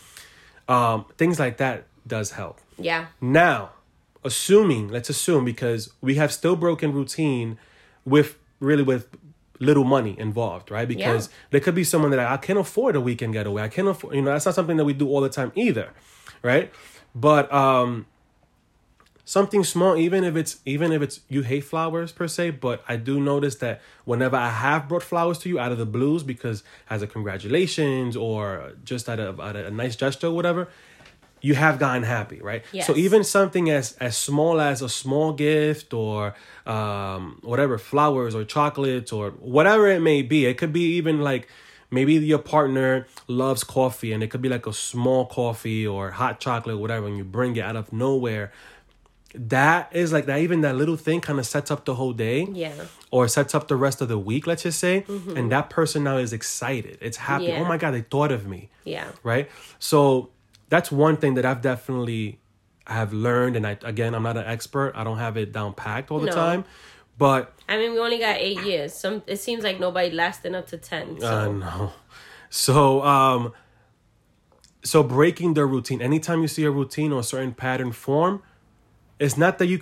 um, 0.68 1.06
things 1.18 1.40
like 1.40 1.58
that 1.58 1.86
does 2.06 2.32
help. 2.32 2.60
Yeah. 2.78 3.08
Now, 3.22 3.72
assuming, 4.24 4.90
let's 4.90 5.10
assume 5.10 5.46
because 5.46 5.92
we 6.02 6.16
have 6.16 6.32
still 6.32 6.56
broken 6.56 6.94
routine 6.94 7.58
with 8.06 8.38
really 8.60 8.84
with 8.84 9.08
little 9.60 9.84
money 9.84 10.18
involved, 10.18 10.72
right? 10.72 10.88
Because 10.88 11.28
Yeah. 11.28 11.34
there 11.52 11.60
could 11.62 11.76
be 11.76 11.84
someone 11.84 12.12
that 12.12 12.20
I, 12.20 12.34
I 12.34 12.38
can't 12.38 12.60
afford 12.60 12.96
a 12.96 13.02
weekend 13.02 13.34
getaway. 13.34 13.62
I 13.64 13.68
can't 13.68 13.88
afford, 13.88 14.16
you 14.16 14.22
know, 14.22 14.32
that's 14.32 14.46
not 14.46 14.56
something 14.56 14.78
that 14.78 14.86
we 14.86 14.94
do 14.94 15.08
all 15.10 15.22
the 15.22 15.30
time 15.30 15.52
either, 15.56 15.90
right? 16.44 16.72
But 17.16 17.52
um 17.54 18.06
something 19.30 19.64
small 19.64 19.96
even 19.96 20.24
if 20.24 20.36
it's 20.36 20.60
even 20.66 20.92
if 20.92 21.04
it's 21.04 21.20
you 21.30 21.44
hate 21.44 21.64
flowers 21.64 22.12
per 22.12 22.28
se 22.28 22.50
but 22.50 22.84
i 22.88 22.96
do 22.96 23.20
notice 23.20 23.56
that 23.58 23.80
whenever 24.04 24.36
i 24.36 24.50
have 24.50 24.88
brought 24.90 25.04
flowers 25.04 25.38
to 25.38 25.48
you 25.48 25.60
out 25.60 25.72
of 25.72 25.78
the 25.78 25.86
blues 25.86 26.24
because 26.24 26.64
as 26.90 27.04
a 27.04 27.08
congratulations 27.08 28.16
or 28.18 28.74
just 28.84 29.08
out 29.08 29.20
of, 29.20 29.40
out 29.40 29.56
of 29.56 29.68
a 29.68 29.70
nice 29.70 29.96
gesture 29.96 30.28
or 30.28 30.32
whatever 30.32 30.68
you 31.42 31.54
have 31.54 31.78
gotten 31.78 32.02
happy 32.02 32.42
right? 32.42 32.64
So 32.84 32.96
even 32.98 33.24
something 33.24 33.70
as 33.70 33.94
as 34.08 34.18
small 34.18 34.60
as 34.60 34.82
a 34.82 34.90
small 34.90 35.32
gift 35.32 35.94
or 35.94 36.34
um 36.66 37.40
whatever 37.44 37.78
flowers 37.78 38.34
or 38.34 38.44
chocolates 38.44 39.12
or 39.14 39.30
whatever 39.30 39.88
it 39.88 40.02
may 40.02 40.24
be 40.24 40.48
it 40.48 40.58
could 40.58 40.74
be 40.74 40.86
even 40.98 41.22
like 41.22 41.48
maybe 41.92 42.14
your 42.16 42.40
partner 42.40 43.08
loves 43.28 43.64
coffee 43.64 44.12
and 44.12 44.22
it 44.24 44.28
could 44.32 44.42
be 44.42 44.50
like 44.50 44.66
a 44.68 44.74
small 44.74 45.28
coffee 45.28 45.86
or 45.86 46.12
hot 46.12 46.40
chocolate 46.40 46.76
or 46.76 46.80
whatever 46.80 47.08
and 47.08 47.18
you 47.18 47.24
bring 47.24 47.56
it 47.56 47.62
out 47.62 47.76
of 47.76 47.94
nowhere 47.94 48.52
that 49.36 49.90
is 49.94 50.12
like 50.12 50.26
that 50.26 50.40
even 50.40 50.62
that 50.62 50.76
little 50.76 50.96
thing 50.98 51.22
kind 51.22 51.38
of 51.40 51.46
sets 51.46 51.70
up 51.70 51.86
the 51.86 51.94
whole 51.96 52.14
day 52.14 52.48
Yeah. 52.52 52.74
or 53.12 53.28
sets 53.28 53.54
up 53.54 53.68
the 53.68 53.76
rest 53.76 54.02
of 54.02 54.08
the 54.08 54.18
week 54.18 54.48
let's 54.48 54.64
just 54.64 54.80
say 54.80 55.06
and 55.08 55.52
that 55.52 55.70
person 55.70 56.04
now 56.04 56.18
is 56.18 56.34
excited 56.34 56.98
it's 57.00 57.18
happy 57.18 57.46
Mm-hmm. 57.46 57.54
Yeah. 57.54 57.62
oh 57.62 57.66
my 57.68 57.78
god 57.78 57.92
they 57.92 58.02
thought 58.02 58.32
of 58.32 58.48
me 58.48 58.70
Yeah. 58.86 59.10
right 59.22 59.48
so 59.78 60.30
that's 60.70 60.92
one 60.92 61.18
thing 61.18 61.36
that 61.36 61.46
i've 61.46 61.62
definitely 61.62 62.40
have 62.88 63.14
learned 63.14 63.56
and 63.56 63.68
i 63.68 63.78
again 63.84 64.16
i'm 64.16 64.24
not 64.24 64.36
an 64.36 64.46
expert 64.46 64.94
i 64.96 65.04
don't 65.04 65.20
have 65.20 65.38
it 65.38 65.52
down 65.52 65.74
packed 65.74 66.10
all 66.10 66.20
the 66.20 66.26
No. 66.28 66.32
time 66.34 66.66
but 67.20 67.54
I 67.68 67.78
mean, 67.78 67.92
we 67.94 68.00
only 68.00 68.18
got 68.18 68.38
eight 68.38 68.62
years. 68.64 68.94
Some 68.94 69.22
it 69.28 69.38
seems 69.42 69.62
like 69.64 69.78
nobody 69.80 70.10
lasting 70.10 70.56
up 70.56 70.68
to 70.68 70.78
ten. 70.78 71.20
So 71.20 71.28
I 71.28 71.48
know. 71.52 71.92
So 72.50 73.04
um 73.04 73.52
so 74.84 75.04
breaking 75.04 75.54
the 75.54 75.66
routine. 75.66 76.02
Anytime 76.02 76.42
you 76.42 76.48
see 76.48 76.64
a 76.64 76.72
routine 76.72 77.12
or 77.12 77.20
a 77.20 77.24
certain 77.24 77.54
pattern 77.54 77.92
form, 77.92 78.42
it's 79.20 79.36
not 79.38 79.58
that 79.60 79.68
you 79.68 79.80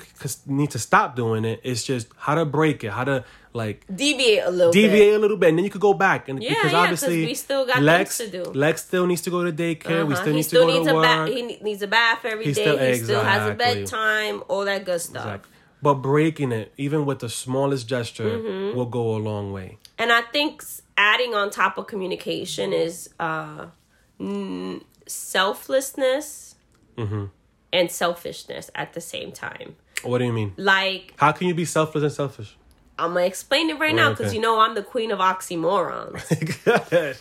need 0.47 0.71
to 0.71 0.79
stop 0.79 1.15
doing 1.15 1.45
it. 1.45 1.59
It's 1.63 1.83
just 1.83 2.07
how 2.17 2.35
to 2.35 2.43
break 2.45 2.83
it, 2.83 2.91
how 2.91 3.03
to 3.03 3.23
like 3.53 3.85
Deviate 3.93 4.43
a 4.45 4.51
little 4.51 4.71
deviate 4.73 4.91
bit. 5.11 5.15
a 5.15 5.19
little 5.19 5.37
bit, 5.37 5.49
and 5.49 5.57
then 5.57 5.63
you 5.65 5.71
could 5.71 5.81
go 5.81 5.93
back. 5.93 6.27
And 6.29 6.41
Yeah, 6.43 6.49
because 6.49 6.71
yeah, 6.73 6.77
obviously 6.79 7.25
we 7.25 7.33
still 7.33 7.65
got 7.65 7.81
Lex, 7.81 8.17
things 8.17 8.31
to 8.31 8.43
do. 8.43 8.51
Lex 8.51 8.83
still 8.85 9.07
needs 9.07 9.21
to 9.21 9.29
go 9.29 9.43
to 9.43 9.51
daycare. 9.51 10.05
We 10.05 10.13
Uh-huh. 10.13 10.21
still 10.21 10.33
he 10.33 10.37
need 10.37 10.43
still 10.43 10.65
to 10.67 10.73
go 10.73 10.73
needs 10.73 10.87
to 10.87 10.91
a 10.91 10.95
work. 10.95 11.03
bath. 11.03 11.29
He 11.29 11.41
needs 11.61 11.81
a 11.81 11.87
bath 11.87 12.25
every 12.25 12.45
He 12.45 12.53
day. 12.53 12.61
still- 12.61 12.77
he 12.77 12.95
still 12.97 13.23
has 13.23 13.49
a 13.49 13.53
bedtime. 13.53 14.43
All 14.47 14.65
that 14.65 14.85
good 14.85 15.01
stuff. 15.01 15.25
Exactly. 15.25 15.51
But 15.81 15.95
breaking 15.95 16.51
it, 16.51 16.73
even 16.77 17.05
with 17.05 17.19
the 17.19 17.29
smallest 17.29 17.87
gesture, 17.87 18.37
Mm-hmm. 18.39 18.75
will 18.77 18.85
go 18.87 19.15
a 19.15 19.21
long 19.29 19.51
way. 19.53 19.77
And 19.97 20.11
I 20.11 20.21
think 20.33 20.63
adding 20.97 21.33
on 21.35 21.49
top 21.51 21.77
of 21.77 21.85
communication 21.87 22.73
is 22.73 23.09
uh, 23.19 23.67
n- 24.19 24.81
selflessness 25.07 26.55
Mm-hmm. 26.97 27.25
And 27.77 27.91
selfishness 27.91 28.69
at 28.75 28.93
the 28.93 29.01
same 29.01 29.31
time. 29.31 29.75
What 30.03 30.17
do 30.19 30.25
you 30.25 30.33
mean? 30.33 30.53
Like 30.57 31.13
How 31.17 31.31
can 31.31 31.47
you 31.47 31.53
be 31.53 31.65
selfless 31.65 32.03
and 32.03 32.11
selfish? 32.11 32.55
I'm 32.99 33.13
gonna 33.13 33.25
explain 33.25 33.69
it 33.69 33.77
right 33.79 33.95
now 33.95 34.09
because 34.09 34.27
Okay. 34.27 34.35
you 34.35 34.41
know 34.41 34.59
I'm 34.59 34.75
the 34.75 34.83
queen 34.83 35.11
of 35.11 35.19
oxymorons. 35.19 36.17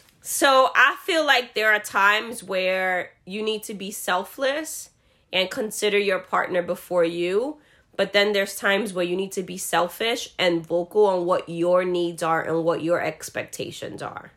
So 0.29 0.71
I 0.75 0.97
feel 1.05 1.25
like 1.25 1.55
there 1.55 1.73
are 1.73 1.79
times 1.79 2.43
where 2.43 3.13
you 3.27 3.45
need 3.45 3.63
to 3.65 3.75
be 3.75 3.93
selfless 3.93 4.91
and 5.33 5.49
consider 5.49 5.99
your 5.99 6.19
partner 6.19 6.63
before 6.63 7.05
you. 7.05 7.59
But 7.97 8.13
then 8.13 8.33
there's 8.33 8.57
times 8.57 8.93
where 8.93 9.05
you 9.05 9.15
need 9.15 9.31
to 9.33 9.45
be 9.45 9.57
selfish 9.57 10.35
and 10.37 10.67
vocal 10.67 11.07
on 11.07 11.27
what 11.27 11.49
your 11.49 11.85
needs 11.85 12.25
are 12.25 12.43
and 12.43 12.65
what 12.65 12.83
your 12.83 13.01
expectations 13.01 14.03
are. 14.03 14.33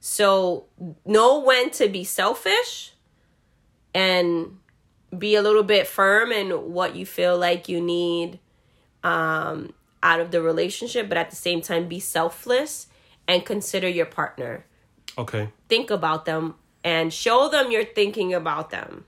So 0.00 0.64
know 1.06 1.38
when 1.38 1.70
to 1.78 1.88
be 1.88 2.02
selfish 2.02 2.92
and 3.94 4.58
be 5.16 5.34
a 5.34 5.42
little 5.42 5.62
bit 5.62 5.86
firm 5.86 6.32
in 6.32 6.50
what 6.72 6.94
you 6.96 7.04
feel 7.04 7.36
like 7.36 7.68
you 7.68 7.80
need 7.80 8.38
um, 9.02 9.72
out 10.02 10.20
of 10.20 10.30
the 10.30 10.40
relationship, 10.40 11.08
but 11.08 11.18
at 11.18 11.30
the 11.30 11.36
same 11.36 11.60
time 11.60 11.88
be 11.88 12.00
selfless 12.00 12.86
and 13.26 13.44
consider 13.44 13.88
your 13.88 14.06
partner 14.06 14.64
Okay. 15.18 15.48
think 15.68 15.90
about 15.90 16.24
them 16.24 16.54
and 16.84 17.12
show 17.12 17.48
them 17.48 17.70
you're 17.70 17.84
thinking 17.84 18.32
about 18.32 18.70
them. 18.70 19.04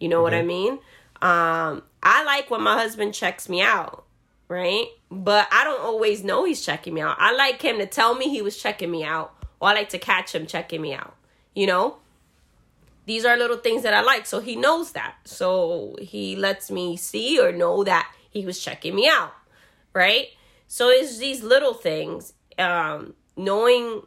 You 0.00 0.08
know 0.08 0.22
what 0.22 0.34
I 0.34 0.42
mean? 0.42 0.74
Um, 1.22 1.82
I 2.02 2.24
like 2.24 2.50
when 2.50 2.62
my 2.62 2.74
husband 2.74 3.14
checks 3.14 3.48
me 3.48 3.60
out, 3.62 4.04
right? 4.48 4.86
But 5.10 5.48
I 5.50 5.64
don't 5.64 5.80
always 5.80 6.22
know 6.22 6.44
he's 6.44 6.64
checking 6.64 6.94
me 6.94 7.00
out. 7.00 7.16
I 7.18 7.34
like 7.34 7.60
him 7.62 7.78
to 7.78 7.86
tell 7.86 8.14
me 8.14 8.28
he 8.28 8.42
was 8.42 8.56
checking 8.56 8.90
me 8.90 9.04
out, 9.04 9.34
or 9.60 9.70
I 9.70 9.74
like 9.74 9.88
to 9.90 9.98
catch 9.98 10.34
him 10.34 10.46
checking 10.46 10.80
me 10.80 10.94
out. 10.94 11.14
You 11.54 11.66
know? 11.66 11.96
These 13.06 13.24
are 13.24 13.36
little 13.36 13.56
things 13.56 13.82
that 13.82 13.94
I 13.94 14.02
like, 14.02 14.26
so 14.26 14.40
he 14.40 14.56
knows 14.56 14.92
that. 14.92 15.14
So 15.24 15.96
he 16.00 16.36
lets 16.36 16.70
me 16.70 16.96
see 16.96 17.40
or 17.40 17.52
know 17.52 17.84
that 17.84 18.12
he 18.30 18.44
was 18.44 18.58
checking 18.62 18.94
me 18.94 19.08
out, 19.08 19.32
right? 19.94 20.28
So 20.66 20.88
it's 20.90 21.18
these 21.18 21.42
little 21.42 21.72
things, 21.74 22.32
um, 22.58 23.14
knowing 23.36 24.02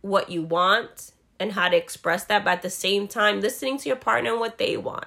what 0.00 0.28
you 0.30 0.42
want 0.42 1.12
and 1.38 1.52
how 1.52 1.68
to 1.68 1.76
express 1.76 2.24
that, 2.24 2.44
but 2.44 2.50
at 2.50 2.62
the 2.62 2.70
same 2.70 3.06
time, 3.06 3.40
listening 3.40 3.78
to 3.78 3.88
your 3.88 3.96
partner 3.96 4.32
and 4.32 4.40
what 4.40 4.58
they 4.58 4.76
want. 4.76 5.06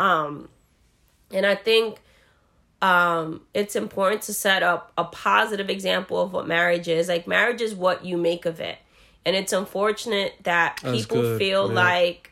Um, 0.00 0.48
and 1.30 1.46
I 1.46 1.54
think 1.54 2.00
um, 2.82 3.42
it's 3.54 3.76
important 3.76 4.22
to 4.22 4.34
set 4.34 4.62
up 4.62 4.92
a 4.98 5.04
positive 5.04 5.70
example 5.70 6.20
of 6.20 6.32
what 6.32 6.46
marriage 6.46 6.88
is. 6.88 7.08
Like, 7.08 7.26
marriage 7.26 7.60
is 7.60 7.74
what 7.74 8.04
you 8.04 8.16
make 8.16 8.44
of 8.44 8.60
it. 8.60 8.78
And 9.24 9.36
it's 9.36 9.52
unfortunate 9.52 10.34
that 10.42 10.80
That's 10.82 10.98
people 10.98 11.22
good, 11.22 11.38
feel 11.38 11.68
yeah. 11.68 11.74
like 11.74 12.31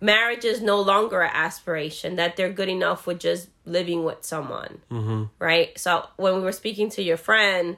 marriage 0.00 0.44
is 0.44 0.60
no 0.60 0.80
longer 0.80 1.22
an 1.22 1.30
aspiration, 1.32 2.16
that 2.16 2.36
they're 2.36 2.52
good 2.52 2.68
enough 2.68 3.06
with 3.06 3.20
just 3.20 3.48
living 3.64 4.04
with 4.04 4.24
someone. 4.24 4.80
Mm-hmm. 4.90 5.24
Right? 5.38 5.78
So, 5.78 6.08
when 6.16 6.34
we 6.34 6.40
were 6.40 6.52
speaking 6.52 6.90
to 6.90 7.02
your 7.02 7.16
friend, 7.16 7.76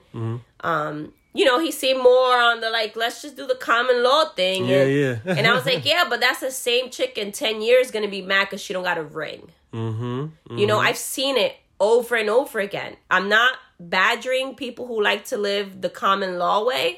um, 0.60 1.12
you 1.34 1.44
know, 1.44 1.58
he 1.58 1.70
seemed 1.70 2.02
more 2.02 2.36
on 2.36 2.60
the 2.60 2.70
like, 2.70 2.94
let's 2.94 3.22
just 3.22 3.36
do 3.36 3.46
the 3.46 3.54
common 3.54 4.02
law 4.02 4.26
thing. 4.30 4.66
Yeah, 4.66 4.82
and, 4.82 4.92
yeah. 5.24 5.34
and 5.34 5.46
I 5.46 5.54
was 5.54 5.64
like, 5.64 5.84
yeah, 5.84 6.04
but 6.08 6.20
that's 6.20 6.40
the 6.40 6.50
same 6.50 6.90
chick 6.90 7.16
in 7.16 7.32
10 7.32 7.62
years 7.62 7.90
gonna 7.90 8.08
be 8.08 8.22
mad 8.22 8.44
because 8.44 8.60
she 8.60 8.72
don't 8.72 8.84
got 8.84 8.98
a 8.98 9.02
ring. 9.02 9.50
Mm-hmm. 9.72 10.58
You 10.58 10.66
know, 10.66 10.78
I've 10.78 10.98
seen 10.98 11.38
it 11.38 11.56
over 11.80 12.16
and 12.16 12.28
over 12.28 12.60
again. 12.60 12.96
I'm 13.10 13.28
not 13.28 13.54
badgering 13.80 14.54
people 14.54 14.86
who 14.86 15.02
like 15.02 15.24
to 15.26 15.38
live 15.38 15.80
the 15.80 15.88
common 15.88 16.38
law 16.38 16.64
way, 16.64 16.96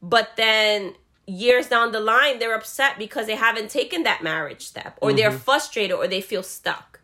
but 0.00 0.30
then 0.36 0.94
years 1.26 1.68
down 1.68 1.92
the 1.92 2.00
line, 2.00 2.38
they're 2.38 2.54
upset 2.54 2.98
because 2.98 3.26
they 3.26 3.36
haven't 3.36 3.70
taken 3.70 4.04
that 4.04 4.22
marriage 4.22 4.66
step, 4.66 4.98
or 5.00 5.12
they're 5.12 5.30
mm-hmm. 5.30 5.38
frustrated, 5.38 5.96
or 5.96 6.06
they 6.06 6.20
feel 6.20 6.42
stuck, 6.42 7.00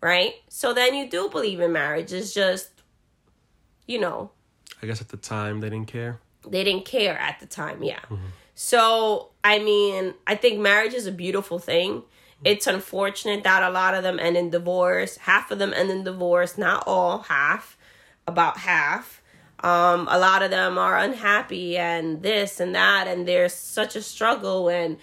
right? 0.00 0.34
So 0.48 0.72
then 0.72 0.94
you 0.94 1.08
do 1.08 1.28
believe 1.28 1.60
in 1.60 1.72
marriage. 1.72 2.12
It's 2.12 2.32
just, 2.32 2.70
you 3.86 4.00
know, 4.00 4.30
I 4.82 4.86
guess 4.86 5.00
at 5.00 5.08
the 5.08 5.16
time 5.16 5.60
they 5.60 5.70
didn't 5.70 5.88
care. 5.88 6.20
they 6.48 6.64
didn't 6.64 6.84
care 6.84 7.18
at 7.18 7.40
the 7.40 7.46
time 7.46 7.82
yeah. 7.82 8.00
Mm-hmm. 8.00 8.26
So 8.54 9.30
i 9.44 9.58
mean 9.58 10.14
i 10.26 10.34
think 10.34 10.58
marriage 10.58 10.94
is 10.94 11.06
a 11.06 11.12
beautiful 11.12 11.58
thing. 11.58 11.90
Mm-hmm. 11.92 12.44
It's 12.44 12.66
unfortunate 12.66 13.44
that 13.44 13.62
a 13.62 13.70
lot 13.70 13.94
of 13.94 14.02
them 14.02 14.18
end 14.20 14.36
in 14.36 14.50
divorce. 14.50 15.16
Half 15.18 15.50
of 15.50 15.58
them 15.58 15.72
end 15.74 15.90
in 15.90 16.04
divorce 16.04 16.56
not 16.56 16.84
all 16.86 17.20
half 17.22 17.76
about 18.26 18.58
half 18.58 19.17
um 19.60 20.06
a 20.10 20.18
lot 20.18 20.42
of 20.42 20.50
them 20.50 20.78
are 20.78 20.96
unhappy 20.98 21.76
and 21.76 22.22
this 22.22 22.60
and 22.60 22.74
that 22.74 23.06
and 23.08 23.26
there's 23.26 23.54
such 23.54 23.96
a 23.96 24.02
struggle 24.02 24.68
and 24.68 24.96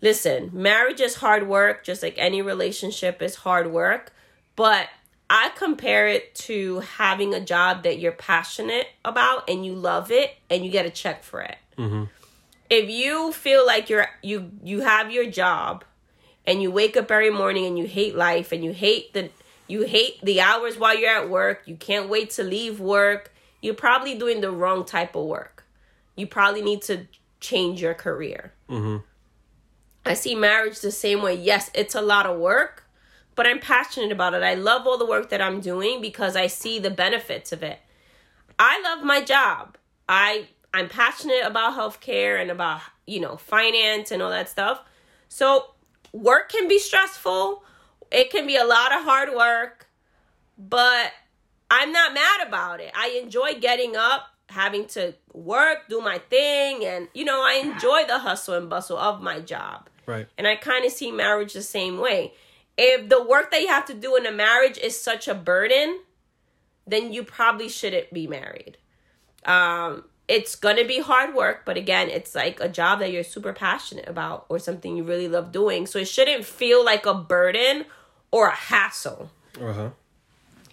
listen 0.00 0.50
marriage 0.52 1.00
is 1.00 1.16
hard 1.16 1.48
work 1.48 1.82
just 1.82 2.02
like 2.02 2.14
any 2.16 2.40
relationship 2.42 3.20
is 3.22 3.36
hard 3.36 3.70
work 3.72 4.12
but 4.56 4.88
I 5.30 5.50
compare 5.56 6.06
it 6.06 6.34
to 6.46 6.80
having 6.80 7.32
a 7.34 7.40
job 7.40 7.82
that 7.84 7.98
you're 7.98 8.12
passionate 8.12 8.86
about 9.04 9.48
and 9.48 9.64
you 9.64 9.72
love 9.74 10.10
it 10.10 10.36
and 10.50 10.64
you 10.64 10.70
get 10.70 10.84
a 10.86 10.90
check 10.90 11.24
for 11.24 11.40
it. 11.40 11.56
If 12.70 12.90
you 12.90 13.32
feel 13.32 13.66
like 13.66 13.88
you're 13.88 14.06
you 14.22 14.50
you 14.62 14.80
have 14.82 15.10
your 15.10 15.26
job 15.30 15.82
and 16.46 16.62
you 16.62 16.70
wake 16.70 16.96
up 16.96 17.10
every 17.10 17.30
morning 17.30 17.64
and 17.66 17.78
you 17.78 17.86
hate 17.86 18.14
life 18.14 18.52
and 18.52 18.62
you 18.62 18.72
hate 18.72 19.12
the 19.14 19.30
you 19.66 19.82
hate 19.82 20.20
the 20.22 20.40
hours 20.42 20.78
while 20.78 20.96
you're 20.96 21.10
at 21.10 21.28
work, 21.30 21.62
you 21.64 21.74
can't 21.76 22.08
wait 22.08 22.30
to 22.32 22.42
leave 22.44 22.78
work, 22.78 23.32
you're 23.64 23.72
probably 23.72 24.14
doing 24.14 24.42
the 24.42 24.50
wrong 24.50 24.84
type 24.84 25.16
of 25.16 25.24
work. 25.24 25.64
You 26.16 26.26
probably 26.26 26.60
need 26.60 26.82
to 26.82 27.06
change 27.40 27.80
your 27.80 27.94
career. 27.94 28.52
Mm-hmm. 28.68 28.98
I 30.04 30.12
see 30.12 30.34
marriage 30.34 30.80
the 30.80 30.90
same 30.90 31.22
way. 31.22 31.34
Yes, 31.34 31.70
it's 31.72 31.94
a 31.94 32.02
lot 32.02 32.26
of 32.26 32.38
work, 32.38 32.84
but 33.34 33.46
I'm 33.46 33.60
passionate 33.60 34.12
about 34.12 34.34
it. 34.34 34.42
I 34.42 34.52
love 34.52 34.86
all 34.86 34.98
the 34.98 35.06
work 35.06 35.30
that 35.30 35.40
I'm 35.40 35.60
doing 35.60 36.02
because 36.02 36.36
I 36.36 36.46
see 36.46 36.78
the 36.78 36.90
benefits 36.90 37.52
of 37.52 37.62
it. 37.62 37.78
I 38.58 38.82
love 38.82 39.02
my 39.02 39.22
job. 39.22 39.78
I 40.10 40.48
I'm 40.74 40.90
passionate 40.90 41.46
about 41.46 41.72
healthcare 41.72 42.38
and 42.38 42.50
about, 42.50 42.82
you 43.06 43.18
know, 43.18 43.38
finance 43.38 44.10
and 44.10 44.20
all 44.20 44.30
that 44.30 44.50
stuff. 44.50 44.82
So, 45.30 45.70
work 46.12 46.50
can 46.50 46.68
be 46.68 46.78
stressful. 46.78 47.64
It 48.10 48.30
can 48.30 48.46
be 48.46 48.56
a 48.56 48.64
lot 48.64 48.92
of 48.92 49.04
hard 49.04 49.34
work, 49.34 49.88
but 50.58 51.12
I'm 51.70 51.92
not 51.92 52.14
mad 52.14 52.46
about 52.46 52.80
it. 52.80 52.92
I 52.94 53.20
enjoy 53.22 53.54
getting 53.54 53.96
up, 53.96 54.26
having 54.48 54.86
to 54.88 55.14
work, 55.32 55.88
do 55.88 56.00
my 56.00 56.18
thing, 56.18 56.84
and 56.84 57.08
you 57.14 57.24
know, 57.24 57.42
I 57.42 57.54
enjoy 57.64 58.04
the 58.06 58.18
hustle 58.18 58.54
and 58.54 58.68
bustle 58.68 58.98
of 58.98 59.22
my 59.22 59.40
job. 59.40 59.88
Right. 60.06 60.26
And 60.36 60.46
I 60.46 60.56
kind 60.56 60.84
of 60.84 60.92
see 60.92 61.10
marriage 61.10 61.54
the 61.54 61.62
same 61.62 61.98
way. 61.98 62.34
If 62.76 63.08
the 63.08 63.22
work 63.22 63.50
that 63.50 63.60
you 63.60 63.68
have 63.68 63.86
to 63.86 63.94
do 63.94 64.16
in 64.16 64.26
a 64.26 64.32
marriage 64.32 64.78
is 64.78 65.00
such 65.00 65.28
a 65.28 65.34
burden, 65.34 66.00
then 66.86 67.12
you 67.12 67.24
probably 67.24 67.68
shouldn't 67.68 68.12
be 68.12 68.26
married. 68.26 68.76
Um, 69.44 70.04
it's 70.28 70.56
gonna 70.56 70.84
be 70.84 71.00
hard 71.00 71.34
work, 71.34 71.62
but 71.64 71.76
again, 71.76 72.08
it's 72.08 72.34
like 72.34 72.60
a 72.60 72.68
job 72.68 72.98
that 73.00 73.12
you're 73.12 73.24
super 73.24 73.52
passionate 73.52 74.08
about 74.08 74.46
or 74.48 74.58
something 74.58 74.96
you 74.96 75.04
really 75.04 75.28
love 75.28 75.52
doing. 75.52 75.86
So 75.86 75.98
it 75.98 76.08
shouldn't 76.08 76.44
feel 76.44 76.84
like 76.84 77.06
a 77.06 77.14
burden 77.14 77.84
or 78.30 78.48
a 78.48 78.54
hassle. 78.54 79.30
Uh 79.60 79.72
huh. 79.72 79.90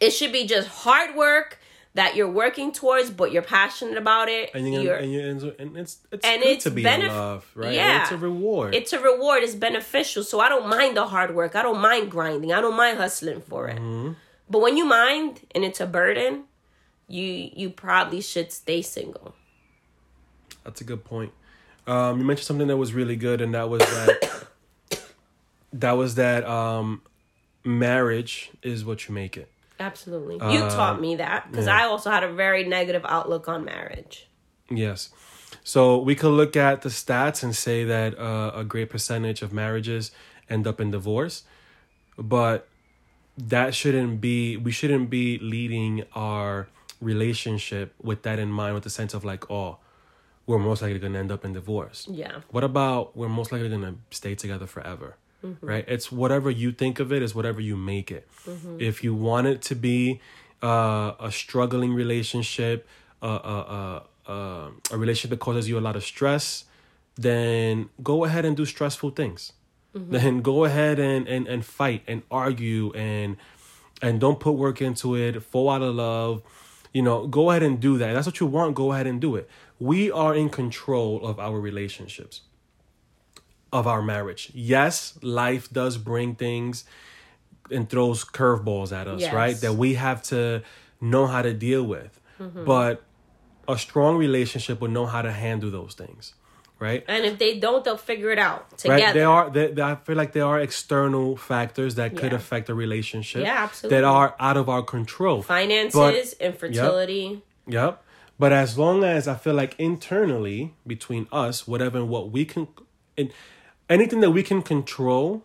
It 0.01 0.11
should 0.11 0.31
be 0.33 0.45
just 0.45 0.67
hard 0.67 1.15
work 1.15 1.59
that 1.93 2.15
you're 2.15 2.31
working 2.31 2.71
towards, 2.71 3.09
but 3.11 3.31
you're 3.33 3.41
passionate 3.41 3.97
about 3.97 4.29
it. 4.29 4.49
And 4.53 4.65
you're, 4.73 4.81
You're- 4.83 5.03
and, 5.03 5.11
you're, 5.13 5.25
and, 5.27 5.41
and 5.59 5.77
it's 5.77 5.99
it's 6.11 6.25
And 6.25 6.41
good 6.41 6.49
it's 6.51 6.63
to 6.63 6.71
be 6.71 6.83
benef- 6.83 7.01
in 7.01 7.07
love, 7.07 7.51
right? 7.53 7.73
Yeah. 7.73 8.03
It's 8.03 8.11
a 8.11 8.17
reward. 8.17 8.73
it's 8.75 8.93
a 8.93 8.99
reward 8.99 9.43
it's 9.43 9.55
beneficial 9.55 10.23
so 10.23 10.39
i 10.39 10.47
don't 10.49 10.67
mind 10.67 10.95
the 10.97 11.05
hard 11.07 11.35
work 11.35 11.55
i 11.55 11.61
don't 11.61 11.79
mind 11.81 12.09
grinding 12.09 12.51
i 12.53 12.59
don't 12.61 12.75
mind 12.77 12.97
hustling 12.97 13.41
for 13.41 13.67
it 13.67 13.79
but 14.49 14.59
when 14.61 14.75
you 14.77 14.85
mind 14.85 15.41
and 15.53 15.63
it's 15.65 15.79
a 15.81 15.85
burden 15.85 16.45
you 17.07 17.27
you 17.61 17.69
probably 17.69 18.21
should 18.21 18.51
stay 18.51 18.81
single 18.81 19.35
That's 20.63 20.79
a 20.81 20.85
good 20.85 21.03
point. 21.03 21.31
Um, 21.87 22.19
you 22.19 22.25
mentioned 22.25 22.45
something 22.45 22.67
that 22.67 22.77
was 22.77 22.93
really 22.93 23.15
good, 23.17 23.41
and 23.41 23.53
that 23.57 23.67
was 23.69 23.81
that 23.81 24.47
that 25.73 25.93
was 25.93 26.15
that 26.15 26.45
um, 26.45 27.01
marriage 27.65 28.51
is 28.63 28.85
what 28.85 29.07
you 29.07 29.13
make 29.15 29.35
it. 29.37 29.49
Absolutely 29.81 30.35
you 30.53 30.59
taught 30.69 31.01
me 31.01 31.15
that 31.15 31.49
because 31.49 31.67
yeah. 31.67 31.81
i 31.81 31.83
also 31.85 32.09
had 32.09 32.23
a 32.23 32.31
very 32.31 32.63
negative 32.63 33.03
outlook 33.07 33.47
on 33.47 33.65
marriage 33.65 34.27
Yes. 34.73 35.09
So 35.63 35.97
we 35.97 36.15
could 36.15 36.31
look 36.31 36.55
at 36.55 36.81
the 36.81 36.89
stats 36.89 37.43
and 37.43 37.55
say 37.55 37.83
that 37.83 38.17
uh, 38.17 38.51
a 38.55 38.63
great 38.63 38.89
percentage 38.89 39.41
of 39.41 39.51
marriages 39.51 40.11
end 40.49 40.65
up 40.65 40.79
in 40.79 40.91
divorce, 40.91 41.43
but 42.17 42.67
that 43.37 43.75
shouldn't 43.75 44.21
be 44.21 44.57
we 44.57 44.71
shouldn't 44.71 45.09
be 45.09 45.37
leading 45.39 46.03
our 46.15 46.67
relationship 47.01 47.93
with 48.01 48.21
that 48.23 48.39
in 48.39 48.49
mind 48.49 48.75
with 48.75 48.83
the 48.83 48.89
sense 48.89 49.13
of 49.13 49.23
like 49.25 49.49
oh 49.49 49.77
we're 50.45 50.59
most 50.59 50.81
likely 50.81 50.99
going 50.99 51.13
to 51.13 51.19
end 51.19 51.31
up 51.31 51.43
in 51.45 51.53
divorce 51.53 52.07
Yeah. 52.11 52.41
what 52.51 52.63
about 52.63 53.15
we're 53.15 53.29
most 53.29 53.51
likely 53.51 53.69
going 53.69 53.81
to 53.81 53.95
stay 54.11 54.35
together 54.35 54.67
forever 54.67 55.15
right? 55.61 55.85
It's 55.87 56.11
whatever 56.11 56.49
you 56.51 56.71
think 56.71 56.99
of 56.99 57.11
it 57.11 57.21
is 57.21 57.33
whatever 57.35 57.61
you 57.61 57.75
make 57.75 58.11
it. 58.11 58.27
If 58.79 59.03
you 59.03 59.13
want 59.15 59.47
it 59.47 59.61
to 59.63 59.75
be 59.75 60.21
uh, 60.63 61.13
a 61.19 61.31
struggling 61.31 61.93
relationship 61.93 62.87
uh, 63.21 63.25
uh, 63.25 63.99
uh, 64.27 64.31
uh, 64.31 64.69
a 64.91 64.97
relationship 64.97 65.29
that 65.31 65.39
causes 65.39 65.67
you 65.69 65.77
a 65.77 65.81
lot 65.81 65.95
of 65.95 66.03
stress 66.03 66.65
then 67.15 67.89
go 68.01 68.23
ahead 68.25 68.45
and 68.45 68.55
do 68.55 68.65
stressful 68.65 69.11
things. 69.11 69.53
Then 69.93 70.41
go 70.41 70.63
ahead 70.63 70.99
and, 70.99 71.27
and 71.27 71.47
and 71.47 71.65
fight 71.65 72.03
and 72.07 72.23
argue 72.31 72.93
and 72.93 73.35
and 74.01 74.19
don't 74.21 74.39
put 74.39 74.53
work 74.53 74.81
into 74.81 75.15
it 75.15 75.43
fall 75.43 75.69
out 75.69 75.81
of 75.81 75.95
love. 75.95 76.41
You 76.93 77.01
know 77.01 77.27
go 77.27 77.49
ahead 77.51 77.63
and 77.63 77.79
do 77.79 77.97
that. 77.97 78.13
That's 78.13 78.25
what 78.25 78.39
you 78.39 78.45
want 78.47 78.75
go 78.75 78.93
ahead 78.93 79.05
and 79.07 79.19
do 79.19 79.35
it. 79.35 79.49
We 79.79 80.09
are 80.11 80.33
in 80.33 80.49
control 80.49 81.25
of 81.25 81.39
our 81.39 81.59
relationships 81.59 82.41
of 83.71 83.87
our 83.87 84.01
marriage 84.01 84.51
yes 84.53 85.17
life 85.21 85.69
does 85.71 85.97
bring 85.97 86.35
things 86.35 86.83
and 87.69 87.89
throws 87.89 88.23
curveballs 88.25 88.91
at 88.91 89.07
us 89.07 89.21
Yes. 89.21 89.33
right 89.33 89.55
that 89.61 89.73
we 89.75 89.93
have 89.95 90.21
to 90.23 90.61
know 90.99 91.25
how 91.27 91.41
to 91.41 91.53
deal 91.53 91.83
with 91.83 92.19
mm-hmm. 92.39 92.65
but 92.65 93.03
a 93.67 93.77
strong 93.77 94.17
relationship 94.17 94.81
will 94.81 94.89
know 94.89 95.05
how 95.05 95.21
to 95.21 95.31
handle 95.31 95.71
those 95.71 95.93
things 95.93 96.33
right 96.79 97.03
And 97.07 97.25
if 97.25 97.37
they 97.37 97.59
don't, 97.59 97.83
they'll 97.85 97.95
figure 97.95 98.31
it 98.31 98.39
out 98.39 98.75
together. 98.77 99.03
Right, 99.03 99.13
there 99.13 99.29
are. 99.29 99.49
They, 99.51 99.67
they- 99.71 99.83
I 99.83 99.95
feel 99.95 100.15
like 100.15 100.31
there 100.33 100.45
are 100.45 100.59
external 100.59 101.37
factors 101.37 101.93
that 101.95 102.17
could 102.17 102.31
Yeah. 102.31 102.39
affect 102.41 102.69
a 102.69 102.73
relationship. 102.73 103.43
Yeah, 103.43 103.63
absolutely. 103.65 103.97
That 103.97 104.03
are 104.03 104.35
out 104.39 104.57
of 104.57 104.67
our 104.67 104.81
control. 104.81 105.43
Finances, 105.43 106.33
infertility. 106.39 107.43
Yep. 107.67 108.03
But 108.39 108.51
as 108.51 108.79
long 108.79 109.03
as 109.03 109.27
I 109.27 109.35
feel 109.35 109.53
like 109.53 109.75
internally 109.77 110.73
between 110.87 111.27
us, 111.31 111.67
whatever 111.67 111.99
and 111.99 112.09
what 112.09 112.31
we 112.31 112.45
can, 112.45 112.67
and 113.15 113.31
anything 113.91 114.21
that 114.21 114.31
we 114.31 114.41
can 114.43 114.61
control, 114.61 115.43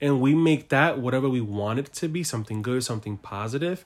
and 0.00 0.20
we 0.20 0.34
make 0.34 0.68
that 0.68 0.98
whatever 0.98 1.28
we 1.28 1.40
want 1.40 1.78
it 1.78 1.92
to 1.94 2.08
be, 2.08 2.22
something 2.22 2.60
good, 2.60 2.82
something 2.84 3.16
positive, 3.16 3.84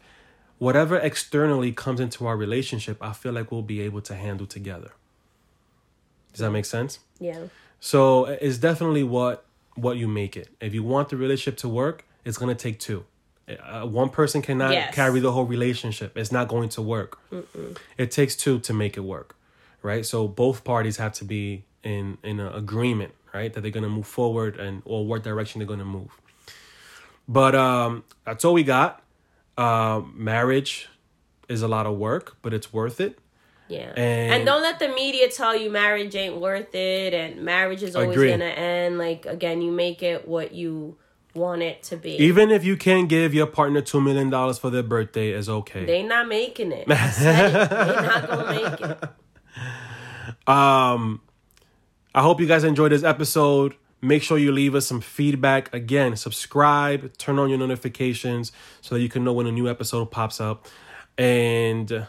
whatever 0.59 0.96
externally 0.96 1.70
comes 1.72 2.00
into 2.00 2.26
our 2.26 2.36
relationship, 2.36 2.96
I 3.00 3.12
feel 3.12 3.32
like 3.32 3.52
we'll 3.52 3.62
be 3.62 3.80
able 3.82 4.00
to 4.02 4.14
handle 4.14 4.46
together. 4.46 4.92
Does 6.32 6.40
that 6.40 6.50
make 6.50 6.64
sense? 6.64 6.98
Yeah. 7.20 7.44
So 7.80 8.24
it's 8.26 8.59
definitely 8.59 9.04
what 9.04 9.44
what 9.74 9.96
you 9.96 10.09
make 10.09 10.36
it. 10.36 10.48
If 10.61 10.74
you 10.74 10.82
want 10.82 11.09
the 11.11 11.16
relationship 11.16 11.56
to 11.61 11.68
work, 11.68 12.04
it's 12.24 12.36
gonna 12.38 12.54
take 12.56 12.80
two. 12.80 13.04
Uh, 13.48 13.86
one 13.86 14.11
person 14.11 14.42
cannot 14.42 14.72
Yes. 14.72 14.94
carry 14.94 15.20
the 15.20 15.32
whole 15.32 15.46
relationship. 15.46 16.18
It's 16.18 16.32
not 16.32 16.48
going 16.48 16.68
to 16.70 16.82
work. 16.82 17.18
It 17.96 18.11
takes 18.11 18.34
two 18.36 18.59
to 18.61 18.74
make 18.74 18.96
it 18.96 19.04
work, 19.04 19.36
right? 19.82 20.04
So 20.04 20.28
both 20.28 20.64
parties 20.64 20.96
have 20.98 21.12
to 21.14 21.24
be 21.24 21.64
in 21.82 22.18
in 22.22 22.40
agreement, 22.40 23.12
right? 23.35 23.53
That 23.53 23.61
they're 23.62 23.70
gonna 23.70 23.89
move 23.89 24.07
forward 24.07 24.59
and 24.59 24.83
or 24.85 25.07
what 25.07 25.22
direction 25.22 25.59
they're 25.61 25.68
gonna 25.68 25.85
move. 25.85 26.11
But 27.29 27.55
um, 27.55 28.05
that's 28.24 28.45
all 28.45 28.55
we 28.55 28.62
got. 28.62 29.03
Uh, 29.57 30.03
marriage 30.14 30.89
is 31.49 31.62
a 31.62 31.68
lot 31.68 31.87
of 31.87 31.97
work, 31.99 32.37
but 32.43 32.55
it's 32.55 32.72
worth 32.72 33.01
it. 33.01 33.18
Yeah. 33.68 33.93
And- 33.97 34.33
And, 34.33 34.47
don't 34.47 34.62
let 34.62 34.79
the 34.79 34.89
media 34.89 35.29
tell 35.29 35.55
you 35.55 35.70
marriage 35.70 36.14
ain't 36.14 36.37
worth 36.37 36.74
it 36.74 37.12
and 37.12 37.43
marriage 37.43 37.83
is 37.83 37.95
always 37.95 38.12
Agree. 38.16 38.29
going 38.29 38.41
to 38.41 38.47
end. 38.59 38.97
Like, 38.97 39.26
again, 39.26 39.61
you 39.61 39.70
make 39.70 40.03
it 40.03 40.26
what 40.26 40.53
you 40.53 40.97
want 41.35 41.61
it 41.62 41.83
to 41.85 41.97
be. 41.99 42.12
Even 42.16 42.51
if 42.51 42.64
you 42.64 42.76
can't 42.79 43.09
give 43.11 43.35
your 43.35 43.47
partner 43.47 43.83
two 43.83 44.01
million 44.01 44.31
dollars 44.31 44.59
for 44.59 44.70
their 44.70 44.83
birthday, 44.83 45.31
is 45.33 45.49
okay. 45.51 45.85
they 45.85 46.03
not 46.03 46.29
making 46.29 46.72
it. 46.72 46.91
I 46.91 47.11
said 47.11 47.55
it. 47.55 47.70
They 47.70 47.95
not 48.07 48.26
going 48.29 48.47
to 48.47 48.70
make 48.70 48.81
it. 48.91 49.05
Um, 50.47 51.20
I 52.18 52.22
hope 52.22 52.40
you 52.40 52.48
guys 52.48 52.64
enjoyed 52.64 52.90
this 52.90 53.04
episode. 53.04 53.76
Make 54.02 54.24
sure 54.24 54.38
you 54.38 54.50
leave 54.50 54.74
us 54.74 54.88
some 54.88 55.00
feedback. 55.00 55.72
Again, 55.72 56.16
subscribe, 56.16 57.16
turn 57.16 57.38
on 57.38 57.48
your 57.48 57.60
notifications 57.60 58.50
so 58.80 58.96
that 58.96 59.02
you 59.02 59.08
can 59.08 59.22
know 59.22 59.32
when 59.32 59.46
a 59.46 59.52
new 59.52 59.68
episode 59.68 60.10
pops 60.10 60.40
up. 60.40 60.66
And 61.16 62.08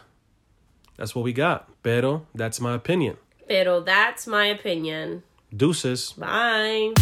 that's 0.96 1.14
what 1.14 1.22
we 1.22 1.32
got. 1.32 1.70
Pero 1.84 2.26
that's 2.34 2.60
my 2.60 2.74
opinion. 2.74 3.18
Pero 3.46 3.82
that's 3.82 4.26
my 4.26 4.46
opinion. 4.46 5.22
Deuces. 5.56 6.10
Bye. 6.14 6.92